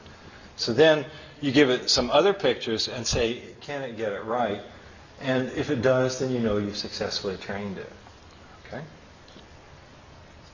So 0.55 0.71
then 0.73 1.05
you 1.41 1.51
give 1.51 1.69
it 1.69 1.89
some 1.89 2.09
other 2.09 2.33
pictures 2.33 2.87
and 2.87 3.05
say, 3.05 3.41
can 3.59 3.81
it 3.83 3.97
get 3.97 4.13
it 4.13 4.23
right? 4.23 4.61
And 5.21 5.49
if 5.49 5.69
it 5.69 5.81
does, 5.81 6.19
then 6.19 6.31
you 6.31 6.39
know 6.39 6.57
you've 6.57 6.77
successfully 6.77 7.35
trained 7.35 7.77
it. 7.77 7.91
Okay? 8.67 8.83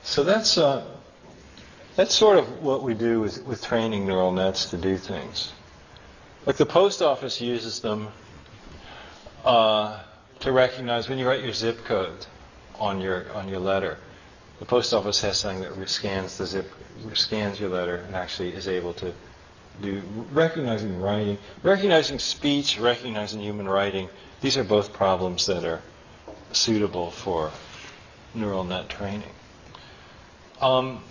So 0.02 0.24
that's, 0.24 0.58
uh, 0.58 0.84
that's 1.94 2.14
sort 2.14 2.38
of 2.38 2.62
what 2.62 2.82
we 2.82 2.94
do 2.94 3.20
with, 3.20 3.44
with 3.46 3.62
training 3.62 4.06
neural 4.06 4.32
nets 4.32 4.70
to 4.70 4.76
do 4.76 4.96
things. 4.96 5.52
Like 6.46 6.56
the 6.56 6.66
post 6.66 7.00
office 7.00 7.40
uses 7.40 7.80
them 7.80 8.08
uh, 9.44 9.98
to 10.40 10.52
recognize 10.52 11.08
when 11.08 11.18
you 11.18 11.26
write 11.26 11.42
your 11.42 11.54
zip 11.54 11.84
code 11.84 12.26
on 12.78 13.00
your 13.00 13.32
on 13.32 13.48
your 13.48 13.60
letter. 13.60 13.98
The 14.58 14.66
post 14.66 14.92
office 14.92 15.22
has 15.22 15.38
something 15.38 15.62
that 15.62 15.88
scans 15.88 16.36
the 16.36 16.46
zip 16.46 16.70
scans 17.14 17.58
your 17.58 17.70
letter 17.70 17.96
and 17.96 18.14
actually 18.14 18.50
is 18.50 18.68
able 18.68 18.92
to 18.94 19.12
do 19.80 20.02
recognizing 20.32 21.00
writing, 21.00 21.38
recognizing 21.62 22.18
speech, 22.18 22.78
recognizing 22.78 23.40
human 23.40 23.68
writing. 23.68 24.08
These 24.40 24.56
are 24.58 24.64
both 24.64 24.92
problems 24.92 25.46
that 25.46 25.64
are 25.64 25.80
suitable 26.52 27.10
for 27.10 27.50
neural 28.34 28.64
net 28.64 28.88
training. 28.88 29.30
Um, 30.60 31.02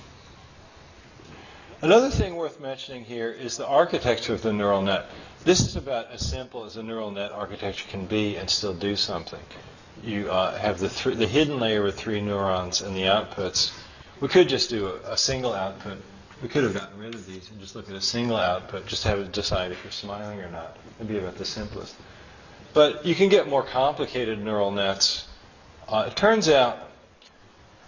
another 1.84 2.10
thing 2.10 2.36
worth 2.36 2.60
mentioning 2.60 3.04
here 3.04 3.30
is 3.30 3.58
the 3.58 3.68
architecture 3.68 4.34
of 4.34 4.42
the 4.42 4.52
neural 4.52 4.82
net. 4.82 5.06
This 5.44 5.60
is 5.62 5.76
about 5.76 6.12
as 6.12 6.28
simple 6.28 6.64
as 6.64 6.78
a 6.78 6.84
neural 6.84 7.12
net 7.12 7.32
architecture 7.32 7.88
can 7.90 8.06
be 8.06 8.38
and 8.38 8.50
still 8.50 8.74
do 8.74 8.96
something. 8.96 9.42
You 10.04 10.32
uh, 10.32 10.58
have 10.58 10.80
the, 10.80 10.90
th- 10.90 11.18
the 11.18 11.28
hidden 11.28 11.60
layer 11.60 11.84
with 11.84 11.96
three 11.96 12.22
neurons 12.22 12.82
and 12.82 12.96
the 12.96 13.04
outputs. 13.04 13.78
We 14.20 14.28
could 14.28 14.50
just 14.50 14.70
do 14.70 14.88
a, 14.88 15.14
a 15.14 15.18
single 15.18 15.54
output 15.54 16.00
we 16.44 16.50
could 16.50 16.66
have 16.66 16.74
gotten 16.74 17.00
rid 17.00 17.16
of 17.16 17.26
these 17.26 17.50
and 17.50 17.60
just 17.62 17.74
look 17.74 17.90
at 17.90 17.96
a 17.96 18.02
single 18.02 18.36
output, 18.36 18.86
just 18.86 19.06
have 19.06 19.18
it 19.18 19.32
decide 19.32 19.72
if 19.72 19.82
you're 19.82 19.92
smiling 19.92 20.42
or 20.42 20.50
not. 20.50 20.76
It'd 21.00 21.08
be 21.08 21.18
about 21.18 21.38
the 21.38 21.46
simplest. 21.46 21.96
But 22.74 23.06
you 23.06 23.16
can 23.16 23.30
get 23.30 23.48
more 23.48 23.64
complicated 23.64 24.44
neural 24.44 24.70
nets. 24.70 25.26
Uh, 25.88 26.10
it 26.10 26.18
turns 26.18 26.50
out, 26.50 26.90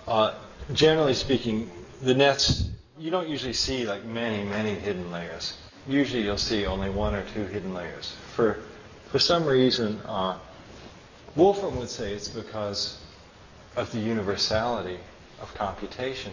uh, 0.08 0.36
generally 0.72 1.16
speaking, 1.16 1.70
the 2.02 2.14
nets, 2.14 2.70
you 2.98 3.12
don't 3.12 3.30
usually 3.30 3.54
see 3.54 3.86
like 3.86 4.04
many, 4.06 4.44
many 4.44 4.74
hidden 4.74 5.12
layers. 5.12 5.58
Usually 5.88 6.24
you'll 6.24 6.38
see 6.38 6.66
only 6.66 6.90
one 6.90 7.14
or 7.14 7.24
two 7.34 7.46
hidden 7.46 7.74
layers. 7.74 8.16
For, 8.36 8.60
for 9.10 9.20
some 9.20 9.46
reason, 9.46 10.00
uh, 10.06 10.40
Wolfram 11.36 11.78
would 11.78 11.90
say 11.90 12.14
it's 12.14 12.28
because 12.28 13.02
of 13.76 13.92
the 13.92 14.00
universality 14.00 14.98
of 15.42 15.54
computation 15.54 16.32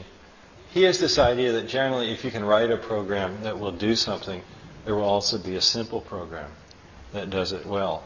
he 0.73 0.85
has 0.85 0.99
this 0.99 1.19
idea 1.19 1.53
that 1.53 1.69
generally, 1.69 2.13
if 2.13 2.25
you 2.25 2.31
can 2.31 2.45
write 2.45 2.71
a 2.71 2.79
program 2.79 3.43
that 3.43 3.59
will 3.59 3.73
do 3.73 3.95
something, 3.95 4.43
there 4.87 4.95
will 4.95 5.05
also 5.05 5.37
be 5.37 5.57
a 5.57 5.61
simple 5.61 6.01
program 6.01 6.51
that 7.13 7.29
does 7.29 7.53
it 7.53 7.67
well. 7.67 8.05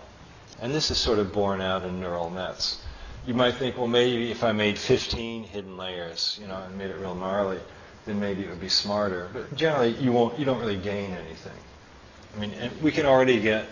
And 0.61 0.75
this 0.75 0.91
is 0.91 0.99
sort 0.99 1.21
of 1.21 1.33
borne 1.33 1.61
out 1.61 1.85
in 1.85 2.01
neural 2.01 2.29
nets. 2.29 2.83
You 3.25 3.35
might 3.35 3.55
think, 3.55 3.77
well, 3.77 3.87
maybe 3.87 4.33
if 4.33 4.43
I 4.43 4.51
made 4.51 4.79
15 4.79 5.45
hidden 5.45 5.77
layers, 5.77 6.39
you 6.41 6.49
know, 6.49 6.57
and 6.57 6.77
made 6.77 6.91
it 6.91 6.97
real 6.97 7.15
gnarly, 7.15 7.61
then 8.07 8.21
maybe 8.21 8.45
it 8.45 8.49
would 8.49 8.61
be 8.61 8.69
smarter. 8.69 9.29
But 9.33 9.55
generally, 9.57 9.91
you 9.91 10.13
won't, 10.13 10.39
you 10.39 10.45
don't 10.45 10.61
really 10.61 10.79
gain 10.79 11.11
anything. 11.11 11.53
I 12.35 12.39
mean, 12.39 12.53
we 12.83 12.93
can 12.93 13.07
already 13.07 13.41
get, 13.41 13.67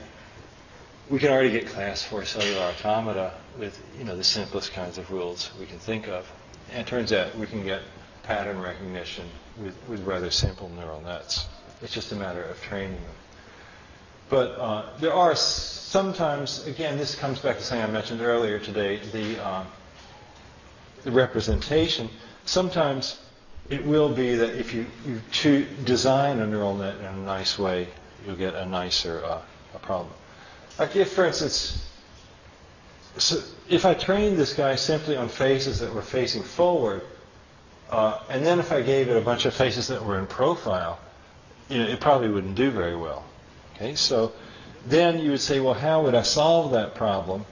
we 1.09 1.18
can 1.18 1.30
already 1.30 1.51
get 1.51 1.66
class 1.66 2.03
four 2.03 2.24
cellular 2.24 2.61
automata 2.61 3.35
with, 3.59 3.80
you 3.99 4.05
know, 4.05 4.16
the 4.16 4.24
simplest 4.24 4.72
kinds 4.72 4.99
of 4.99 5.11
rules 5.11 5.51
we 5.59 5.66
can 5.66 5.78
think 5.78 6.09
of. 6.09 6.30
And 6.72 6.80
it 6.80 6.87
turns 6.87 7.12
out 7.12 7.37
we 7.37 7.47
can 7.47 7.64
get 7.64 7.82
pattern 8.24 8.61
recognition 8.61 9.26
with, 9.59 9.76
with 9.89 10.05
rather 10.05 10.30
simple 10.30 10.68
neural 10.70 11.01
nets. 11.03 11.47
It's 11.82 11.93
just 11.93 12.12
a 12.12 12.16
matter 12.16 12.43
of 12.43 12.61
training 12.62 12.97
them. 12.97 13.14
But 14.30 14.59
uh, 14.59 14.87
there 14.99 15.12
are 15.12 15.37
sometimes, 15.37 16.66
again, 16.66 16.97
this 16.97 17.14
comes 17.14 17.39
back 17.39 17.59
to 17.59 17.62
something 17.62 17.87
I 17.87 17.91
mentioned 17.91 18.22
earlier 18.22 18.59
today, 18.59 18.99
the, 19.12 19.45
uh, 19.45 19.64
the 21.03 21.12
representation. 21.12 22.09
Sometimes 22.47 23.20
it 23.71 23.85
will 23.85 24.09
be 24.09 24.37
that 24.37 24.59
if 24.59 24.75
you, 24.75 24.87
you 25.07 25.67
design 25.85 26.39
a 26.41 26.47
neural 26.47 26.75
net 26.77 26.97
in 26.99 27.07
a 27.07 27.17
nice 27.17 27.59
way, 27.59 27.89
you'll 28.27 28.37
get 28.37 28.55
a 28.55 28.67
nicer 28.67 29.25
uh, 29.25 29.41
a 29.75 29.79
problem. 29.79 30.12
Like 30.79 30.97
if, 30.97 31.12
for 31.12 31.25
instance, 31.25 31.91
so 33.17 33.41
if 33.69 33.85
I 33.85 33.95
trained 33.95 34.39
this 34.39 34.55
guy 34.55 34.75
simply 34.75 35.17
on 35.17 35.29
faces 35.29 35.81
that 35.81 35.95
were 35.95 36.03
facing 36.03 36.43
forward, 36.43 37.03
uh, 37.91 38.21
and 38.29 38.45
then 38.45 38.59
if 38.59 38.73
I 38.73 38.83
gave 38.83 39.09
it 39.09 39.17
a 39.17 39.21
bunch 39.21 39.45
of 39.45 39.55
faces 39.55 39.89
that 39.89 40.05
were 40.05 40.19
in 40.19 40.27
profile, 40.27 40.99
you 41.69 41.79
know, 41.79 41.87
it 41.87 42.01
probably 42.01 42.29
wouldn't 42.29 42.57
do 42.57 42.71
very 42.71 42.97
well. 42.97 43.25
Okay, 43.77 43.95
so 43.95 44.33
then 44.87 45.19
you 45.21 45.31
would 45.31 45.41
say, 45.41 45.61
well, 45.61 45.75
how 45.75 46.03
would 46.03 46.15
I 46.15 46.23
solve 46.23 46.73
that 46.73 46.95
problem? 46.95 47.47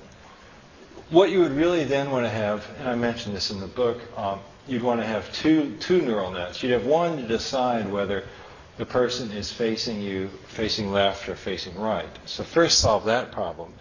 what 1.13 1.31
you 1.31 1.41
would 1.41 1.53
really 1.53 1.85
then 1.85 2.11
want 2.11 2.25
to 2.25 2.31
have, 2.31 2.67
and 2.79 2.89
I 2.89 2.95
mentioned 2.95 3.37
this 3.37 3.51
in 3.51 3.61
the 3.61 3.67
book, 3.67 4.01
um, 4.19 4.41
you'd 4.67 4.83
want 4.83 5.01
to 5.01 5.07
have 5.07 5.33
two, 5.33 5.77
two 5.81 6.03
neural 6.03 6.31
nets. 6.31 6.63
You'd 6.63 6.73
have 6.73 6.87
one 6.87 7.17
to 7.17 7.23
decide 7.27 7.91
whether 7.91 8.25
the 8.77 8.87
person 8.87 9.31
is 9.33 9.53
facing 9.53 10.01
you, 10.01 10.29
facing 10.47 10.93
left 10.93 11.29
or 11.29 11.35
facing 11.35 11.79
right. 11.79 12.09
So 12.27 12.43
first 12.43 12.79
solve 12.79 13.05
that 13.05 13.33
problem. 13.33 13.73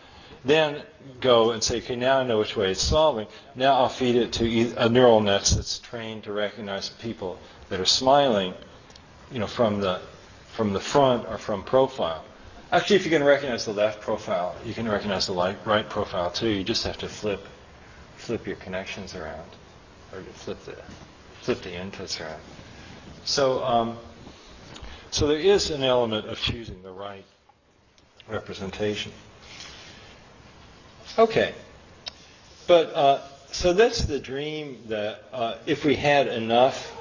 Then 0.43 0.81
go 1.19 1.51
and 1.51 1.63
say, 1.63 1.77
okay, 1.77 1.95
now 1.95 2.19
I 2.19 2.23
know 2.23 2.39
which 2.39 2.55
way 2.55 2.71
it's 2.71 2.81
solving. 2.81 3.27
Now 3.55 3.75
I'll 3.75 3.89
feed 3.89 4.15
it 4.15 4.33
to 4.33 4.73
a 4.75 4.89
neural 4.89 5.21
net 5.21 5.43
that's 5.55 5.79
trained 5.79 6.23
to 6.23 6.33
recognize 6.33 6.89
people 6.89 7.37
that 7.69 7.79
are 7.79 7.85
smiling, 7.85 8.53
you 9.31 9.39
know, 9.39 9.47
from 9.47 9.81
the 9.81 10.01
from 10.53 10.73
the 10.73 10.79
front 10.79 11.25
or 11.29 11.37
from 11.37 11.63
profile. 11.63 12.23
Actually, 12.71 12.97
if 12.97 13.05
you 13.05 13.11
can 13.11 13.23
recognize 13.23 13.65
the 13.65 13.73
left 13.73 14.01
profile, 14.01 14.55
you 14.65 14.73
can 14.73 14.87
recognize 14.89 15.27
the 15.27 15.33
right 15.33 15.89
profile 15.89 16.31
too. 16.31 16.49
You 16.49 16.63
just 16.63 16.83
have 16.83 16.97
to 16.99 17.07
flip 17.07 17.45
flip 18.17 18.45
your 18.47 18.57
connections 18.57 19.15
around, 19.15 19.49
or 20.13 20.21
flip 20.33 20.63
the 20.65 20.75
flip 21.41 21.61
the 21.61 21.69
inputs 21.69 22.21
around. 22.21 22.39
So, 23.23 23.63
um, 23.63 23.97
so 25.09 25.27
there 25.27 25.37
is 25.37 25.69
an 25.71 25.83
element 25.83 26.27
of 26.27 26.39
choosing 26.39 26.81
the 26.83 26.91
right 26.91 27.25
representation. 28.27 29.11
Okay, 31.17 31.53
but 32.67 32.93
uh, 32.93 33.21
so 33.51 33.73
that's 33.73 34.05
the 34.05 34.19
dream 34.19 34.77
that 34.87 35.23
uh, 35.33 35.55
if 35.65 35.83
we 35.83 35.95
had 35.95 36.27
enough, 36.27 36.95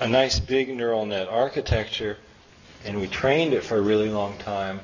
a 0.00 0.08
nice 0.08 0.38
big 0.38 0.68
neural 0.68 1.06
net 1.06 1.28
architecture 1.28 2.18
and 2.84 3.00
we 3.00 3.08
trained 3.08 3.54
it 3.54 3.64
for 3.64 3.76
a 3.76 3.80
really 3.80 4.08
long 4.08 4.36
time, 4.38 4.80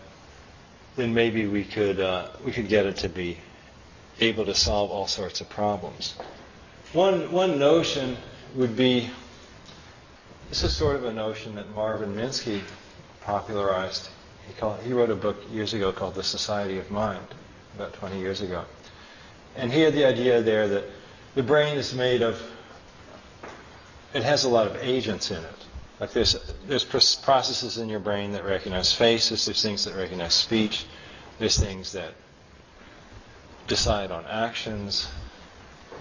then 0.97 1.15
maybe 1.15 1.47
we 1.47 1.65
could 1.65 2.01
uh, 2.01 2.29
we 2.45 2.53
could 2.53 2.69
get 2.69 2.87
it 2.87 2.97
to 2.99 3.09
be 3.09 3.39
able 4.21 4.45
to 4.45 4.55
solve 4.55 4.91
all 4.91 5.07
sorts 5.07 5.41
of 5.41 5.49
problems. 5.49 6.15
One 6.93 7.33
one 7.33 7.59
notion 7.59 8.17
would 8.55 8.77
be 8.77 9.11
this 10.49 10.63
is 10.63 10.77
sort 10.77 10.97
of 10.97 11.05
a 11.05 11.13
notion 11.13 11.57
that 11.57 11.75
Marvin 11.75 12.15
Minsky 12.15 12.61
popularized. 13.23 14.09
He, 14.47 14.53
called, 14.55 14.81
he 14.81 14.93
wrote 14.93 15.11
a 15.11 15.17
book 15.17 15.37
years 15.51 15.75
ago 15.75 15.91
called 15.91 16.15
The 16.15 16.23
Society 16.23 16.79
of 16.79 16.91
Mind, 16.91 17.27
about 17.75 17.95
20 17.95 18.19
years 18.19 18.41
ago. 18.41 18.65
And 19.57 19.73
he 19.73 19.81
had 19.81 19.95
the 19.95 20.05
idea 20.05 20.43
there 20.43 20.69
that 20.69 20.85
the 21.35 21.43
brain 21.43 21.77
is 21.77 21.95
made 21.95 22.23
of, 22.23 22.41
it 24.13 24.23
has 24.23 24.45
a 24.45 24.49
lot 24.49 24.67
of 24.67 24.77
agents 24.77 25.31
in 25.31 25.39
it. 25.39 25.67
Like 25.99 26.13
there's, 26.13 26.37
there's 26.67 26.85
processes 26.85 27.79
in 27.79 27.89
your 27.89 28.01
brain 28.01 28.33
that 28.33 28.45
recognize 28.45 28.93
faces, 28.93 29.47
there's 29.47 29.63
things 29.63 29.85
that 29.85 29.95
recognize 29.95 30.35
speech, 30.35 30.85
there's 31.39 31.59
things 31.59 31.93
that 31.93 32.13
decide 33.67 34.11
on 34.11 34.25
actions, 34.27 35.09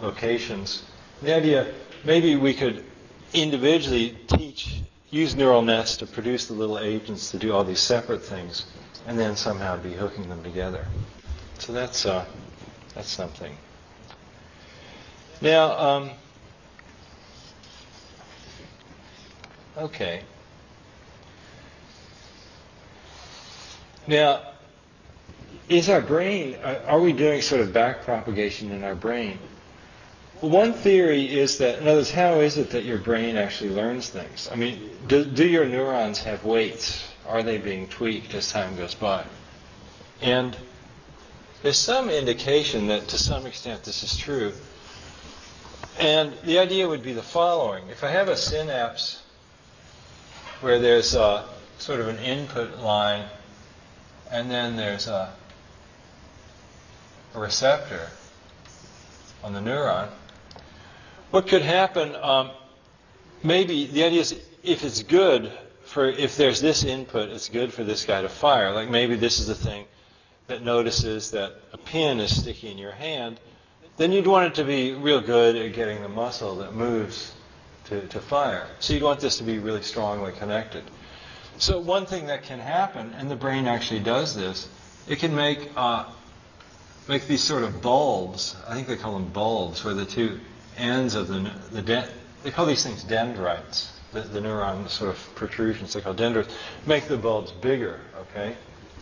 locations. 0.02 0.84
The 1.22 1.36
idea, 1.36 1.74
maybe 2.04 2.36
we 2.36 2.54
could 2.54 2.84
individually 3.34 4.18
teach, 4.28 4.82
use 5.10 5.36
neural 5.36 5.62
nets 5.62 5.98
to 5.98 6.06
produce 6.06 6.48
the 6.48 6.54
little 6.54 6.80
agents 6.80 7.32
to 7.32 7.38
do 7.38 7.54
all 7.54 7.64
these 7.64 7.80
separate 7.80 8.24
things, 8.24 8.66
and 9.08 9.18
then 9.18 9.36
somehow 9.36 9.78
be 9.78 9.94
hooking 9.94 10.30
them 10.30 10.44
together. 10.44 10.86
So 11.60 11.74
that's, 11.74 12.06
uh, 12.06 12.26
that's 12.94 13.10
something. 13.10 13.56
Now, 15.42 15.78
um, 15.78 16.12
Okay. 19.76 20.22
Now, 24.06 24.53
is 25.70 25.90
our 25.90 26.02
brain, 26.02 26.56
uh, 26.64 26.80
are 26.88 27.00
we 27.00 27.14
doing 27.14 27.42
sort 27.42 27.62
of 27.62 27.74
back 27.74 28.04
propagation 28.04 28.72
in 28.72 28.84
our 28.84 28.96
brain? 28.96 29.40
One 30.42 30.74
theory 30.74 31.26
is 31.26 31.60
that, 31.60 31.80
in 31.80 31.88
other 31.88 32.00
words, 32.00 32.12
how 32.12 32.42
is 32.42 32.58
it 32.58 32.72
that 32.72 32.84
your 32.84 32.98
brain 32.98 33.38
actually 33.38 33.70
learns 33.70 34.10
things? 34.10 34.50
I 34.52 34.56
mean, 34.56 34.90
do, 35.08 35.24
do 35.24 35.48
your 35.48 35.66
neurons 35.66 36.20
have 36.20 36.44
weights? 36.44 37.08
Are 37.28 37.44
they 37.44 37.58
being 37.58 37.88
tweaked 37.88 38.34
as 38.34 38.52
time 38.52 38.76
goes 38.76 38.94
by? 38.94 39.24
And 40.22 40.58
there's 41.62 41.78
some 41.78 42.10
indication 42.10 42.88
that 42.88 43.08
to 43.10 43.18
some 43.18 43.46
extent 43.46 43.84
this 43.84 44.04
is 44.04 44.18
true. 44.18 44.52
And 45.98 46.34
the 46.44 46.60
idea 46.60 46.90
would 46.90 47.04
be 47.04 47.14
the 47.14 47.24
following. 47.24 47.88
If 47.88 48.04
I 48.04 48.10
have 48.10 48.28
a 48.28 48.36
synapse 48.36 49.24
where 50.60 50.80
there's 50.80 51.16
a, 51.16 51.46
sort 51.78 52.02
of 52.02 52.08
an 52.08 52.18
input 52.18 52.80
line 52.80 53.26
and 54.32 54.50
then 54.50 54.76
there's 54.76 55.08
a, 55.08 55.34
a 57.34 57.40
receptor 57.40 58.08
on 59.44 59.54
the 59.54 59.60
neuron. 59.60 60.10
What 61.32 61.48
could 61.48 61.62
happen, 61.62 62.16
um, 62.16 62.52
maybe 63.44 63.88
the 63.88 64.04
idea 64.04 64.22
is 64.22 64.40
if 64.64 64.84
it's 64.84 65.04
good 65.04 65.52
for, 65.86 66.06
if 66.08 66.38
there's 66.38 66.62
this 66.62 66.84
input, 66.84 67.30
it's 67.30 67.50
good 67.50 67.74
for 67.74 67.84
this 67.84 68.06
guy 68.06 68.22
to 68.22 68.30
fire. 68.30 68.72
Like 68.72 68.90
maybe 68.90 69.16
this 69.16 69.40
is 69.40 69.48
the 69.48 69.56
thing 69.56 69.86
that 70.48 70.64
notices 70.64 71.32
that 71.32 71.54
a 71.72 71.78
pin 71.78 72.20
is 72.20 72.40
sticky 72.40 72.70
in 72.70 72.78
your 72.78 72.92
hand, 72.92 73.40
then 73.98 74.12
you'd 74.12 74.28
want 74.28 74.48
it 74.48 74.56
to 74.56 74.64
be 74.64 74.94
real 74.94 75.22
good 75.22 75.56
at 75.56 75.74
getting 75.74 76.02
the 76.02 76.10
muscle 76.10 76.56
that 76.58 76.74
moves 76.74 77.34
to, 77.86 78.08
to 78.08 78.20
fire. 78.20 78.68
So 78.80 78.94
you'd 78.94 79.04
want 79.04 79.20
this 79.20 79.38
to 79.38 79.44
be 79.44 79.60
really 79.60 79.82
strongly 79.82 80.32
connected. 80.34 80.84
So 81.58 81.80
one 81.80 82.06
thing 82.06 82.28
that 82.28 82.44
can 82.44 82.60
happen, 82.60 83.14
and 83.18 83.30
the 83.30 83.36
brain 83.36 83.68
actually 83.68 84.00
does 84.00 84.36
this, 84.36 84.68
it 85.08 85.20
can 85.20 85.36
make 85.36 85.70
uh, 85.76 86.06
make 87.08 87.28
these 87.28 87.44
sort 87.44 87.64
of 87.64 87.82
bulbs. 87.82 88.56
I 88.68 88.74
think 88.74 88.88
they 88.88 88.96
call 88.96 89.14
them 89.14 89.30
bulbs, 89.30 89.84
where 89.84 89.94
the 89.94 90.06
two 90.06 90.40
ends 90.78 91.16
of 91.16 91.28
the 91.28 91.52
the 91.72 91.82
de- 91.82 92.10
they 92.44 92.52
call 92.52 92.66
these 92.66 92.84
things 92.84 93.04
dendrites. 93.04 93.92
The, 94.12 94.22
the 94.22 94.40
neuron 94.40 94.88
sort 94.90 95.10
of 95.10 95.36
protrusions 95.36 95.94
they 95.94 96.02
call 96.02 96.14
dendrites 96.14 96.54
make 96.86 97.08
the 97.08 97.18
bulbs 97.18 97.52
bigger. 97.52 98.00
Okay, 98.22 98.56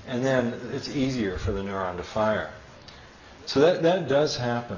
and 0.08 0.26
then 0.26 0.60
it's 0.74 0.90
easier 0.90 1.38
for 1.38 1.52
the 1.52 1.62
neuron 1.62 1.98
to 1.98 2.04
fire. 2.04 2.52
So 3.46 3.60
that 3.62 3.84
that 3.84 4.08
does 4.08 4.38
happen. 4.38 4.78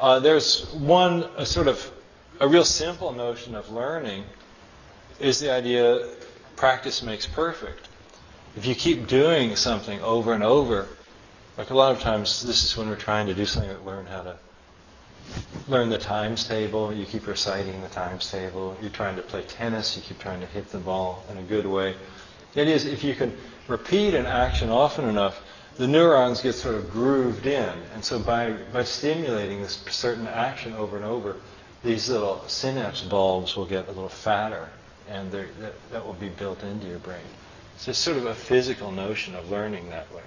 Uh, 0.00 0.20
there's 0.20 0.66
one 0.74 1.24
a 1.36 1.46
sort 1.46 1.68
of 1.68 1.92
a 2.40 2.48
real 2.48 2.64
simple 2.64 3.12
notion 3.12 3.54
of 3.54 3.70
learning 3.70 4.24
is 5.18 5.40
the 5.40 5.50
idea 5.50 6.08
practice 6.56 7.02
makes 7.02 7.26
perfect. 7.26 7.88
If 8.56 8.66
you 8.66 8.74
keep 8.74 9.06
doing 9.06 9.56
something 9.56 10.00
over 10.00 10.32
and 10.32 10.42
over, 10.42 10.88
like 11.58 11.70
a 11.70 11.74
lot 11.74 11.90
of 11.90 12.00
times 12.00 12.44
this 12.44 12.62
is 12.62 12.76
when 12.76 12.88
we're 12.88 12.96
trying 12.96 13.26
to 13.26 13.34
do 13.34 13.44
something 13.44 13.70
like 13.70 13.84
learn 13.84 14.06
how 14.06 14.22
to 14.22 14.36
learn 15.66 15.90
the 15.90 15.98
times 15.98 16.46
table, 16.46 16.94
you 16.94 17.04
keep 17.04 17.26
reciting 17.26 17.82
the 17.82 17.88
times 17.88 18.30
table. 18.30 18.76
You're 18.80 18.90
trying 18.90 19.16
to 19.16 19.22
play 19.22 19.42
tennis, 19.42 19.96
you 19.96 20.02
keep 20.02 20.18
trying 20.20 20.40
to 20.40 20.46
hit 20.46 20.70
the 20.70 20.78
ball 20.78 21.24
in 21.30 21.36
a 21.36 21.42
good 21.42 21.66
way. 21.66 21.96
It 22.54 22.68
is 22.68 22.86
if 22.86 23.04
you 23.04 23.14
can 23.14 23.36
repeat 23.66 24.14
an 24.14 24.24
action 24.24 24.70
often 24.70 25.08
enough, 25.08 25.42
the 25.76 25.86
neurons 25.86 26.40
get 26.40 26.54
sort 26.54 26.76
of 26.76 26.90
grooved 26.90 27.46
in. 27.46 27.74
And 27.92 28.04
so 28.04 28.18
by, 28.18 28.52
by 28.72 28.84
stimulating 28.84 29.60
this 29.60 29.84
certain 29.90 30.28
action 30.28 30.72
over 30.74 30.96
and 30.96 31.04
over, 31.04 31.36
these 31.84 32.08
little 32.08 32.42
synapse 32.46 33.02
bulbs 33.02 33.56
will 33.56 33.66
get 33.66 33.86
a 33.86 33.92
little 33.92 34.08
fatter, 34.08 34.68
and 35.08 35.30
that, 35.32 35.46
that 35.90 36.06
will 36.06 36.14
be 36.14 36.28
built 36.30 36.62
into 36.62 36.86
your 36.86 36.98
brain. 37.00 37.20
So 37.76 37.90
it's 37.90 37.98
sort 37.98 38.16
of 38.16 38.26
a 38.26 38.34
physical 38.34 38.90
notion 38.90 39.34
of 39.34 39.50
learning 39.50 39.90
that 39.90 40.12
way. 40.12 40.22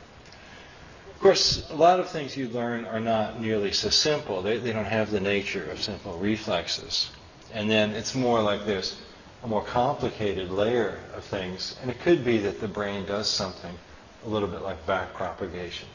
Of 1.22 1.26
course, 1.26 1.70
a 1.70 1.76
lot 1.76 2.00
of 2.00 2.10
things 2.10 2.36
you 2.36 2.50
learn 2.50 2.86
are 2.86 3.00
not 3.00 3.40
nearly 3.40 3.74
so 3.74 3.90
simple. 3.90 4.42
They, 4.42 4.58
they 4.58 4.74
don't 4.74 4.86
have 4.86 5.12
the 5.12 5.20
nature 5.20 5.70
of 5.70 5.80
simple 5.80 6.18
reflexes. 6.18 7.12
And 7.54 7.70
then 7.70 7.92
it's 7.92 8.16
more 8.16 8.42
like 8.42 8.66
there's 8.66 9.00
a 9.44 9.48
more 9.48 9.64
complicated 9.64 10.50
layer 10.50 10.98
of 11.14 11.24
things. 11.24 11.76
And 11.80 11.92
it 11.92 12.00
could 12.00 12.26
be 12.26 12.40
that 12.40 12.60
the 12.60 12.68
brain 12.68 13.06
does 13.06 13.30
something 13.30 13.78
a 14.26 14.30
little 14.30 14.48
bit 14.48 14.64
like 14.64 14.84
back 14.88 15.14
propagation. 15.14 15.88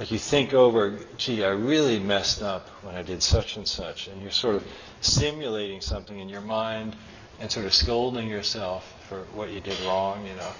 Like 0.00 0.10
you 0.10 0.18
think 0.18 0.54
over, 0.54 0.98
gee, 1.18 1.44
I 1.44 1.50
really 1.50 1.98
messed 1.98 2.40
up 2.40 2.66
when 2.80 2.94
I 2.94 3.02
did 3.02 3.22
such 3.22 3.58
and 3.58 3.68
such, 3.68 4.08
and 4.08 4.22
you're 4.22 4.30
sort 4.30 4.54
of 4.54 4.66
simulating 5.02 5.82
something 5.82 6.18
in 6.18 6.30
your 6.30 6.40
mind 6.40 6.96
and 7.40 7.50
sort 7.50 7.66
of 7.66 7.74
scolding 7.74 8.26
yourself 8.26 8.90
for 9.06 9.18
what 9.34 9.50
you 9.50 9.60
did 9.60 9.78
wrong, 9.80 10.26
you 10.26 10.34
know. 10.34 10.52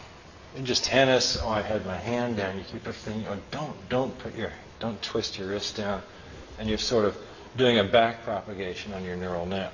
And 0.57 0.67
just 0.67 0.85
tennis, 0.85 1.39
oh, 1.43 1.49
I 1.49 1.63
had 1.63 1.87
my 1.87 1.97
hand 1.97 2.37
down. 2.37 2.59
You 2.59 2.65
keep 2.65 2.85
thinking, 2.85 3.27
oh, 3.29 3.39
don't, 3.51 3.89
don't 3.89 4.17
put 4.19 4.37
your, 4.37 4.53
don't 4.81 5.01
twist 5.03 5.39
your 5.39 5.49
wrist 5.49 5.77
down, 5.77 6.03
and 6.59 6.69
you're 6.69 6.79
sort 6.79 7.07
of 7.07 7.17
doing 7.57 7.79
a 7.79 7.85
back 7.85 8.25
propagation 8.25 8.93
on 8.93 9.05
your 9.05 9.17
neural 9.17 9.47
net. 9.47 9.73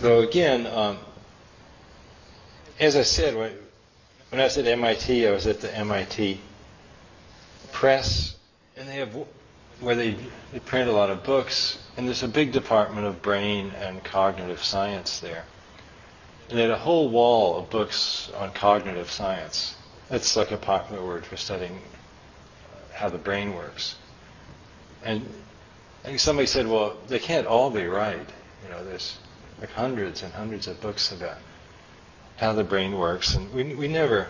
Though 0.00 0.20
again, 0.20 0.66
um, 0.66 0.98
as 2.78 2.94
I 2.94 3.02
said, 3.02 3.34
when 3.34 4.40
I 4.40 4.44
was 4.44 4.58
at 4.58 4.66
MIT, 4.66 5.26
I 5.26 5.32
was 5.32 5.46
at 5.46 5.60
the 5.60 5.76
MIT 5.76 6.40
press, 7.72 8.36
and 8.76 8.88
they 8.88 8.96
have 8.96 9.16
where 9.80 9.94
they, 9.94 10.16
they 10.52 10.60
print 10.60 10.88
a 10.88 10.92
lot 10.92 11.10
of 11.10 11.24
books, 11.24 11.78
and 11.96 12.06
there's 12.06 12.22
a 12.22 12.28
big 12.28 12.52
department 12.52 13.06
of 13.06 13.22
brain 13.22 13.72
and 13.76 14.02
cognitive 14.02 14.62
science 14.62 15.20
there. 15.20 15.44
And 16.48 16.58
they 16.58 16.62
had 16.62 16.70
a 16.70 16.78
whole 16.78 17.08
wall 17.08 17.58
of 17.58 17.70
books 17.70 18.30
on 18.36 18.52
cognitive 18.52 19.10
science. 19.10 19.76
That's 20.08 20.36
like 20.36 20.50
a 20.50 20.56
popular 20.56 21.04
word 21.04 21.26
for 21.26 21.36
studying 21.36 21.80
how 22.94 23.08
the 23.08 23.18
brain 23.18 23.54
works. 23.54 23.96
And 25.04 25.26
I 26.04 26.08
think 26.08 26.20
somebody 26.20 26.46
said, 26.46 26.66
well, 26.66 26.96
they 27.06 27.18
can't 27.18 27.46
all 27.46 27.70
be 27.70 27.86
right. 27.86 28.28
You 28.64 28.70
know, 28.70 28.84
there's 28.84 29.18
like 29.60 29.70
hundreds 29.70 30.22
and 30.22 30.32
hundreds 30.32 30.66
of 30.66 30.80
books 30.80 31.12
about 31.12 31.38
how 32.38 32.52
the 32.52 32.64
brain 32.64 32.96
works, 32.96 33.34
and 33.34 33.52
we, 33.52 33.74
we 33.74 33.88
never. 33.88 34.28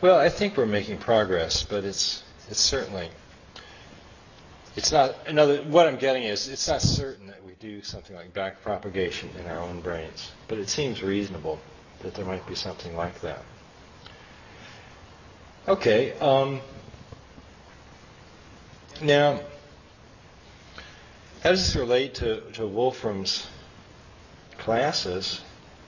Well, 0.00 0.18
I 0.18 0.28
think 0.28 0.56
we're 0.56 0.66
making 0.66 0.98
progress, 0.98 1.62
but 1.62 1.84
it's 1.84 2.22
it's 2.50 2.60
certainly 2.60 3.08
it's 4.76 4.90
not 4.92 5.14
another. 5.26 5.58
What 5.62 5.86
I'm 5.86 5.96
getting 5.96 6.24
is 6.24 6.48
it's 6.48 6.68
not 6.68 6.82
certain 6.82 7.28
that 7.28 7.44
we 7.44 7.52
do 7.60 7.82
something 7.82 8.16
like 8.16 8.34
back 8.34 8.62
propagation 8.62 9.30
in 9.38 9.46
our 9.46 9.58
own 9.58 9.80
brains, 9.80 10.32
but 10.48 10.58
it 10.58 10.68
seems 10.68 11.02
reasonable 11.02 11.58
that 12.00 12.14
there 12.14 12.24
might 12.24 12.46
be 12.46 12.54
something 12.54 12.96
like 12.96 13.20
that. 13.20 13.42
Okay. 15.66 16.12
Um, 16.18 16.60
now, 19.00 19.40
how 21.42 21.50
does 21.50 21.66
this 21.66 21.76
relate 21.76 22.14
to, 22.16 22.40
to 22.52 22.66
Wolfram's 22.66 23.46
classes? 24.58 25.40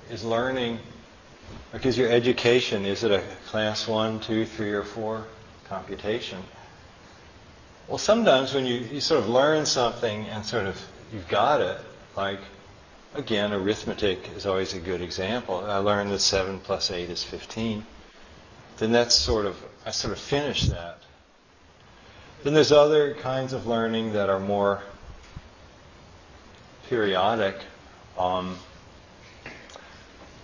Is 0.09 0.24
learning, 0.24 0.78
because 1.72 1.99
your 1.99 2.11
education, 2.11 2.84
is 2.84 3.03
it 3.03 3.11
a 3.11 3.22
class 3.49 3.89
one, 3.89 4.20
two, 4.20 4.45
three, 4.45 4.70
or 4.70 4.84
four 4.84 5.26
computation? 5.68 6.39
Well, 7.89 7.99
sometimes 7.99 8.53
when 8.53 8.66
you, 8.66 8.76
you 8.76 9.01
sort 9.01 9.22
of 9.22 9.28
learn 9.28 9.64
something 9.64 10.26
and 10.26 10.45
sort 10.45 10.66
of 10.66 10.80
you've 11.12 11.28
got 11.28 11.61
it, 11.61 11.78
like, 12.16 12.41
again, 13.14 13.53
arithmetic 13.53 14.28
is 14.37 14.45
always 14.45 14.74
a 14.74 14.80
good 14.80 15.01
example. 15.01 15.64
I 15.64 15.78
learned 15.78 16.11
that 16.11 16.18
7 16.18 16.59
plus 16.61 16.91
8 16.91 17.09
is 17.09 17.22
15. 17.22 17.87
Then 18.78 18.93
that's 18.93 19.14
sort 19.14 19.47
of, 19.47 19.57
I 19.84 19.93
sort 19.93 20.12
of 20.12 20.18
finish 20.18 20.66
that. 20.66 20.99
Then 22.43 22.55
there's 22.55 22.72
other 22.72 23.14
kinds 23.14 23.53
of 23.53 23.66
learning 23.66 24.14
that 24.14 24.30
are 24.30 24.41
more 24.41 24.82
periodic. 26.89 27.57
Um, 28.18 28.59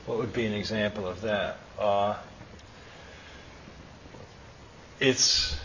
what 0.06 0.18
would 0.18 0.32
be 0.32 0.46
an 0.46 0.52
example 0.52 1.06
of 1.06 1.20
that? 1.22 1.58
Uh, 1.78 2.16
it's 5.00 5.56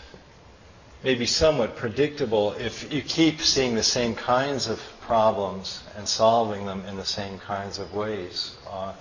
maybe 1.02 1.26
somewhat 1.26 1.76
predictable 1.76 2.52
if 2.52 2.92
you 2.92 3.02
keep 3.02 3.40
seeing 3.40 3.74
the 3.74 3.82
same 3.82 4.14
kinds 4.14 4.66
of 4.66 4.80
problems 5.00 5.82
and 5.96 6.08
solving 6.08 6.66
them 6.66 6.84
in 6.86 6.96
the 6.96 7.04
same 7.04 7.38
kinds 7.38 7.78
of 7.78 7.94
ways. 7.94 8.56
Uh, 8.68 8.92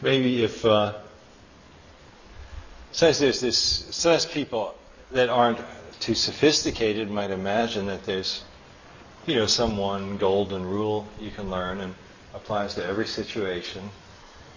maybe 0.00 0.42
if 0.42 0.64
uh, 0.64 0.94
there's 2.98 3.18
this, 3.40 3.58
since 3.58 4.24
people 4.24 4.74
that 5.12 5.28
aren't 5.28 5.58
too 6.00 6.14
sophisticated 6.14 7.10
might 7.10 7.30
imagine 7.30 7.86
that 7.86 8.04
there's, 8.04 8.44
you 9.26 9.34
know, 9.34 9.46
some 9.46 9.76
one 9.76 10.16
golden 10.16 10.64
rule 10.64 11.06
you 11.20 11.30
can 11.30 11.50
learn 11.50 11.80
and 11.80 11.94
applies 12.34 12.74
to 12.74 12.84
every 12.84 13.06
situation. 13.06 13.90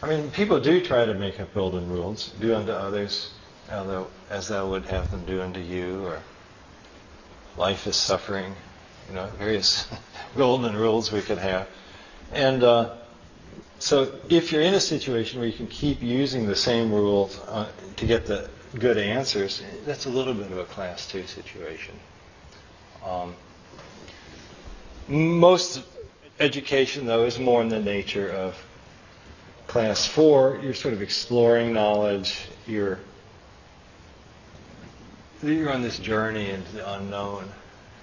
I 0.02 0.08
mean, 0.08 0.32
people 0.32 0.60
do 0.60 0.82
try 0.82 1.06
to 1.06 1.14
make 1.14 1.40
up 1.40 1.54
golden 1.54 1.90
rules, 1.90 2.34
do 2.40 2.56
unto 2.56 2.72
others 2.72 3.32
as 4.30 4.48
thou 4.50 4.70
would 4.70 4.86
have 4.86 5.10
them 5.12 5.26
do 5.26 5.42
unto 5.42 5.60
you, 5.60 6.06
or 6.06 6.20
life 7.58 7.88
is 7.88 7.96
suffering, 7.96 8.54
you 9.08 9.16
know, 9.16 9.28
various 9.38 9.88
golden 10.38 10.76
rules 10.76 11.12
we 11.12 11.22
could 11.22 11.38
have. 11.38 11.68
And 12.34 12.64
uh, 12.64 12.96
so 13.80 14.14
if 14.30 14.52
you're 14.52 14.62
in 14.62 14.74
a 14.74 14.80
situation 14.80 15.40
where 15.40 15.48
you 15.48 15.56
can 15.56 15.68
keep 15.68 16.02
using 16.02 16.48
the 16.48 16.56
same 16.56 16.92
rules 16.92 17.40
uh, 17.48 17.68
to 17.98 18.06
get 18.06 18.26
the 18.26 18.50
good 18.78 18.98
answers, 18.98 19.62
that's 19.86 20.06
a 20.06 20.10
little 20.10 20.34
bit 20.34 20.52
of 20.52 20.58
a 20.58 20.66
class 20.66 21.08
two 21.08 21.26
situation. 21.28 21.96
Um, 23.06 23.36
most 25.08 25.84
education, 26.40 27.06
though, 27.06 27.24
is 27.24 27.40
more 27.40 27.62
in 27.62 27.70
the 27.70 27.82
nature 27.82 28.30
of 28.30 28.62
class 29.68 30.06
four. 30.06 30.60
You're 30.62 30.74
sort 30.74 30.94
of 30.94 31.02
exploring 31.02 31.74
knowledge. 31.74 32.48
You're 32.68 33.00
you're 35.44 35.72
on 35.72 35.82
this 35.82 36.00
journey 36.00 36.50
into 36.50 36.72
the 36.74 36.94
unknown. 36.94 37.50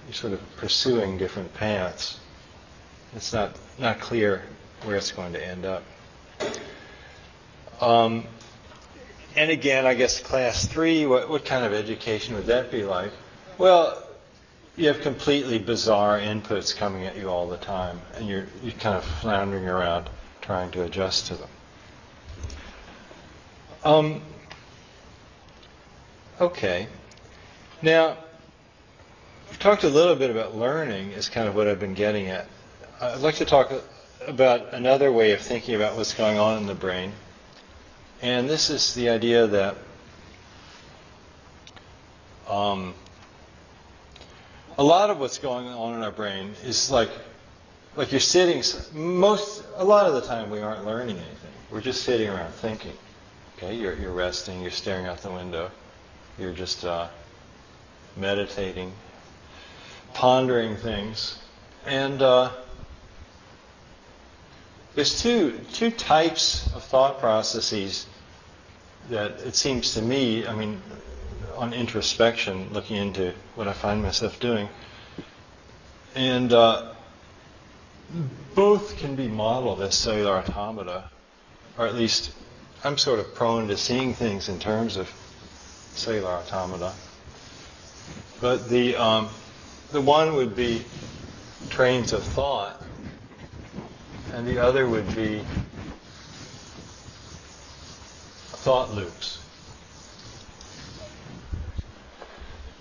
You're 0.07 0.13
sort 0.13 0.33
of 0.33 0.57
pursuing 0.57 1.17
different 1.17 1.53
paths. 1.53 2.19
It's 3.15 3.33
not 3.33 3.55
not 3.77 3.99
clear 3.99 4.43
where 4.83 4.95
it's 4.95 5.11
going 5.11 5.33
to 5.33 5.45
end 5.45 5.65
up. 5.65 5.83
Um, 7.81 8.25
and 9.35 9.51
again, 9.51 9.85
I 9.85 9.93
guess 9.93 10.19
class 10.19 10.65
three, 10.65 11.05
what, 11.05 11.29
what 11.29 11.45
kind 11.45 11.65
of 11.65 11.73
education 11.73 12.35
would 12.35 12.47
that 12.47 12.71
be 12.71 12.83
like? 12.83 13.11
Well, 13.57 14.03
you 14.75 14.87
have 14.87 15.01
completely 15.01 15.59
bizarre 15.59 16.19
inputs 16.19 16.75
coming 16.75 17.05
at 17.05 17.17
you 17.17 17.29
all 17.29 17.47
the 17.47 17.57
time, 17.57 18.01
and 18.15 18.27
you're, 18.27 18.47
you're 18.63 18.73
kind 18.73 18.97
of 18.97 19.03
floundering 19.03 19.67
around 19.67 20.09
trying 20.41 20.71
to 20.71 20.83
adjust 20.83 21.27
to 21.27 21.35
them. 21.35 21.49
Um, 23.83 24.21
okay. 26.41 26.87
Now, 27.81 28.17
we've 29.49 29.59
talked 29.59 29.85
a 29.85 29.89
little 29.89 30.15
bit 30.15 30.29
about 30.29 30.53
learning, 30.53 31.11
is 31.11 31.29
kind 31.29 31.47
of 31.47 31.55
what 31.55 31.67
I've 31.67 31.79
been 31.79 31.93
getting 31.93 32.27
at. 32.27 32.45
I'd 32.99 33.21
like 33.21 33.35
to 33.35 33.45
talk 33.45 33.71
about 34.27 34.73
another 34.73 35.13
way 35.13 35.31
of 35.31 35.39
thinking 35.39 35.75
about 35.75 35.95
what's 35.95 36.13
going 36.13 36.37
on 36.37 36.57
in 36.57 36.67
the 36.67 36.75
brain. 36.75 37.13
And 38.21 38.49
this 38.49 38.69
is 38.69 38.93
the 38.95 39.09
idea 39.09 39.47
that 39.47 39.77
um, 42.49 42.93
a 44.77 44.83
lot 44.83 45.09
of 45.09 45.19
what's 45.19 45.37
going 45.37 45.67
on 45.67 45.95
in 45.95 46.03
our 46.03 46.11
brain 46.11 46.53
is 46.65 46.91
like 46.91 47.09
like 47.95 48.11
you're 48.11 48.19
sitting 48.19 48.61
most 48.93 49.63
a 49.77 49.83
lot 49.83 50.05
of 50.05 50.13
the 50.13 50.21
time 50.21 50.49
we 50.49 50.59
aren't 50.59 50.85
learning 50.85 51.17
anything 51.17 51.51
we're 51.71 51.81
just 51.81 52.03
sitting 52.03 52.29
around 52.29 52.51
thinking 52.53 52.93
okay 53.57 53.75
you're, 53.75 53.95
you're 53.95 54.13
resting 54.13 54.61
you're 54.61 54.71
staring 54.71 55.05
out 55.05 55.17
the 55.17 55.31
window 55.31 55.69
you're 56.37 56.53
just 56.53 56.85
uh, 56.85 57.07
meditating 58.19 58.91
pondering 60.13 60.75
things 60.75 61.39
and 61.85 62.21
uh, 62.21 62.51
there's 64.95 65.21
two 65.21 65.59
two 65.73 65.91
types 65.91 66.73
of 66.75 66.83
thought 66.83 67.19
processes 67.19 68.05
that 69.09 69.39
it 69.41 69.55
seems 69.55 69.93
to 69.95 70.01
me, 70.01 70.45
I 70.45 70.55
mean, 70.55 70.81
on 71.55 71.73
introspection, 71.73 72.69
looking 72.73 72.97
into 72.97 73.33
what 73.55 73.67
I 73.67 73.73
find 73.73 74.01
myself 74.01 74.39
doing, 74.39 74.69
and 76.15 76.53
uh, 76.53 76.93
both 78.55 78.97
can 78.97 79.15
be 79.15 79.27
modeled 79.27 79.81
as 79.81 79.95
cellular 79.95 80.37
automata, 80.37 81.09
or 81.77 81.87
at 81.87 81.95
least 81.95 82.33
I'm 82.83 82.97
sort 82.97 83.19
of 83.19 83.33
prone 83.35 83.67
to 83.69 83.77
seeing 83.77 84.13
things 84.13 84.49
in 84.49 84.59
terms 84.59 84.95
of 84.95 85.09
cellular 85.93 86.29
automata. 86.29 86.93
But 88.41 88.69
the 88.69 88.95
um, 88.95 89.29
the 89.91 89.99
one 89.99 90.35
would 90.35 90.55
be 90.55 90.83
trains 91.69 92.13
of 92.13 92.23
thought, 92.23 92.81
and 94.33 94.47
the 94.47 94.59
other 94.59 94.87
would 94.87 95.13
be 95.15 95.41
thought 98.59 98.93
loops. 98.93 99.39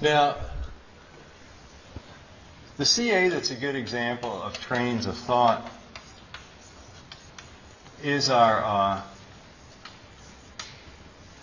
Now, 0.00 0.36
the 2.76 2.84
CA 2.84 3.28
that's 3.28 3.50
a 3.50 3.56
good 3.56 3.74
example 3.74 4.40
of 4.42 4.60
trains 4.60 5.06
of 5.06 5.16
thought 5.16 5.68
is 8.04 8.30
our 8.30 8.62
uh, 8.64 9.02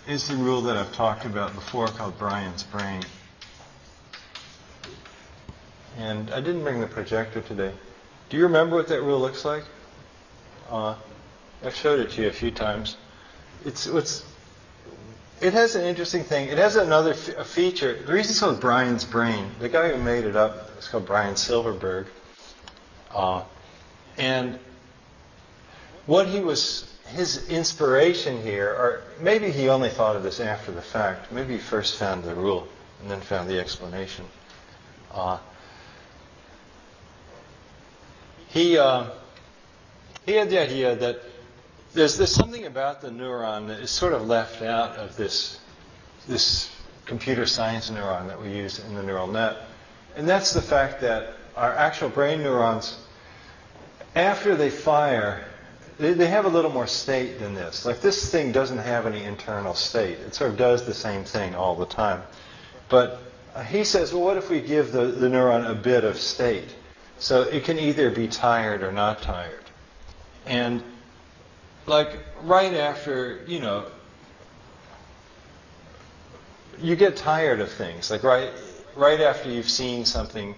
is 0.08 0.28
the 0.28 0.36
rule 0.36 0.62
that 0.62 0.76
I've 0.76 0.94
talked 0.94 1.26
about 1.26 1.54
before 1.54 1.88
called 1.88 2.18
Brian's 2.18 2.62
brain. 2.62 3.02
And 5.98 6.30
I 6.30 6.40
didn't 6.40 6.62
bring 6.62 6.80
the 6.80 6.86
projector 6.86 7.40
today. 7.40 7.72
Do 8.28 8.36
you 8.36 8.44
remember 8.44 8.76
what 8.76 8.88
that 8.88 9.02
rule 9.02 9.20
looks 9.20 9.44
like? 9.44 9.64
Uh, 10.70 10.94
I've 11.64 11.74
showed 11.74 12.00
it 12.00 12.10
to 12.12 12.22
you 12.22 12.28
a 12.28 12.32
few 12.32 12.50
times 12.50 12.96
it's 13.66 13.86
it's 13.86 14.24
it 15.40 15.52
has 15.52 15.74
an 15.74 15.84
interesting 15.84 16.24
thing. 16.24 16.48
It 16.48 16.56
has 16.56 16.76
another 16.76 17.12
feature. 17.12 17.94
The 17.94 18.12
reason 18.12 18.30
it's 18.30 18.40
called 18.40 18.60
Brian's 18.60 19.04
brain, 19.04 19.50
the 19.58 19.68
guy 19.68 19.90
who 19.90 20.02
made 20.02 20.24
it 20.24 20.34
up 20.34 20.70
is 20.78 20.88
called 20.88 21.04
Brian 21.04 21.36
Silverberg, 21.36 22.06
uh, 23.14 23.42
and 24.16 24.58
what 26.06 26.26
he 26.26 26.40
was 26.40 26.90
his 27.08 27.48
inspiration 27.50 28.40
here, 28.42 28.70
or 28.70 29.02
maybe 29.20 29.50
he 29.50 29.68
only 29.68 29.90
thought 29.90 30.16
of 30.16 30.22
this 30.22 30.40
after 30.40 30.72
the 30.72 30.82
fact. 30.82 31.30
Maybe 31.30 31.54
he 31.54 31.58
first 31.58 31.96
found 31.96 32.24
the 32.24 32.34
rule 32.34 32.66
and 33.02 33.10
then 33.10 33.20
found 33.20 33.48
the 33.48 33.60
explanation. 33.60 34.24
Uh, 35.12 35.38
he 38.48 38.78
uh, 38.78 39.10
he 40.26 40.32
had 40.32 40.50
the 40.50 40.60
idea 40.60 40.96
that 40.96 41.20
there's, 41.94 42.18
there's 42.18 42.34
something 42.34 42.66
about 42.66 43.00
the 43.00 43.08
neuron 43.08 43.68
that 43.68 43.78
is 43.78 43.90
sort 43.90 44.12
of 44.12 44.26
left 44.26 44.60
out 44.60 44.96
of 44.96 45.16
this, 45.16 45.60
this 46.26 46.70
computer 47.06 47.46
science 47.46 47.90
neuron 47.90 48.26
that 48.26 48.42
we 48.42 48.50
use 48.50 48.84
in 48.84 48.94
the 48.94 49.02
neural 49.02 49.28
net. 49.28 49.56
And 50.16 50.28
that's 50.28 50.52
the 50.52 50.60
fact 50.60 51.00
that 51.02 51.34
our 51.56 51.72
actual 51.72 52.08
brain 52.08 52.42
neurons, 52.42 52.98
after 54.14 54.56
they 54.56 54.68
fire, 54.68 55.44
they, 55.98 56.12
they 56.12 56.26
have 56.26 56.44
a 56.44 56.48
little 56.48 56.72
more 56.72 56.88
state 56.88 57.38
than 57.38 57.54
this. 57.54 57.86
Like 57.86 58.00
this 58.00 58.30
thing 58.30 58.50
doesn't 58.50 58.78
have 58.78 59.06
any 59.06 59.22
internal 59.22 59.74
state. 59.74 60.18
It 60.18 60.34
sort 60.34 60.50
of 60.50 60.56
does 60.56 60.84
the 60.84 60.94
same 60.94 61.24
thing 61.24 61.54
all 61.54 61.76
the 61.76 61.86
time. 61.86 62.22
But 62.88 63.22
uh, 63.54 63.62
he 63.62 63.84
says, 63.84 64.12
well, 64.12 64.22
what 64.22 64.36
if 64.36 64.50
we 64.50 64.60
give 64.60 64.90
the, 64.90 65.06
the 65.06 65.28
neuron 65.28 65.70
a 65.70 65.74
bit 65.74 66.02
of 66.02 66.18
state? 66.18 66.74
So 67.18 67.42
it 67.42 67.64
can 67.64 67.78
either 67.78 68.10
be 68.10 68.28
tired 68.28 68.82
or 68.82 68.92
not 68.92 69.22
tired. 69.22 69.64
And 70.44 70.82
like 71.86 72.18
right 72.42 72.74
after, 72.74 73.44
you 73.46 73.60
know, 73.60 73.86
you 76.80 76.96
get 76.96 77.16
tired 77.16 77.60
of 77.60 77.70
things. 77.70 78.10
Like 78.10 78.22
right 78.22 78.50
right 78.96 79.20
after 79.20 79.50
you've 79.50 79.68
seen 79.68 80.04
something, 80.04 80.54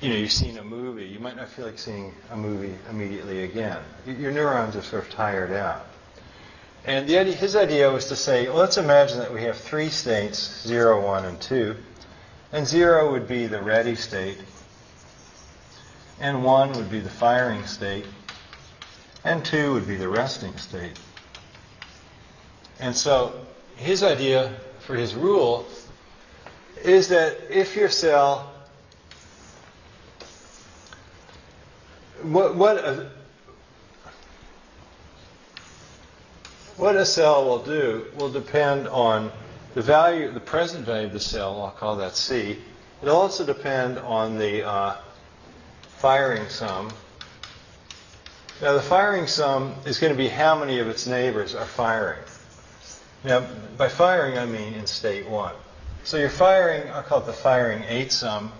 you 0.00 0.08
know, 0.08 0.16
you've 0.16 0.32
seen 0.32 0.58
a 0.58 0.64
movie, 0.64 1.06
you 1.06 1.20
might 1.20 1.36
not 1.36 1.48
feel 1.48 1.66
like 1.66 1.78
seeing 1.78 2.14
a 2.30 2.36
movie 2.36 2.74
immediately 2.90 3.44
again. 3.44 3.78
Your 4.06 4.32
neurons 4.32 4.76
are 4.76 4.82
sort 4.82 5.04
of 5.04 5.10
tired 5.10 5.52
out. 5.52 5.86
And 6.86 7.06
the 7.06 7.18
idea, 7.18 7.34
his 7.34 7.56
idea 7.56 7.90
was 7.92 8.06
to 8.06 8.16
say, 8.16 8.48
well, 8.48 8.56
let's 8.56 8.78
imagine 8.78 9.18
that 9.18 9.32
we 9.32 9.42
have 9.42 9.58
three 9.58 9.90
states, 9.90 10.66
0, 10.66 11.04
1, 11.04 11.24
and 11.26 11.40
2. 11.40 11.76
And 12.52 12.66
0 12.66 13.12
would 13.12 13.28
be 13.28 13.46
the 13.46 13.60
ready 13.60 13.94
state, 13.94 14.38
and 16.20 16.44
1 16.44 16.72
would 16.72 16.90
be 16.90 17.00
the 17.00 17.10
firing 17.10 17.64
state, 17.66 18.06
and 19.24 19.44
2 19.44 19.72
would 19.72 19.86
be 19.88 19.96
the 19.96 20.08
resting 20.08 20.56
state. 20.58 20.98
And 22.78 22.94
so 22.94 23.32
his 23.76 24.02
idea 24.02 24.54
for 24.80 24.94
his 24.94 25.14
rule 25.14 25.66
is 26.82 27.08
that 27.08 27.36
if 27.50 27.76
your 27.76 27.88
cell, 27.88 28.52
what, 32.22 32.54
what, 32.54 32.76
a, 32.78 33.10
what 36.76 36.96
a 36.96 37.04
cell 37.04 37.44
will 37.44 37.62
do 37.62 38.06
will 38.16 38.30
depend 38.30 38.88
on 38.88 39.30
the 39.74 39.82
value, 39.82 40.30
the 40.32 40.40
present 40.40 40.84
value 40.84 41.06
of 41.06 41.12
the 41.12 41.20
cell, 41.20 41.62
I'll 41.62 41.70
call 41.70 41.96
that 41.96 42.16
C. 42.16 42.58
It'll 43.02 43.16
also 43.16 43.46
depend 43.46 43.98
on 43.98 44.38
the 44.38 44.66
uh, 44.66 44.96
firing 46.00 46.48
sum. 46.48 46.90
Now, 48.62 48.72
the 48.72 48.80
firing 48.80 49.26
sum 49.26 49.74
is 49.84 49.98
going 49.98 50.12
to 50.12 50.16
be 50.16 50.28
how 50.28 50.58
many 50.58 50.78
of 50.78 50.88
its 50.88 51.06
neighbors 51.06 51.54
are 51.54 51.66
firing. 51.66 52.22
Now, 53.22 53.46
by 53.76 53.88
firing, 53.88 54.38
I 54.38 54.46
mean 54.46 54.72
in 54.72 54.86
state 54.86 55.28
one. 55.28 55.54
So 56.04 56.16
you're 56.16 56.30
firing, 56.30 56.90
I'll 56.90 57.02
call 57.02 57.20
it 57.20 57.26
the 57.26 57.34
firing 57.34 57.84
eight 57.86 58.12
sum. 58.12 58.50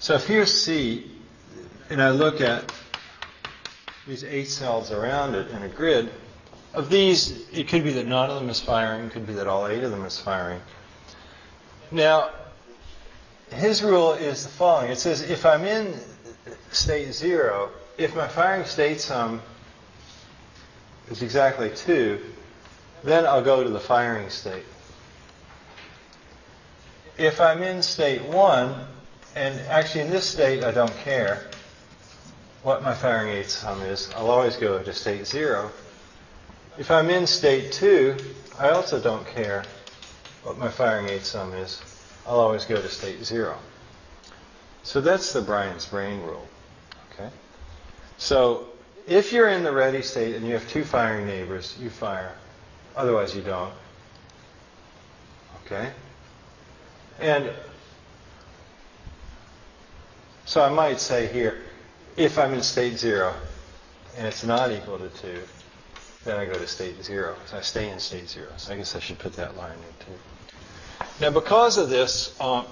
So 0.00 0.14
if 0.14 0.26
here's 0.26 0.52
C, 0.52 1.08
and 1.90 2.02
I 2.02 2.10
look 2.10 2.40
at 2.40 2.72
these 4.08 4.24
eight 4.24 4.48
cells 4.48 4.90
around 4.90 5.36
it 5.36 5.52
in 5.52 5.62
a 5.62 5.68
grid, 5.68 6.10
of 6.74 6.90
these, 6.90 7.48
it 7.50 7.68
could 7.68 7.84
be 7.84 7.92
that 7.92 8.06
none 8.06 8.30
of 8.30 8.40
them 8.40 8.50
is 8.50 8.60
firing, 8.60 9.06
it 9.06 9.12
could 9.12 9.28
be 9.28 9.34
that 9.34 9.46
all 9.46 9.68
eight 9.68 9.84
of 9.84 9.92
them 9.92 10.04
is 10.04 10.18
firing. 10.18 10.60
Now, 11.92 12.30
his 13.50 13.82
rule 13.82 14.12
is 14.12 14.42
the 14.42 14.50
following. 14.50 14.90
It 14.90 14.98
says 14.98 15.22
if 15.22 15.46
I'm 15.46 15.64
in 15.64 15.94
state 16.70 17.12
zero, 17.12 17.70
if 17.96 18.14
my 18.14 18.28
firing 18.28 18.64
state 18.64 19.00
sum 19.00 19.42
is 21.10 21.22
exactly 21.22 21.70
two, 21.70 22.20
then 23.02 23.26
I'll 23.26 23.42
go 23.42 23.62
to 23.62 23.70
the 23.70 23.80
firing 23.80 24.30
state. 24.30 24.64
If 27.16 27.40
I'm 27.40 27.62
in 27.62 27.82
state 27.82 28.22
one, 28.22 28.74
and 29.34 29.58
actually 29.68 30.02
in 30.02 30.10
this 30.10 30.28
state 30.28 30.62
I 30.62 30.70
don't 30.70 30.94
care 30.98 31.48
what 32.62 32.82
my 32.82 32.94
firing 32.94 33.28
eight 33.28 33.50
sum 33.50 33.82
is, 33.82 34.10
I'll 34.16 34.30
always 34.30 34.56
go 34.56 34.82
to 34.82 34.92
state 34.92 35.26
zero. 35.26 35.70
If 36.76 36.90
I'm 36.90 37.10
in 37.10 37.26
state 37.26 37.72
two, 37.72 38.16
I 38.58 38.70
also 38.70 39.00
don't 39.00 39.26
care 39.26 39.64
what 40.42 40.58
my 40.58 40.68
firing 40.68 41.08
eight 41.08 41.24
sum 41.24 41.52
is. 41.54 41.80
I'll 42.26 42.40
always 42.40 42.64
go 42.64 42.76
to 42.76 42.88
state 42.88 43.24
zero. 43.24 43.58
So 44.88 45.02
that's 45.02 45.34
the 45.34 45.42
Brian's 45.42 45.84
brain 45.84 46.22
rule. 46.22 46.48
Okay? 47.12 47.28
So 48.16 48.68
if 49.06 49.34
you're 49.34 49.50
in 49.50 49.62
the 49.62 49.70
ready 49.70 50.00
state 50.00 50.34
and 50.34 50.46
you 50.46 50.54
have 50.54 50.66
two 50.70 50.82
firing 50.82 51.26
neighbors, 51.26 51.76
you 51.78 51.90
fire. 51.90 52.32
Otherwise 52.96 53.36
you 53.36 53.42
don't. 53.42 53.74
Okay? 55.66 55.90
And 57.20 57.50
so 60.46 60.62
I 60.62 60.70
might 60.70 61.00
say 61.00 61.26
here, 61.26 61.58
if 62.16 62.38
I'm 62.38 62.54
in 62.54 62.62
state 62.62 62.96
zero 62.96 63.34
and 64.16 64.26
it's 64.26 64.42
not 64.42 64.72
equal 64.72 64.96
to 64.96 65.10
2, 65.10 65.38
then 66.24 66.40
I 66.40 66.46
go 66.46 66.54
to 66.54 66.66
state 66.66 67.04
0. 67.04 67.36
So 67.44 67.58
I 67.58 67.60
stay 67.60 67.90
in 67.90 67.98
state 67.98 68.30
0. 68.30 68.46
So 68.56 68.72
I 68.72 68.78
guess 68.78 68.96
I 68.96 69.00
should 69.00 69.18
put 69.18 69.34
that 69.34 69.54
line 69.54 69.76
in 69.76 70.06
too. 70.06 70.18
Now 71.20 71.30
because 71.30 71.76
of 71.76 71.90
this, 71.90 72.34
uh, 72.40 72.64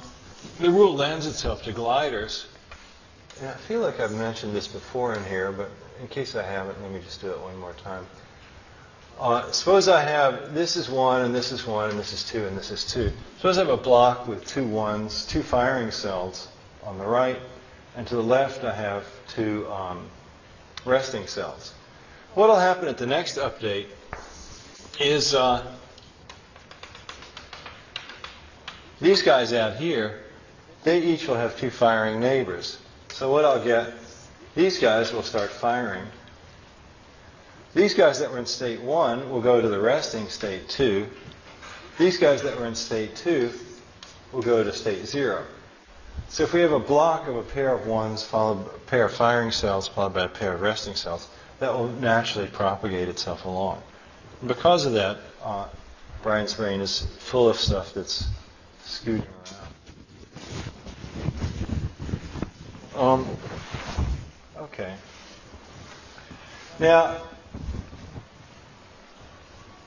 the 0.59 0.71
rule 0.71 0.95
lends 0.95 1.27
itself 1.27 1.63
to 1.65 1.73
gliders. 1.73 2.47
And 3.41 3.49
I 3.49 3.55
feel 3.55 3.81
like 3.81 4.01
I've 4.01 4.15
mentioned 4.15 4.55
this 4.55 4.67
before 4.67 5.15
in 5.15 5.25
here, 5.25 5.53
but 5.53 5.71
in 6.01 6.09
case 6.09 6.35
I 6.35 6.43
haven't, 6.43 6.81
let 6.83 6.91
me 6.91 7.01
just 7.01 7.21
do 7.21 7.31
it 7.31 7.41
one 7.41 7.57
more 7.59 7.75
time. 7.75 8.07
Uh, 9.19 9.51
suppose 9.51 9.89
I 9.89 10.03
have, 10.03 10.55
this 10.55 10.77
is 10.77 10.91
1, 10.91 11.23
and 11.23 11.35
this 11.35 11.51
is 11.53 11.67
1, 11.67 11.91
and 11.91 11.99
this 11.99 12.13
is 12.13 12.23
2, 12.25 12.47
and 12.47 12.57
this 12.57 12.71
is 12.71 12.85
2. 12.93 13.11
Suppose 13.37 13.57
I 13.57 13.61
have 13.63 13.71
a 13.71 13.77
block 13.77 14.29
with 14.29 14.47
two 14.47 14.67
ones, 14.67 15.27
two 15.27 15.43
firing 15.43 15.91
cells 15.91 16.49
on 16.85 16.99
the 16.99 17.07
right, 17.07 17.39
and 17.97 18.07
to 18.07 18.17
the 18.17 18.23
left 18.23 18.63
I 18.65 18.75
have 18.75 19.07
two 19.29 19.67
um, 19.71 20.07
resting 20.85 21.27
cells. 21.27 21.73
What 22.35 22.49
will 22.49 22.59
happen 22.59 22.89
at 22.89 22.99
the 22.99 23.07
next 23.07 23.39
update 23.39 23.87
is 25.01 25.35
uh, 25.35 25.67
these 29.01 29.23
guys 29.23 29.55
out 29.55 29.77
here, 29.77 30.25
they 30.87 31.03
each 31.03 31.29
will 31.29 31.35
have 31.35 31.59
two 31.59 31.69
firing 31.69 32.19
neighbors. 32.19 32.79
So 33.11 33.31
what 33.31 33.45
I'll 33.45 33.63
get, 33.63 33.93
these 34.55 34.79
guys 34.79 35.13
will 35.13 35.23
start 35.23 35.51
firing 35.51 36.07
these 37.77 37.93
guys 37.93 38.19
that 38.21 38.33
were 38.33 38.39
in 38.39 38.47
state 38.47 38.81
1 38.81 39.29
will 39.29 39.43
go 39.43 39.61
to 39.61 39.69
the 39.69 39.79
resting 39.79 40.29
state 40.29 40.67
2. 40.71 41.07
These 41.99 42.17
guys 42.17 42.43
that 42.43 42.59
were 42.59 42.65
in 42.65 42.75
state 42.75 43.15
2 43.17 43.53
will 44.33 44.41
go 44.41 44.65
to 44.65 44.73
state 44.73 45.07
0. 45.07 45.45
So 46.31 46.45
if 46.45 46.55
we 46.55 46.61
have 46.61 46.73
a 46.73 46.79
block 46.79 47.29
of 47.29 47.37
a 47.37 47.43
pair 47.43 47.75
of 47.75 47.87
ones 47.87 48.23
followed 48.23 48.65
by 48.65 48.73
a 48.73 48.79
pair 48.87 49.05
of 49.05 49.13
firing 49.13 49.51
cells 49.51 49.89
followed 49.89 50.15
by 50.15 50.25
a 50.25 50.29
pair 50.29 50.55
of 50.55 50.63
resting 50.63 50.95
cells, 50.95 51.29
that 51.59 51.71
will 51.71 51.89
naturally 51.89 52.49
propagate 52.49 53.11
itself 53.11 53.45
along. 53.45 53.83
Because 54.47 54.87
of 54.87 54.95
that, 54.95 55.19
uh, 55.45 55.69
Brian's 56.23 56.55
brain 56.55 56.81
is 56.81 57.01
full 57.19 57.47
of 57.47 57.57
stuff 57.57 57.93
that's 57.93 58.27
scooting 58.87 59.21
around. 59.21 59.67
Um, 62.97 63.29
okay. 64.57 64.95
Now, 66.81 67.21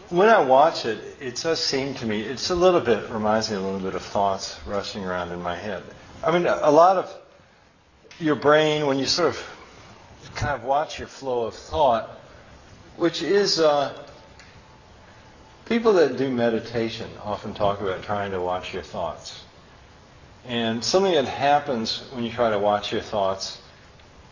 when 0.10 0.30
I 0.30 0.42
watch 0.42 0.86
it, 0.86 1.00
it 1.20 1.36
does 1.38 1.60
seem 1.64 1.96
to 1.96 2.06
me, 2.06 2.22
it's 2.22 2.52
a 2.52 2.56
little 2.56 2.80
bit, 2.80 3.10
reminds 3.10 3.50
me 3.50 3.58
a 3.58 3.62
little 3.62 3.80
bit 3.80 3.96
of 3.96 4.04
thoughts 4.04 4.60
rushing 4.68 5.04
around 5.04 5.32
in 5.32 5.42
my 5.42 5.56
head. 5.56 5.84
I 6.24 6.32
mean, 6.32 6.46
a 6.46 6.70
lot 6.70 6.98
of 6.98 7.12
your 8.20 8.36
brain, 8.36 8.86
when 8.86 9.00
you 9.00 9.08
sort 9.08 9.30
of 9.30 10.32
kind 10.36 10.54
of 10.54 10.64
watch 10.64 11.00
your 11.00 11.08
flow 11.08 11.46
of 11.46 11.56
thought, 11.56 12.10
which 12.98 13.24
is, 13.24 13.60
uh, 13.60 13.92
people 15.66 15.94
that 15.94 16.16
do 16.18 16.30
meditation 16.30 17.10
often 17.24 17.56
talk 17.56 17.82
about 17.82 18.04
trying 18.04 18.32
to 18.32 18.42
watch 18.42 18.72
your 18.72 18.84
thoughts. 18.84 19.44
And 20.48 20.84
something 20.84 21.14
that 21.14 21.26
happens 21.26 22.04
when 22.12 22.24
you 22.24 22.32
try 22.32 22.50
to 22.50 22.60
watch 22.60 22.92
your 22.92 23.02
thoughts 23.02 23.62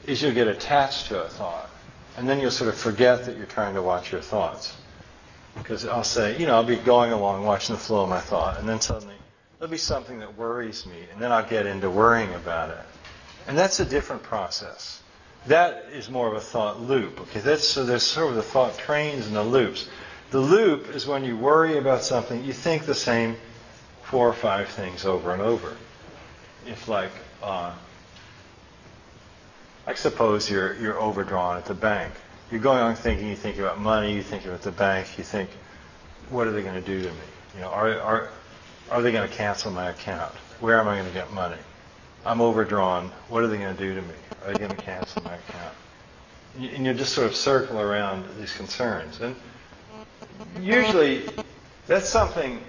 is 0.06 0.22
you'll 0.22 0.34
get 0.34 0.48
attached 0.48 1.08
to 1.08 1.24
a 1.24 1.28
thought. 1.28 1.70
And 2.18 2.28
then 2.28 2.40
you'll 2.40 2.52
sort 2.52 2.70
of 2.70 2.78
forget 2.78 3.26
that 3.26 3.38
you're 3.38 3.46
trying 3.46 3.76
to 3.76 3.82
watch 3.82 4.12
your 4.12 4.22
thoughts. 4.22 4.76
Because 5.56 5.86
I'll 5.86 6.04
say, 6.04 6.38
you 6.40 6.48
know, 6.48 6.56
I'll 6.56 6.64
be 6.64 6.76
going 6.76 7.12
along 7.12 7.46
watching 7.46 7.76
the 7.76 7.82
flow 7.82 8.04
of 8.04 8.10
my 8.10 8.20
thought, 8.20 8.60
and 8.60 8.68
then 8.68 8.80
suddenly 8.80 9.16
there'll 9.60 9.72
be 9.72 9.78
something 9.78 10.20
that 10.20 10.38
worries 10.38 10.86
me, 10.86 10.98
and 11.12 11.22
then 11.22 11.32
I'll 11.32 11.48
get 11.48 11.66
into 11.66 11.90
worrying 11.90 12.34
about 12.36 12.70
it. 12.70 12.86
And 13.48 13.58
that's 13.58 13.80
a 13.80 13.86
different 13.86 14.24
process. 14.24 15.02
That 15.48 15.86
is 15.92 16.10
more 16.10 16.28
of 16.28 16.34
a 16.34 16.42
thought 16.42 16.82
loop. 16.82 17.22
Okay, 17.22 17.40
that's 17.40 17.68
so 17.68 17.86
there's 17.86 18.04
sort 18.04 18.30
of 18.30 18.36
the 18.36 18.44
thought 18.44 18.78
trains 18.78 19.28
and 19.28 19.36
the 19.36 19.44
loops. 19.44 19.88
The 20.32 20.40
loop 20.40 20.94
is 20.94 21.08
when 21.08 21.24
you 21.24 21.38
worry 21.38 21.78
about 21.78 22.04
something, 22.04 22.44
you 22.44 22.54
think 22.54 22.86
the 22.86 22.96
same 22.96 23.38
four 24.04 24.28
or 24.28 24.34
five 24.34 24.68
things 24.68 25.06
over 25.06 25.32
and 25.32 25.42
over. 25.42 25.76
If 26.68 26.88
like, 26.88 27.12
uh, 27.42 27.74
suppose 29.96 30.50
you're 30.50 30.76
you're 30.76 31.00
overdrawn 31.00 31.58
at 31.58 31.66
the 31.66 31.74
bank 31.74 32.14
you're 32.52 32.62
going 32.62 32.80
on 32.80 32.96
thinking, 32.96 33.28
you 33.28 33.36
think 33.36 33.58
about 33.58 33.80
money, 33.80 34.14
you 34.14 34.22
think 34.22 34.46
about 34.46 34.62
the 34.62 34.72
bank, 34.72 35.18
you 35.18 35.24
think, 35.24 35.50
what 36.30 36.48
are 36.48 36.52
they 36.52 36.62
going 36.62 36.76
to 36.76 36.82
do 36.82 37.02
to 37.02 37.10
me? 37.10 37.16
You 37.56 37.62
know, 37.62 37.70
are, 37.70 38.00
are, 38.00 38.30
Are 38.90 39.02
they 39.02 39.12
going 39.12 39.28
to 39.28 39.36
cancel 39.36 39.72
my 39.72 39.90
account? 39.90 40.34
Where 40.62 40.80
am 40.80 40.88
I 40.88 40.96
going 40.96 41.08
to 41.08 41.14
get 41.14 41.32
money? 41.34 41.58
I'm 42.26 42.42
overdrawn. 42.42 43.12
What 43.30 43.44
are 43.44 43.48
they 43.48 43.58
going 43.58 43.76
to 43.76 43.82
do 43.82 43.96
to 43.96 44.02
me? 44.02 44.14
Are 44.46 44.54
they 44.54 44.60
going 44.60 44.72
to 44.72 44.78
cancel 44.78 45.24
my 45.24 45.36
account? 45.36 45.76
And 46.58 46.86
you 46.86 46.94
just 46.94 47.14
sort 47.14 47.28
of 47.28 47.36
circle 47.36 47.80
around 47.80 48.26
these 48.40 48.54
concerns. 48.54 49.20
And 49.20 49.36
usually 50.60 51.28
that's 51.86 52.08
something, 52.08 52.62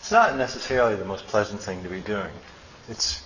it's 0.00 0.10
not 0.10 0.34
necessarily 0.38 0.96
the 0.96 1.04
most 1.04 1.26
pleasant 1.26 1.60
thing 1.60 1.82
to 1.82 1.90
be 1.90 2.00
doing. 2.00 2.32
It's, 2.88 3.22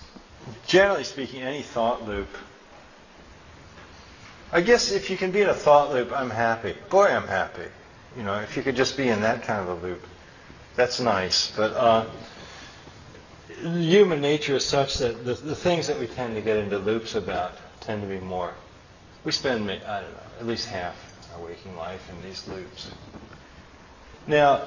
generally 0.66 1.04
speaking, 1.04 1.40
any 1.40 1.62
thought 1.62 2.04
loop. 2.04 2.26
I 4.50 4.60
guess 4.60 4.90
if 4.90 5.08
you 5.08 5.16
can 5.16 5.30
be 5.30 5.40
in 5.40 5.48
a 5.48 5.54
thought 5.54 5.92
loop, 5.92 6.10
I'm 6.12 6.30
happy. 6.30 6.74
Boy, 6.90 7.06
I'm 7.06 7.28
happy. 7.28 7.68
You 8.16 8.24
know, 8.24 8.40
if 8.40 8.56
you 8.56 8.64
could 8.64 8.74
just 8.74 8.96
be 8.96 9.08
in 9.08 9.20
that 9.20 9.44
kind 9.44 9.60
of 9.60 9.82
a 9.82 9.86
loop, 9.86 10.04
that's 10.74 10.98
nice. 10.98 11.52
But 11.56 11.74
uh, 11.74 12.06
human 13.62 14.20
nature 14.20 14.56
is 14.56 14.64
such 14.64 14.98
that 14.98 15.24
the, 15.24 15.34
the 15.34 15.54
things 15.54 15.86
that 15.86 16.00
we 16.00 16.08
tend 16.08 16.34
to 16.34 16.42
get 16.42 16.56
into 16.56 16.78
loops 16.78 17.14
about 17.14 17.52
tend 17.82 18.02
to 18.02 18.08
be 18.08 18.18
more. 18.18 18.52
We 19.22 19.30
spend, 19.30 19.70
I 19.70 20.00
don't 20.00 20.10
know, 20.10 20.18
at 20.40 20.46
least 20.46 20.68
half 20.68 20.96
our 21.36 21.44
waking 21.46 21.76
life 21.76 22.10
in 22.10 22.28
these 22.28 22.48
loops. 22.48 22.90
Now, 24.26 24.62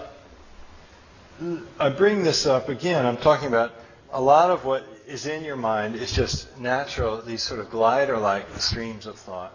I 1.80 1.90
bring 1.90 2.24
this 2.24 2.48
up 2.48 2.68
again. 2.68 3.06
I'm 3.06 3.18
talking 3.18 3.48
about 3.48 3.72
a 4.12 4.20
lot 4.20 4.50
of 4.50 4.66
what 4.66 4.84
is 5.06 5.28
in 5.28 5.44
your 5.44 5.56
mind 5.56 5.96
is 5.96 6.12
just 6.12 6.58
natural, 6.60 7.22
these 7.22 7.44
sort 7.44 7.60
of 7.60 7.70
glider 7.70 8.18
like 8.18 8.48
streams 8.58 9.06
of 9.06 9.18
thought. 9.20 9.54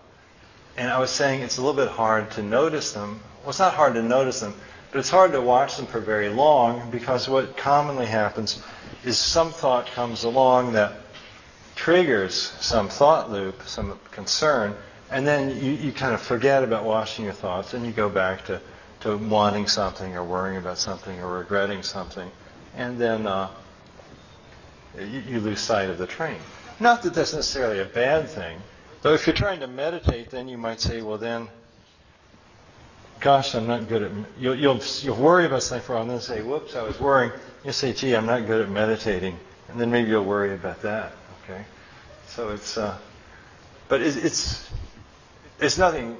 And 0.76 0.88
I 0.88 0.98
was 1.00 1.10
saying 1.10 1.40
it's 1.40 1.58
a 1.58 1.60
little 1.62 1.76
bit 1.76 1.92
hard 1.92 2.30
to 2.32 2.42
notice 2.42 2.92
them. 2.92 3.20
Well, 3.40 3.50
it's 3.50 3.58
not 3.58 3.74
hard 3.74 3.94
to 3.94 4.02
notice 4.02 4.38
them, 4.38 4.54
but 4.92 5.00
it's 5.00 5.10
hard 5.10 5.32
to 5.32 5.40
watch 5.40 5.76
them 5.76 5.86
for 5.86 5.98
very 5.98 6.28
long 6.28 6.88
because 6.90 7.28
what 7.28 7.56
commonly 7.56 8.06
happens 8.06 8.62
is 9.04 9.18
some 9.18 9.50
thought 9.50 9.86
comes 9.86 10.22
along 10.22 10.74
that 10.74 10.92
triggers 11.74 12.34
some 12.60 12.88
thought 12.88 13.30
loop, 13.30 13.60
some 13.66 13.98
concern, 14.12 14.76
and 15.10 15.26
then 15.26 15.50
you, 15.62 15.72
you 15.72 15.92
kind 15.92 16.14
of 16.14 16.20
forget 16.20 16.62
about 16.62 16.84
watching 16.84 17.24
your 17.24 17.34
thoughts 17.34 17.74
and 17.74 17.84
you 17.84 17.90
go 17.90 18.08
back 18.08 18.44
to, 18.44 18.60
to 19.02 19.16
wanting 19.16 19.66
something 19.66 20.16
or 20.16 20.24
worrying 20.24 20.56
about 20.56 20.78
something 20.78 21.20
or 21.20 21.38
regretting 21.38 21.82
something. 21.82 22.30
And 22.76 22.98
then 22.98 23.26
uh, 23.26 23.48
you, 24.98 25.22
you 25.28 25.40
lose 25.40 25.60
sight 25.60 25.90
of 25.90 25.98
the 25.98 26.06
train. 26.06 26.38
Not 26.80 27.02
that 27.02 27.14
that's 27.14 27.34
necessarily 27.34 27.80
a 27.80 27.84
bad 27.84 28.28
thing, 28.28 28.58
though 29.02 29.14
if 29.14 29.26
you're 29.26 29.36
trying 29.36 29.60
to 29.60 29.66
meditate, 29.66 30.30
then 30.30 30.48
you 30.48 30.56
might 30.56 30.80
say, 30.80 31.02
well, 31.02 31.18
then, 31.18 31.48
gosh, 33.20 33.54
I'm 33.54 33.66
not 33.66 33.88
good 33.88 34.02
at. 34.02 34.10
You'll, 34.38 34.56
you'll, 34.56 34.80
you'll 35.00 35.16
worry 35.16 35.46
about 35.46 35.62
something 35.62 35.84
for 35.84 35.92
a 35.92 35.96
while, 35.96 36.02
and 36.02 36.10
then 36.10 36.20
say, 36.20 36.42
whoops, 36.42 36.74
I 36.74 36.82
was 36.82 36.98
worrying. 36.98 37.32
You'll 37.62 37.72
say, 37.72 37.92
gee, 37.92 38.14
I'm 38.14 38.26
not 38.26 38.46
good 38.46 38.62
at 38.62 38.70
meditating, 38.70 39.38
and 39.68 39.80
then 39.80 39.90
maybe 39.90 40.10
you'll 40.10 40.24
worry 40.24 40.54
about 40.54 40.82
that. 40.82 41.12
Okay, 41.44 41.64
so 42.26 42.50
it's, 42.50 42.76
uh, 42.78 42.96
but 43.88 44.00
it's, 44.00 44.70
it's 45.60 45.78
nothing 45.78 46.16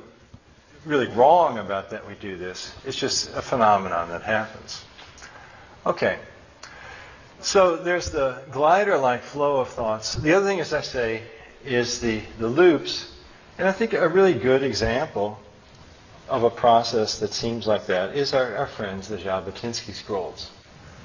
really 0.84 1.08
wrong 1.08 1.58
about 1.58 1.90
that 1.90 2.06
we 2.06 2.14
do 2.14 2.36
this. 2.36 2.74
It's 2.84 2.96
just 2.96 3.34
a 3.34 3.42
phenomenon 3.42 4.08
that 4.08 4.22
happens. 4.22 4.84
Okay. 5.86 6.18
So 7.40 7.76
there's 7.76 8.10
the 8.10 8.42
glider-like 8.50 9.22
flow 9.22 9.60
of 9.60 9.68
thoughts. 9.68 10.14
The 10.14 10.34
other 10.34 10.46
thing, 10.46 10.60
as 10.60 10.72
I 10.72 10.80
say, 10.80 11.22
is 11.64 12.00
the, 12.00 12.22
the 12.38 12.48
loops. 12.48 13.12
And 13.58 13.68
I 13.68 13.72
think 13.72 13.92
a 13.92 14.08
really 14.08 14.34
good 14.34 14.62
example 14.62 15.38
of 16.28 16.44
a 16.44 16.50
process 16.50 17.18
that 17.18 17.32
seems 17.32 17.66
like 17.66 17.86
that 17.86 18.14
is 18.16 18.32
our, 18.32 18.56
our 18.56 18.66
friends, 18.66 19.08
the 19.08 19.16
Zhabotinsky 19.16 19.92
scrolls. 19.92 20.50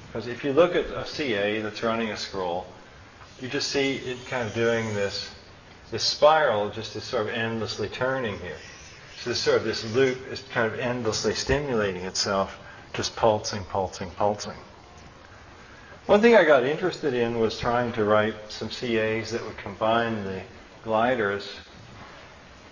Because 0.07 0.27
if 0.27 0.43
you 0.43 0.53
look 0.53 0.75
at 0.75 0.85
a 0.85 1.05
CA 1.05 1.61
that's 1.61 1.83
running 1.83 2.11
a 2.11 2.17
scroll, 2.17 2.65
you 3.41 3.47
just 3.47 3.69
see 3.69 3.97
it 3.97 4.25
kind 4.27 4.47
of 4.47 4.53
doing 4.53 4.93
this 4.93 5.29
this 5.91 6.03
spiral 6.03 6.69
just 6.69 6.95
is 6.95 7.03
sort 7.03 7.27
of 7.27 7.33
endlessly 7.33 7.87
turning 7.87 8.37
here. 8.39 8.57
This 9.27 9.39
sort 9.39 9.57
of 9.57 9.65
this 9.65 9.83
loop 9.93 10.31
is 10.31 10.41
kind 10.53 10.71
of 10.71 10.79
endlessly 10.79 11.33
stimulating 11.33 12.05
itself, 12.05 12.57
just 12.93 13.13
pulsing, 13.17 13.61
pulsing, 13.65 14.09
pulsing. 14.11 14.55
One 16.05 16.21
thing 16.21 16.33
I 16.37 16.45
got 16.45 16.63
interested 16.63 17.13
in 17.13 17.37
was 17.37 17.59
trying 17.59 17.91
to 17.93 18.05
write 18.05 18.35
some 18.47 18.69
CAs 18.69 19.31
that 19.31 19.43
would 19.43 19.57
combine 19.57 20.23
the 20.23 20.43
gliders 20.85 21.45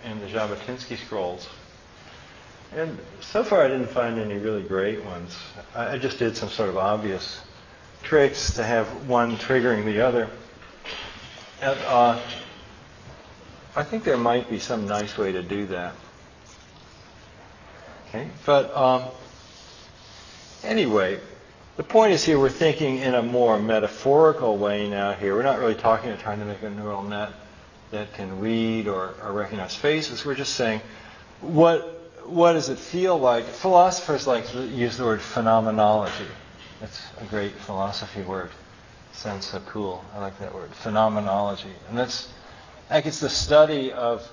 and 0.02 0.18
the 0.22 0.28
Zhabotinsky 0.28 0.96
scrolls. 0.96 1.46
And 2.74 2.98
so 3.20 3.44
far 3.44 3.62
I 3.62 3.68
didn't 3.68 3.90
find 3.90 4.18
any 4.18 4.38
really 4.38 4.62
great 4.62 5.04
ones. 5.04 5.36
I 5.74 5.98
just 5.98 6.18
did 6.18 6.38
some 6.38 6.48
sort 6.48 6.70
of 6.70 6.78
obvious 6.78 7.42
tricks 8.02 8.54
to 8.54 8.64
have 8.64 8.86
one 9.06 9.36
triggering 9.36 9.84
the 9.84 10.00
other. 10.00 10.30
And, 11.60 11.78
uh, 11.80 12.18
I 13.76 13.82
think 13.82 14.04
there 14.04 14.16
might 14.16 14.48
be 14.48 14.58
some 14.58 14.88
nice 14.88 15.18
way 15.18 15.32
to 15.32 15.42
do 15.42 15.66
that. 15.66 15.92
Okay, 18.08 18.28
but 18.44 18.74
um, 18.76 19.04
anyway, 20.62 21.20
the 21.76 21.82
point 21.82 22.12
is 22.12 22.24
here 22.24 22.38
we're 22.38 22.48
thinking 22.48 22.98
in 22.98 23.14
a 23.14 23.22
more 23.22 23.58
metaphorical 23.58 24.56
way 24.56 24.88
now 24.88 25.12
here. 25.12 25.34
We're 25.34 25.42
not 25.42 25.58
really 25.58 25.74
talking 25.74 26.10
about 26.10 26.22
trying 26.22 26.38
to 26.38 26.44
make 26.44 26.62
a 26.62 26.70
neural 26.70 27.02
net 27.02 27.32
that 27.90 28.12
can 28.14 28.40
read 28.40 28.88
or, 28.88 29.14
or 29.22 29.32
recognize 29.32 29.74
faces. 29.74 30.24
We're 30.24 30.34
just 30.34 30.54
saying 30.54 30.80
what 31.40 31.92
what 32.24 32.54
does 32.54 32.68
it 32.68 32.78
feel 32.78 33.18
like? 33.18 33.44
Philosophers 33.44 34.26
like 34.26 34.48
to 34.48 34.66
use 34.66 34.96
the 34.96 35.04
word 35.04 35.20
phenomenology. 35.20 36.26
It's 36.82 37.00
a 37.20 37.24
great 37.24 37.52
philosophy 37.52 38.22
word. 38.22 38.50
Sounds 39.12 39.46
so 39.46 39.60
cool. 39.60 40.04
I 40.14 40.18
like 40.20 40.38
that 40.40 40.54
word. 40.54 40.70
Phenomenology. 40.70 41.72
And 41.88 41.96
that's 41.96 42.32
like 42.90 43.06
it's 43.06 43.20
the 43.20 43.28
study 43.28 43.92
of 43.92 44.28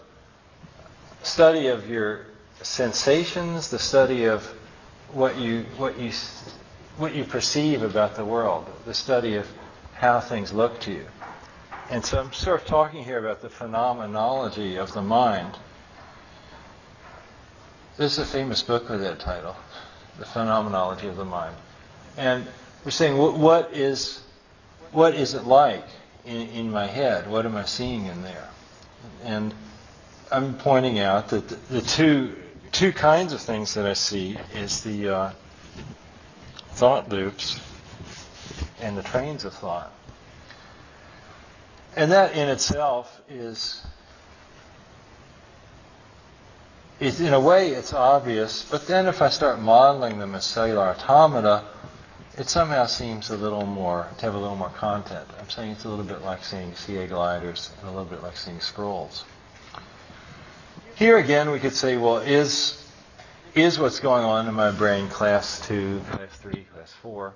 study 1.21 1.67
of 1.67 1.89
your 1.89 2.26
sensations, 2.64 3.70
the 3.70 3.80
study 3.80 4.26
of 4.26 4.45
what 5.11 5.38
you 5.38 5.66
what 5.78 5.99
you 5.99 6.11
what 6.97 7.14
you 7.16 7.24
perceive 7.24 7.84
about 7.84 8.16
the 8.16 8.26
world, 8.26 8.68
the 8.86 8.93
study 8.93 9.36
of 9.36 9.47
how 9.95 10.20
things 10.20 10.53
look 10.53 10.80
to 10.82 10.91
you. 10.91 11.05
And 11.89 12.03
so 12.03 12.20
I'm 12.20 12.34
sort 12.34 12.61
of 12.61 12.68
talking 12.68 13.03
here 13.03 13.20
about 13.20 13.41
the 13.41 13.49
phenomenology 13.49 14.78
of 14.78 14.93
the 14.93 15.01
mind. 15.01 15.57
There's 17.97 18.18
a 18.18 18.26
famous 18.26 18.64
book 18.64 18.89
with 18.89 19.01
that 19.01 19.20
title, 19.20 19.55
The 20.18 20.26
Phenomenology 20.26 21.07
of 21.07 21.16
the 21.16 21.26
Mind. 21.26 21.55
And 22.18 22.47
we're 22.84 22.91
saying 22.91 23.18
what 23.18 23.74
is 23.74 24.24
what 24.91 25.16
is 25.16 25.34
it 25.34 25.45
like 25.45 25.86
in, 26.26 26.47
in 26.49 26.72
my 26.72 26.88
head? 26.88 27.30
What 27.30 27.45
am 27.45 27.55
I 27.55 27.66
seeing 27.66 28.05
in 28.05 28.22
there? 28.24 28.49
And 29.24 29.53
I'm 30.32 30.55
pointing 30.55 30.99
out 30.99 31.30
that 31.30 31.49
the, 31.49 31.55
the 31.80 31.82
two 31.82 32.36
two 32.74 32.91
kinds 32.91 33.34
of 33.34 33.39
things 33.39 33.76
that 33.76 33.86
I 33.86 33.93
see 33.93 34.36
is 34.55 34.84
the 34.84 35.09
uh, 35.09 35.32
thought 36.71 37.07
loops 37.07 37.61
and 38.82 38.97
the 38.97 39.03
trains 39.03 39.45
of 39.45 39.53
thought. 39.53 39.93
And 41.95 42.11
that 42.11 42.36
in 42.36 42.49
itself 42.49 43.21
is, 43.30 43.86
is 46.99 47.21
in 47.21 47.34
a 47.34 47.39
way 47.39 47.69
it's 47.69 47.93
obvious, 47.93 48.67
but 48.69 48.88
then 48.88 49.05
if 49.05 49.21
I 49.21 49.30
start 49.30 49.61
modeling 49.61 50.17
them 50.17 50.34
as 50.34 50.43
cellular 50.43 50.88
automata, 50.88 51.63
it 52.39 52.49
somehow 52.49 52.88
seems 52.88 53.30
a 53.30 53.38
little 53.38 53.67
more, 53.67 54.07
to 54.17 54.26
have 54.26 54.34
a 54.34 54.39
little 54.39 54.55
more 54.55 54.69
content. 54.69 55.28
I'm 55.39 55.49
saying 55.51 55.74
it's 55.74 55.86
a 55.86 55.89
little 55.89 56.03
bit 56.03 56.24
like 56.24 56.43
seeing 56.43 56.74
CA 56.74 57.05
gliders 57.05 57.71
and 57.80 57.89
a 57.89 57.91
little 57.91 58.09
bit 58.09 58.24
like 58.24 58.36
seeing 58.36 58.59
scrolls. 58.59 59.26
Here 60.95 61.17
again, 61.17 61.49
we 61.49 61.59
could 61.59 61.73
say, 61.73 61.97
well, 61.97 62.17
is, 62.17 62.87
is 63.55 63.79
what's 63.79 63.99
going 63.99 64.23
on 64.23 64.47
in 64.47 64.53
my 64.53 64.69
brain 64.69 65.07
class 65.09 65.65
2, 65.67 65.99
class 66.11 66.29
3, 66.37 66.65
class 66.71 66.93
4? 67.01 67.33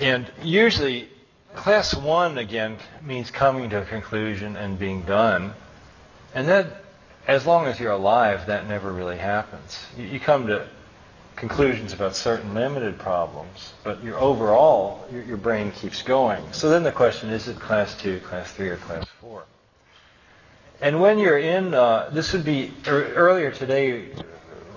And 0.00 0.30
usually, 0.40 1.08
class 1.56 1.92
1, 1.92 2.38
again, 2.38 2.76
means 3.02 3.32
coming 3.32 3.70
to 3.70 3.82
a 3.82 3.84
conclusion 3.84 4.56
and 4.56 4.78
being 4.78 5.02
done. 5.02 5.52
And 6.32 6.46
that, 6.46 6.84
as 7.26 7.44
long 7.44 7.66
as 7.66 7.80
you're 7.80 7.90
alive, 7.90 8.46
that 8.46 8.68
never 8.68 8.92
really 8.92 9.18
happens. 9.18 9.84
You, 9.98 10.04
you 10.04 10.20
come 10.20 10.46
to 10.46 10.68
conclusions 11.34 11.92
about 11.92 12.14
certain 12.14 12.54
limited 12.54 13.00
problems, 13.00 13.72
but 13.82 14.00
your 14.04 14.16
overall, 14.20 15.04
your, 15.12 15.22
your 15.24 15.36
brain 15.36 15.72
keeps 15.72 16.02
going. 16.02 16.52
So 16.52 16.70
then 16.70 16.84
the 16.84 16.92
question 16.92 17.30
is 17.30 17.48
it 17.48 17.58
class 17.58 18.00
2, 18.00 18.20
class 18.20 18.52
3, 18.52 18.68
or 18.68 18.76
class 18.76 19.04
4? 19.04 19.09
And 20.82 21.00
when 21.00 21.18
you're 21.18 21.38
in, 21.38 21.74
uh, 21.74 22.08
this 22.10 22.32
would 22.32 22.44
be, 22.44 22.72
er, 22.86 23.12
earlier 23.14 23.50
today, 23.50 24.06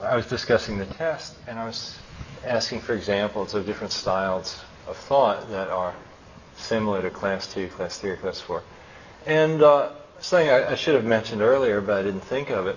I 0.01 0.17
was 0.17 0.25
discussing 0.27 0.77
the 0.77 0.85
test, 0.85 1.35
and 1.47 1.57
I 1.57 1.65
was 1.65 1.97
asking 2.45 2.81
for 2.81 2.93
examples 2.93 3.53
of 3.53 3.65
different 3.65 3.93
styles 3.93 4.59
of 4.85 4.97
thought 4.97 5.49
that 5.49 5.69
are 5.69 5.93
similar 6.57 7.01
to 7.01 7.09
class 7.09 7.51
2, 7.53 7.69
class 7.69 7.99
3, 7.99 8.11
or 8.11 8.17
class 8.17 8.41
4. 8.41 8.61
And 9.25 9.63
uh, 9.63 9.91
something 10.19 10.49
I, 10.49 10.71
I 10.71 10.75
should 10.75 10.95
have 10.95 11.05
mentioned 11.05 11.41
earlier, 11.41 11.79
but 11.79 11.99
I 11.99 12.03
didn't 12.03 12.25
think 12.25 12.49
of 12.49 12.67
it. 12.67 12.75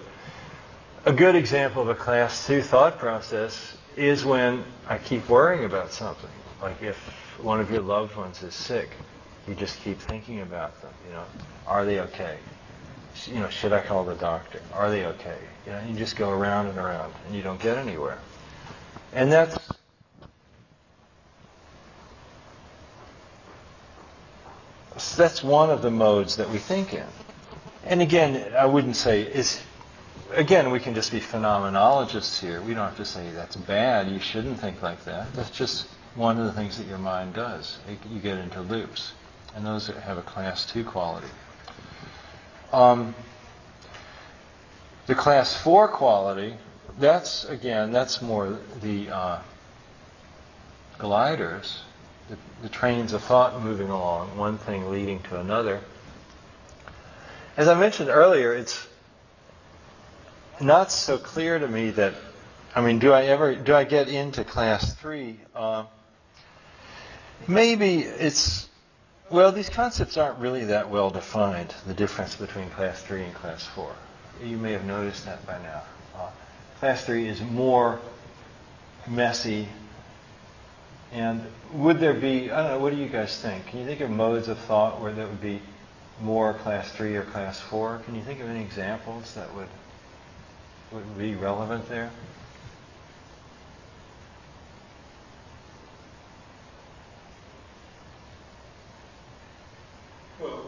A 1.05 1.13
good 1.13 1.35
example 1.35 1.83
of 1.83 1.89
a 1.89 1.97
class 1.97 2.47
2 2.47 2.63
thought 2.63 2.97
process 2.99 3.77
is 3.97 4.25
when 4.25 4.63
I 4.89 4.99
keep 4.99 5.29
worrying 5.29 5.65
about 5.65 5.91
something. 5.91 6.31
Like 6.63 6.81
if 6.81 6.97
one 7.41 7.59
of 7.59 7.73
your 7.73 7.83
loved 7.83 8.17
ones 8.17 8.45
is 8.45 8.55
sick, 8.55 8.91
you 9.49 9.55
just 9.57 9.81
keep 9.81 9.99
thinking 9.99 10.43
about 10.43 10.81
them. 10.81 10.93
You 11.09 11.15
know, 11.15 11.25
are 11.67 11.85
they 11.85 12.01
okay? 12.01 12.39
You 13.29 13.41
know, 13.41 13.49
should 13.49 13.73
I 13.73 13.81
call 13.81 14.05
the 14.05 14.15
doctor? 14.15 14.61
Are 14.73 14.91
they 14.91 15.05
okay? 15.07 15.39
You 15.67 15.73
know, 15.73 15.81
you 15.89 15.95
just 15.97 16.17
go 16.17 16.31
around 16.31 16.67
and 16.67 16.79
around, 16.79 17.13
and 17.27 17.35
you 17.35 17.43
don't 17.43 17.61
get 17.61 17.77
anywhere. 17.77 18.19
And 19.13 19.33
that's 19.33 19.57
that's 25.17 25.43
one 25.43 25.71
of 25.71 25.83
the 25.83 25.91
modes 25.91 26.37
that 26.37 26.51
we 26.51 26.59
think 26.59 26.95
in. 26.95 27.07
And 27.85 28.03
again, 28.03 28.53
I 28.55 28.67
wouldn't 28.67 28.97
say 28.97 29.23
is 29.23 29.63
again, 30.33 30.71
we 30.71 30.81
can 30.81 30.95
just 30.95 31.13
be 31.13 31.21
phenomenologists 31.21 32.41
here. 32.41 32.61
We 32.61 32.75
don't 32.75 32.87
have 32.87 32.97
to 32.97 33.05
say 33.05 33.31
that's 33.31 33.57
bad. 33.57 34.11
You 34.11 34.19
shouldn't 34.19 34.59
think 34.61 34.83
like 34.83 35.05
that. 35.05 35.33
That's 35.35 35.51
just 35.51 35.89
one 36.15 36.39
of 36.39 36.47
the 36.47 36.53
things 36.53 36.79
that 36.79 36.87
your 36.87 36.99
mind 36.99 37.35
does. 37.35 37.79
You 38.11 38.21
get 38.21 38.39
into 38.39 38.61
loops, 38.61 39.13
and 39.55 39.65
those 39.65 39.89
have 39.89 40.19
a 40.19 40.23
class 40.23 40.67
two 40.67 40.85
quality. 40.85 41.29
Um, 42.73 43.15
the 45.07 45.15
class 45.15 45.57
four 45.57 45.89
quality, 45.89 46.55
that's 46.99 47.45
again, 47.45 47.93
that's 47.93 48.21
more 48.21 48.59
the 48.83 49.09
uh, 49.11 49.39
gliders, 50.99 51.83
the, 52.29 52.37
the 52.63 52.69
trains 52.69 53.13
of 53.13 53.23
thought 53.23 53.63
moving 53.63 53.89
along, 53.89 54.37
one 54.37 54.59
thing 54.59 54.91
leading 54.91 55.21
to 55.25 55.41
another. 55.41 55.81
As 57.57 57.69
I 57.69 57.79
mentioned 57.79 58.11
earlier, 58.11 58.53
it's 58.53 58.87
not 60.61 60.91
so 60.91 61.19
clear 61.19 61.59
to 61.59 61.69
me 61.69 61.91
that, 61.91 62.15
I 62.75 62.81
mean, 62.81 62.99
do 62.99 63.13
I 63.13 63.25
ever, 63.27 63.55
do 63.55 63.75
I 63.75 63.85
get 63.85 64.09
into 64.09 64.45
class 64.45 64.95
three? 64.95 65.39
Uh, 65.55 65.85
maybe 67.47 68.01
it's, 68.01 68.66
well, 69.31 69.53
these 69.53 69.69
concepts 69.69 70.17
aren't 70.17 70.39
really 70.39 70.65
that 70.67 70.91
well 70.91 71.11
defined, 71.11 71.75
the 71.87 71.95
difference 71.95 72.37
between 72.37 72.71
class 72.71 73.03
three 73.03 73.25
and 73.25 73.35
class 73.35 73.65
four. 73.67 73.93
You 74.43 74.57
may 74.57 74.73
have 74.73 74.85
noticed 74.85 75.25
that 75.25 75.45
by 75.47 75.59
now. 75.63 75.83
Uh, 76.17 76.31
class 76.79 77.05
three 77.05 77.27
is 77.27 77.41
more 77.41 78.01
messy. 79.09 79.69
And 81.13 81.43
would 81.73 82.01
there 82.01 82.15
be, 82.15 82.51
I 82.51 82.63
don't 82.63 82.71
know, 82.73 82.79
what 82.81 82.93
do 82.93 82.99
you 82.99 83.09
guys 83.09 83.41
think? 83.41 83.67
Can 83.67 83.81
you 83.81 83.87
think 83.87 84.01
of 84.01 84.11
modes 84.11 84.49
of 84.49 84.59
thought 84.59 85.01
where 85.01 85.13
that 85.13 85.29
would 85.29 85.41
be 85.41 85.61
more 86.21 86.55
class 86.55 86.91
three 86.91 87.17
or 87.17 87.23
class 87.23 87.61
four? 87.61 88.01
Can 88.05 88.15
you 88.15 88.23
think 88.23 88.41
of 88.41 88.49
any 88.49 88.63
examples 88.63 89.35
that 89.35 89.55
would 89.55 89.69
would 90.93 91.19
be 91.19 91.35
relevant 91.35 91.89
there? 91.89 92.11
Well, 100.41 100.67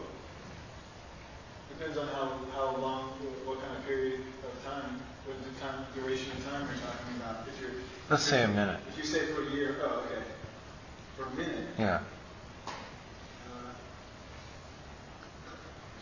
depends 1.69 1.97
on 1.97 2.07
how, 2.07 2.37
how 2.53 2.75
long, 2.77 3.03
what 3.45 3.61
kind 3.61 3.77
of 3.77 3.85
period 3.85 4.21
of 4.43 4.65
time, 4.65 4.99
what 5.25 5.37
the 5.43 5.59
time, 5.61 5.85
duration 5.95 6.31
of 6.33 6.45
time 6.49 6.67
you're 6.67 6.81
talking 6.81 7.15
about. 7.17 7.47
If 7.47 7.61
you're, 7.61 7.71
Let's 8.19 8.29
say 8.31 8.43
a 8.43 8.49
minute. 8.49 8.81
if 8.89 8.97
you 8.97 9.05
say 9.05 9.27
for 9.27 9.47
a 9.47 9.49
year, 9.49 9.77
oh, 9.81 10.03
okay. 10.05 10.21
For 11.15 11.23
a 11.23 11.31
minute, 11.37 11.67
Yeah. 11.77 11.99
uh, 12.67 12.69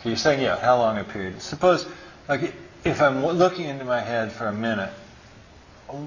So 0.01 0.09
you're 0.09 0.17
saying, 0.17 0.41
yeah, 0.41 0.57
how 0.59 0.79
long 0.79 0.97
a 0.97 1.03
period? 1.03 1.43
Suppose, 1.43 1.85
like, 2.27 2.55
if 2.83 3.03
I'm 3.03 3.23
looking 3.23 3.65
into 3.65 3.85
my 3.85 3.99
head 4.01 4.31
for 4.31 4.47
a 4.47 4.51
minute, 4.51 4.89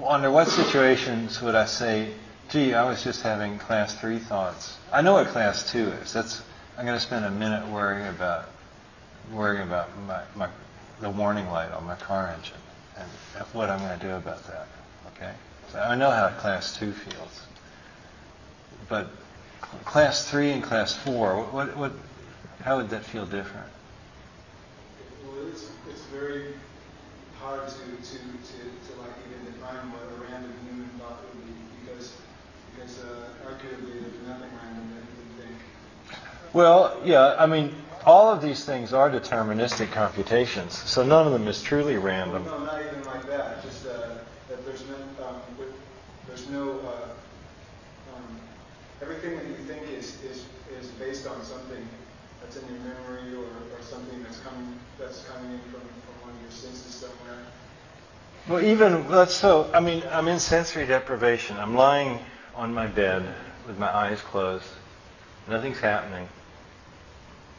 under 0.05 0.29
what 0.29 0.49
situations 0.49 1.41
would 1.41 1.55
I 1.55 1.63
say, 1.63 2.13
gee, 2.49 2.73
I 2.73 2.83
was 2.83 3.05
just 3.05 3.21
having 3.21 3.57
class 3.57 3.95
three 3.95 4.19
thoughts? 4.19 4.75
I 4.91 5.01
know 5.01 5.13
what 5.13 5.27
class 5.27 5.71
two 5.71 5.93
is. 6.03 6.11
That's 6.11 6.41
I'm 6.77 6.85
going 6.85 6.97
to 6.97 7.01
spend 7.01 7.23
a 7.23 7.31
minute 7.31 7.65
worrying 7.69 8.07
about 8.07 8.49
worrying 9.31 9.63
about 9.65 9.87
my, 10.05 10.23
my 10.35 10.49
the 10.99 11.09
warning 11.09 11.49
light 11.49 11.71
on 11.71 11.85
my 11.85 11.95
car 11.95 12.27
engine 12.37 12.57
and 12.97 13.07
what 13.53 13.69
I'm 13.69 13.79
going 13.79 13.97
to 13.97 14.05
do 14.05 14.13
about 14.13 14.43
that. 14.47 14.67
Okay, 15.15 15.31
so 15.71 15.79
I 15.79 15.95
know 15.95 16.09
how 16.11 16.29
class 16.29 16.77
two 16.77 16.91
feels, 16.91 17.41
but 18.89 19.07
class 19.85 20.29
three 20.29 20.51
and 20.51 20.63
class 20.63 20.95
four, 20.95 21.43
what, 21.43 21.75
what, 21.77 21.91
how 22.63 22.77
would 22.77 22.89
that 22.89 23.05
feel 23.05 23.25
different? 23.25 23.67
well, 25.25 25.47
it's, 25.47 25.69
it's 25.89 26.01
very 26.05 26.53
hard 27.39 27.67
to, 27.67 27.73
to, 27.73 28.17
to, 28.17 28.57
to 28.57 28.99
like 28.99 29.15
even 29.29 29.45
define 29.45 29.91
what 29.91 30.03
a 30.03 30.31
random 30.31 30.53
human 30.67 30.89
thought 30.99 31.21
would 31.23 31.45
be 31.45 31.53
because, 31.85 32.15
because 32.75 32.99
uh, 33.03 33.49
arguably 33.49 34.01
there's 34.01 34.27
nothing 34.27 34.49
random 34.61 34.89
that 34.95 35.03
you 35.07 35.15
would 35.17 35.45
think. 35.45 35.57
Well, 36.53 36.99
yeah, 37.03 37.35
I 37.39 37.45
mean, 37.45 37.73
all 38.05 38.29
of 38.29 38.41
these 38.41 38.65
things 38.65 38.93
are 38.93 39.09
deterministic 39.09 39.91
computations, 39.91 40.77
so 40.77 41.03
none 41.03 41.27
of 41.27 41.33
them 41.33 41.47
is 41.47 41.61
truly 41.61 41.97
random. 41.97 42.45
No, 42.45 42.57
not 42.59 42.81
even 42.81 43.03
like 43.05 43.25
that. 43.27 43.63
Just 43.63 43.85
uh, 43.87 44.17
that 44.49 44.65
there's 44.65 44.83
no, 44.89 44.95
um, 45.25 45.35
with, 45.57 45.73
there's 46.27 46.49
no, 46.49 46.79
uh, 46.81 48.15
um, 48.15 48.39
everything 49.01 49.37
that 49.37 49.45
you 49.45 49.55
think 49.65 49.83
is, 49.89 50.21
is, 50.23 50.45
is 50.79 50.87
based 50.99 51.27
on 51.27 51.41
something 51.43 51.87
that's 52.41 52.57
in 52.57 52.67
your 52.67 52.83
memory 52.83 53.35
or, 53.35 53.45
or 53.45 53.81
something 53.81 54.21
that's 54.23 54.39
coming, 54.39 54.77
that's 54.99 55.23
coming 55.25 55.51
in 55.53 55.59
from, 55.71 55.81
from 55.81 56.15
one 56.27 56.35
of 56.35 56.41
your 56.41 56.51
senses 56.51 56.93
somewhere. 56.93 57.45
Well, 58.51 58.61
even 58.65 59.09
let's 59.09 59.33
so. 59.33 59.71
I 59.73 59.79
mean, 59.79 60.03
I'm 60.11 60.27
in 60.27 60.37
sensory 60.37 60.85
deprivation. 60.85 61.55
I'm 61.55 61.73
lying 61.73 62.19
on 62.53 62.73
my 62.73 62.85
bed 62.85 63.23
with 63.65 63.79
my 63.79 63.87
eyes 63.87 64.19
closed. 64.19 64.65
Nothing's 65.47 65.79
happening. 65.79 66.27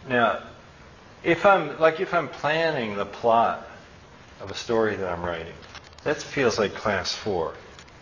Now, 0.06 0.42
if 1.24 1.46
I'm 1.46 1.80
like 1.80 2.00
if 2.00 2.12
I'm 2.12 2.28
planning 2.28 2.94
the 2.94 3.06
plot 3.06 3.66
of 4.38 4.50
a 4.50 4.54
story 4.54 4.94
that 4.96 5.10
I'm 5.10 5.24
writing, 5.24 5.54
that 6.04 6.20
feels 6.20 6.58
like 6.58 6.74
class 6.74 7.14
four. 7.14 7.54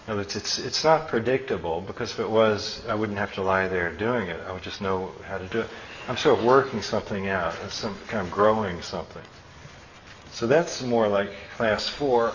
In 0.09 0.15
other 0.15 0.23
words, 0.23 0.35
it's 0.35 0.59
it's 0.59 0.83
not 0.83 1.07
predictable 1.07 1.83
because 1.83 2.11
if 2.11 2.19
it 2.19 2.29
was, 2.29 2.85
I 2.89 2.97
wouldn't 2.97 3.19
have 3.19 3.33
to 3.35 3.43
lie 3.43 3.69
there 3.69 3.93
doing 3.93 4.27
it. 4.27 4.41
I 4.49 4.53
would 4.53 4.63
just 4.63 4.81
know 4.81 5.13
how 5.29 5.39
to 5.39 5.47
do 5.47 5.61
it. 5.61 5.69
I'm 6.09 6.17
sort 6.17 6.41
of 6.41 6.45
working 6.45 6.83
something 6.83 7.29
out. 7.29 7.55
It's 7.65 7.77
some 7.77 7.95
kind 8.09 8.27
of 8.27 8.33
growing 8.33 8.83
something. 8.83 9.23
So 10.33 10.49
that's 10.49 10.83
more 10.83 11.07
like 11.07 11.31
class 11.57 11.89
four. 11.89 12.33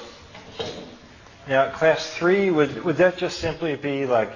Now, 1.47 1.69
class 1.69 2.09
three, 2.13 2.49
would, 2.49 2.83
would 2.83 2.97
that 2.97 3.17
just 3.17 3.39
simply 3.39 3.75
be 3.75 4.05
like, 4.05 4.31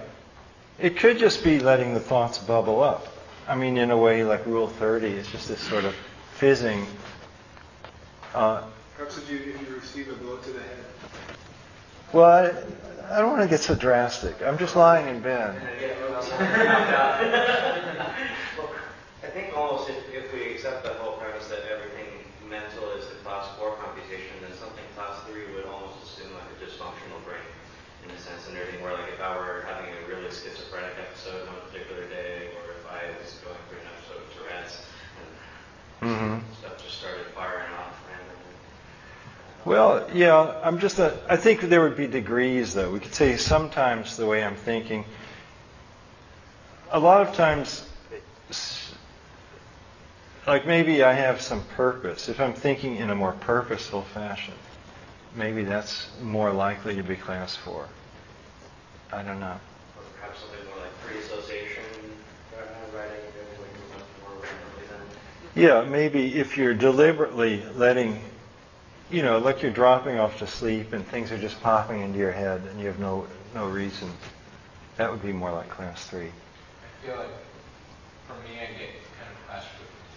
it 0.77 0.97
could 0.97 1.17
just 1.17 1.43
be 1.43 1.59
letting 1.59 1.93
the 1.93 1.99
thoughts 1.99 2.37
bubble 2.37 2.83
up. 2.83 3.07
I 3.47 3.55
mean, 3.55 3.77
in 3.77 3.89
a 3.91 3.97
way, 3.97 4.23
like 4.23 4.45
Rule 4.45 4.67
30 4.67 5.07
is 5.07 5.27
just 5.27 5.47
this 5.47 5.59
sort 5.59 5.85
of 5.85 5.95
fizzing. 6.35 6.85
Uh, 8.33 8.63
Perhaps 8.95 9.17
if 9.17 9.29
you, 9.29 9.37
if 9.37 9.67
you 9.67 9.75
receive 9.75 10.09
a 10.09 10.13
blow 10.13 10.37
to 10.37 10.49
the 10.51 10.59
head. 10.59 10.85
well, 12.13 12.25
I, 12.25 13.15
I 13.15 13.19
don't 13.21 13.31
want 13.31 13.41
to 13.41 13.49
get 13.49 13.59
so 13.61 13.73
drastic. 13.73 14.35
I'm 14.45 14.57
just 14.57 14.75
lying 14.75 15.07
in 15.07 15.19
bed. 15.21 15.55
I 19.23 19.31
think 19.33 19.57
almost 19.57 19.89
if, 19.89 19.97
if 20.13 20.33
we 20.33 20.53
accept 20.53 20.83
the 20.83 20.93
whole 21.01 21.17
premise 21.17 21.47
that 21.49 21.65
everything 21.73 22.05
mental 22.49 22.85
is 22.97 23.05
a 23.09 23.15
class 23.25 23.47
four 23.57 23.73
computation, 23.81 24.29
then 24.41 24.53
something 24.59 24.83
class 24.95 25.17
three 25.25 25.49
would 25.55 25.65
almost 25.65 26.03
assume 26.05 26.29
like 26.37 26.45
a 26.53 26.57
dysfunctional 26.61 27.17
brain 27.25 27.41
in 28.05 28.11
a 28.13 28.19
sense 28.19 28.47
and 28.47 28.57
everything 28.57 28.81
where 28.83 28.93
like 28.93 29.09
if 29.09 29.21
I 29.21 29.35
were 29.37 29.65
having 29.65 29.89
a 29.89 29.97
really 30.07 30.29
schizophrenic 30.29 30.93
episode 31.01 31.47
on 31.49 31.55
a 31.55 31.63
particular 31.71 32.05
day 32.09 32.53
or 32.61 32.77
if 32.77 32.83
I 32.89 33.09
was 33.17 33.41
going 33.41 33.57
through 33.69 33.81
an 33.81 33.89
episode 33.89 34.21
of 34.21 34.29
Tourette's 34.37 34.85
and 36.01 36.09
hmm 36.09 36.37
stuff 36.59 36.81
just 36.81 36.99
started 36.99 37.25
firing 37.35 37.71
off 37.73 38.01
randomly. 38.07 38.55
Well, 39.65 40.07
yeah, 40.13 40.59
I'm 40.63 40.79
just 40.79 40.99
a, 40.99 41.17
I 41.29 41.37
think 41.37 41.61
there 41.61 41.81
would 41.81 41.97
be 41.97 42.07
degrees, 42.07 42.73
though. 42.73 42.91
We 42.91 42.99
could 42.99 43.13
say 43.13 43.37
sometimes 43.37 44.17
the 44.17 44.25
way 44.25 44.43
I'm 44.43 44.55
thinking, 44.55 45.05
a 46.91 46.99
lot 46.99 47.21
of 47.27 47.35
times, 47.35 47.85
like 50.47 50.65
maybe 50.65 51.03
I 51.03 51.13
have 51.13 51.41
some 51.41 51.61
purpose. 51.75 52.29
If 52.29 52.39
I'm 52.39 52.53
thinking 52.53 52.95
in 52.95 53.09
a 53.09 53.15
more 53.15 53.33
purposeful 53.33 54.01
fashion, 54.03 54.53
maybe 55.35 55.63
that's 55.63 56.07
more 56.21 56.51
likely 56.51 56.95
to 56.95 57.03
be 57.03 57.15
class 57.15 57.55
four. 57.55 57.87
I 59.11 59.21
don't 59.23 59.39
know. 59.39 59.59
Or 59.97 60.03
perhaps 60.15 60.39
something 60.39 60.65
more 60.69 60.79
like 60.79 60.93
free 60.99 61.19
association 61.19 61.58
Yeah, 65.55 65.83
maybe 65.83 66.35
if 66.35 66.57
you're 66.57 66.73
deliberately 66.73 67.63
letting, 67.75 68.21
you 69.09 69.23
know, 69.23 69.39
like 69.39 69.61
you're 69.61 69.71
dropping 69.71 70.19
off 70.19 70.37
to 70.39 70.47
sleep 70.47 70.93
and 70.93 71.05
things 71.07 71.31
are 71.31 71.37
just 71.37 71.59
popping 71.61 72.01
into 72.01 72.19
your 72.19 72.31
head 72.31 72.61
and 72.69 72.79
you 72.79 72.87
have 72.87 72.99
no 72.99 73.25
no 73.55 73.67
reason, 73.67 74.09
that 74.97 75.09
would 75.09 75.23
be 75.23 75.33
more 75.33 75.51
like 75.51 75.69
class 75.69 76.05
three. 76.07 76.29
I 76.29 77.05
feel 77.05 77.17
like 77.17 77.33
for 78.27 78.37
me, 78.45 78.61
I 78.61 78.69
get 78.77 78.93
kind 79.17 79.33
of 79.33 79.41
class 79.49 79.65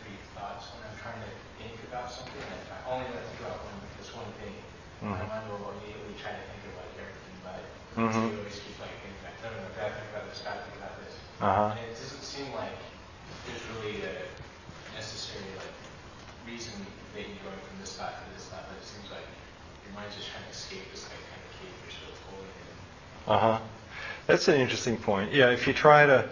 three 0.04 0.12
thoughts 0.36 0.68
when 0.76 0.84
I'm 0.84 0.96
trying 1.00 1.16
to 1.24 1.30
think 1.56 1.80
about 1.88 2.12
something. 2.12 2.36
I 2.68 2.92
only 2.92 3.08
let 3.08 3.24
go 3.40 3.48
of 3.48 3.72
this 3.96 4.12
one 4.14 4.28
thing. 4.36 4.52
Mm-hmm. 5.00 5.16
My 5.16 5.26
mind 5.32 5.48
will 5.48 5.72
immediately 5.80 6.12
try 6.20 6.36
to 6.36 6.44
think 6.44 6.62
about 6.76 6.92
everything, 7.00 7.36
but 7.40 7.64
mm-hmm. 7.96 8.36
always 8.36 8.60
keep 8.60 8.76
like 8.84 8.92
thinking, 9.00 9.16
I 9.24 9.48
don't 9.48 9.56
know, 9.56 9.80
I 9.80 9.88
think 9.96 10.08
about 10.12 10.28
this, 10.28 10.44
I 10.44 10.60
think 10.60 10.76
about 10.76 10.94
this. 11.00 11.14
Uh-huh. 11.40 11.72
Uh 23.26 23.38
huh. 23.38 23.60
That's 24.26 24.48
an 24.48 24.60
interesting 24.60 24.96
point. 24.96 25.32
Yeah, 25.32 25.50
if 25.50 25.66
you 25.66 25.72
try 25.72 26.06
to, 26.06 26.28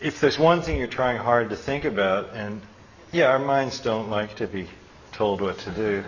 if 0.00 0.20
there's 0.20 0.38
one 0.38 0.62
thing 0.62 0.78
you're 0.78 0.86
trying 0.86 1.18
hard 1.18 1.50
to 1.50 1.56
think 1.56 1.84
about, 1.84 2.30
and 2.34 2.60
yeah, 3.12 3.26
our 3.26 3.38
minds 3.38 3.80
don't 3.80 4.10
like 4.10 4.36
to 4.36 4.46
be 4.46 4.66
told 5.12 5.40
what 5.40 5.58
to 5.58 5.70
do, 5.70 6.04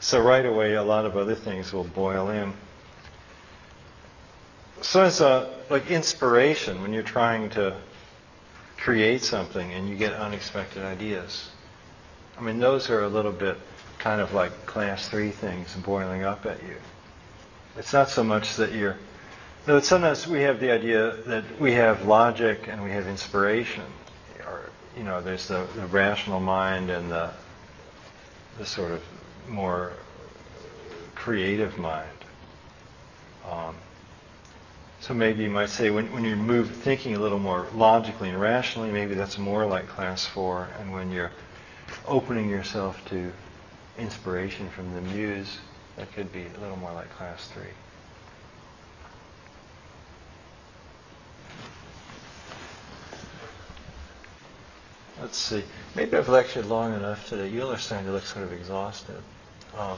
so 0.00 0.20
right 0.20 0.44
away 0.44 0.74
a 0.74 0.82
lot 0.82 1.06
of 1.06 1.16
other 1.16 1.34
things 1.34 1.72
will 1.72 1.84
boil 1.84 2.28
in. 2.28 2.52
So 4.82 5.04
it's 5.04 5.20
a, 5.20 5.50
like 5.70 5.90
inspiration 5.90 6.82
when 6.82 6.92
you're 6.92 7.02
trying 7.02 7.50
to 7.50 7.76
create 8.76 9.22
something 9.22 9.72
and 9.72 9.88
you 9.88 9.96
get 9.96 10.12
unexpected 10.12 10.82
ideas. 10.82 11.48
I 12.36 12.42
mean, 12.42 12.58
those 12.58 12.90
are 12.90 13.02
a 13.02 13.08
little 13.08 13.32
bit 13.32 13.56
kind 13.98 14.20
of 14.20 14.34
like 14.34 14.66
class 14.66 15.08
three 15.08 15.30
things 15.30 15.74
boiling 15.76 16.24
up 16.24 16.44
at 16.44 16.62
you. 16.62 16.76
It's 17.76 17.92
not 17.92 18.08
so 18.08 18.22
much 18.22 18.56
that 18.56 18.72
you're. 18.72 18.96
No, 19.66 19.80
sometimes 19.80 20.26
we 20.26 20.42
have 20.42 20.60
the 20.60 20.70
idea 20.70 21.16
that 21.26 21.44
we 21.58 21.72
have 21.72 22.06
logic 22.06 22.68
and 22.68 22.84
we 22.84 22.90
have 22.90 23.06
inspiration, 23.06 23.84
or 24.46 24.70
you 24.96 25.02
know, 25.02 25.20
there's 25.22 25.48
the, 25.48 25.66
the 25.74 25.86
rational 25.86 26.40
mind 26.40 26.90
and 26.90 27.10
the 27.10 27.30
the 28.58 28.66
sort 28.66 28.92
of 28.92 29.02
more 29.48 29.92
creative 31.14 31.78
mind. 31.78 32.08
Um, 33.50 33.74
so 35.00 35.12
maybe 35.12 35.42
you 35.42 35.50
might 35.50 35.68
say 35.68 35.90
when, 35.90 36.10
when 36.12 36.24
you 36.24 36.36
move 36.36 36.70
thinking 36.70 37.14
a 37.14 37.18
little 37.18 37.38
more 37.38 37.66
logically 37.74 38.30
and 38.30 38.40
rationally, 38.40 38.90
maybe 38.90 39.14
that's 39.14 39.36
more 39.36 39.66
like 39.66 39.88
class 39.88 40.24
four, 40.24 40.68
and 40.78 40.92
when 40.92 41.10
you're 41.10 41.32
opening 42.06 42.48
yourself 42.48 43.04
to 43.10 43.32
inspiration 43.98 44.68
from 44.70 44.94
the 44.94 45.00
muse, 45.00 45.58
that 45.96 46.12
could 46.12 46.32
be 46.32 46.44
a 46.44 46.60
little 46.60 46.76
more 46.76 46.92
like 46.92 47.10
class 47.10 47.48
three. 47.48 47.62
Let's 55.20 55.38
see. 55.38 55.62
Maybe 55.94 56.16
I've 56.16 56.28
lectured 56.28 56.66
long 56.66 56.92
enough 56.92 57.28
today. 57.28 57.48
You 57.48 57.66
are 57.68 57.78
starting 57.78 58.06
to 58.08 58.12
look 58.12 58.24
sort 58.24 58.44
of 58.44 58.52
exhausted. 58.52 59.22
Um, 59.78 59.96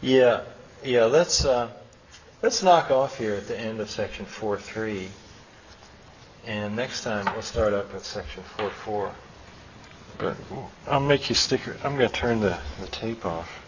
yeah, 0.00 0.42
yeah. 0.84 1.04
Let's 1.04 1.44
uh, 1.44 1.68
let's 2.42 2.62
knock 2.62 2.90
off 2.90 3.18
here 3.18 3.34
at 3.34 3.48
the 3.48 3.58
end 3.58 3.80
of 3.80 3.90
section 3.90 4.24
four 4.24 4.58
three, 4.58 5.08
and 6.46 6.76
next 6.76 7.02
time 7.02 7.26
we'll 7.32 7.42
start 7.42 7.72
up 7.72 7.92
at 7.94 8.02
section 8.02 8.42
four 8.44 8.70
four. 8.70 9.12
But 10.18 10.36
I'll 10.86 11.00
make 11.00 11.28
you 11.28 11.34
stick. 11.34 11.62
I'm 11.84 11.96
going 11.96 12.08
to 12.08 12.14
turn 12.14 12.40
the, 12.40 12.58
the 12.80 12.86
tape 12.88 13.26
off. 13.26 13.63